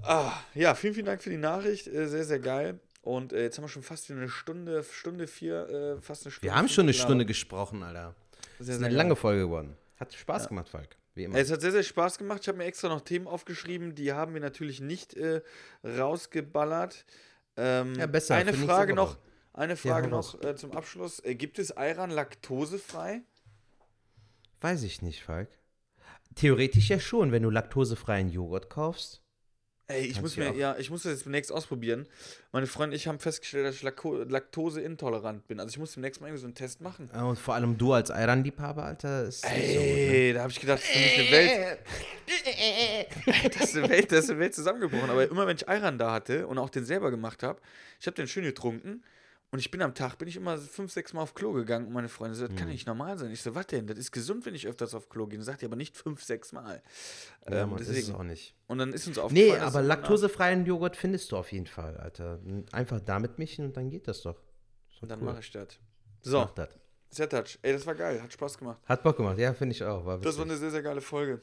[0.03, 1.87] Ah, ja, vielen, vielen Dank für die Nachricht.
[1.87, 2.79] Äh, sehr, sehr geil.
[3.03, 6.31] Und äh, jetzt haben wir schon fast wieder eine Stunde, Stunde vier, äh, fast eine
[6.31, 6.51] Stunde.
[6.51, 8.15] Wir haben schon eine Stunde gesprochen, Alter.
[8.59, 9.77] Sehr, Das ist eine lange Folge geworden.
[9.99, 10.97] Hat Spaß gemacht, Falk.
[11.15, 11.37] Wie immer.
[11.37, 12.39] Es hat sehr, sehr Spaß gemacht.
[12.41, 15.41] Ich habe mir extra noch Themen aufgeschrieben, die haben wir natürlich nicht äh,
[15.83, 17.05] rausgeballert.
[17.57, 19.17] Ähm, Ja, besser Eine Frage noch,
[19.53, 20.33] eine Frage raus.
[20.35, 21.19] noch äh, zum Abschluss.
[21.23, 23.21] Äh, gibt es Ayran laktosefrei?
[24.61, 25.49] Weiß ich nicht, Falk.
[26.35, 29.21] Theoretisch ja schon, wenn du laktosefreien Joghurt kaufst.
[29.91, 30.55] Ey, ich Kannst muss mir, auch.
[30.55, 32.07] ja, ich muss das jetzt demnächst ausprobieren.
[32.51, 35.59] Meine Freunde und ich haben festgestellt, dass ich laktoseintolerant bin.
[35.59, 37.09] Also ich muss demnächst mal irgendwie so einen Test machen.
[37.09, 39.85] Und vor allem du als Ayran-Liebhaber, Alter, ist nicht so ne?
[39.85, 41.79] Ey, da habe ich gedacht, für mich eine Welt.
[43.53, 45.09] das, ist eine Welt, das ist eine Welt zusammengebrochen.
[45.09, 47.59] Aber immer wenn ich Ayran da hatte und auch den selber gemacht habe,
[47.99, 49.03] ich habe den schön getrunken
[49.51, 51.93] und ich bin am Tag, bin ich immer fünf, sechs Mal auf Klo gegangen und
[51.93, 53.31] meine Freunde so, das kann nicht normal sein.
[53.31, 53.85] Ich so, was denn?
[53.87, 55.37] Das ist gesund, wenn ich öfters auf Klo gehe.
[55.37, 56.81] Dann sagt ihr aber nicht fünf, sechs Mal.
[57.49, 58.55] Ja, Ähm, Mann, ist es auch nicht.
[58.67, 62.39] Und dann ist uns aufgefallen, Nee, aber laktosefreien Joghurt findest du auf jeden Fall, Alter.
[62.71, 64.41] Einfach damit mischen und dann geht das doch.
[64.89, 65.25] So Und dann cool.
[65.25, 65.67] mache ich das.
[66.21, 66.69] So, Mach das.
[67.09, 67.59] Zertouch.
[67.61, 68.21] Ey, das war geil.
[68.21, 68.79] Hat Spaß gemacht.
[68.85, 70.05] Hat Bock gemacht, ja, finde ich auch.
[70.05, 71.33] War Das war eine sehr, sehr geile Folge.
[71.33, 71.39] Ja,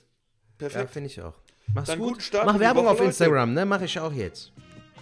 [0.56, 0.90] Perfekt.
[0.92, 1.34] finde ich auch.
[1.74, 2.30] Mach's Dann gut.
[2.32, 3.08] Mach Werbung auf Leute.
[3.10, 3.66] Instagram, ne?
[3.66, 4.50] Mach ich auch jetzt.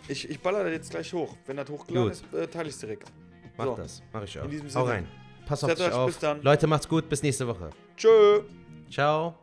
[0.09, 1.37] Ich, ich baller das jetzt gleich hoch.
[1.47, 3.11] Wenn das hochgeladen ist, äh, teile ich es direkt.
[3.57, 3.75] Mach So.
[3.77, 4.03] das.
[4.13, 4.45] Mach ich auch.
[4.45, 4.91] In diesem Hau Sinne.
[4.91, 5.09] rein.
[5.47, 6.07] Pass auf Zertasch, dich auf.
[6.07, 6.43] bis dann.
[6.43, 7.09] Leute, macht's gut.
[7.09, 7.71] Bis nächste Woche.
[7.97, 8.43] Tschö.
[8.91, 9.35] Ciao.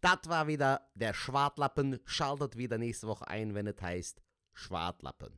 [0.00, 2.00] Das war wieder der Schwartlappen.
[2.04, 4.20] Schaltet wieder nächste Woche ein, wenn es heißt
[4.52, 5.30] Schwartlappen.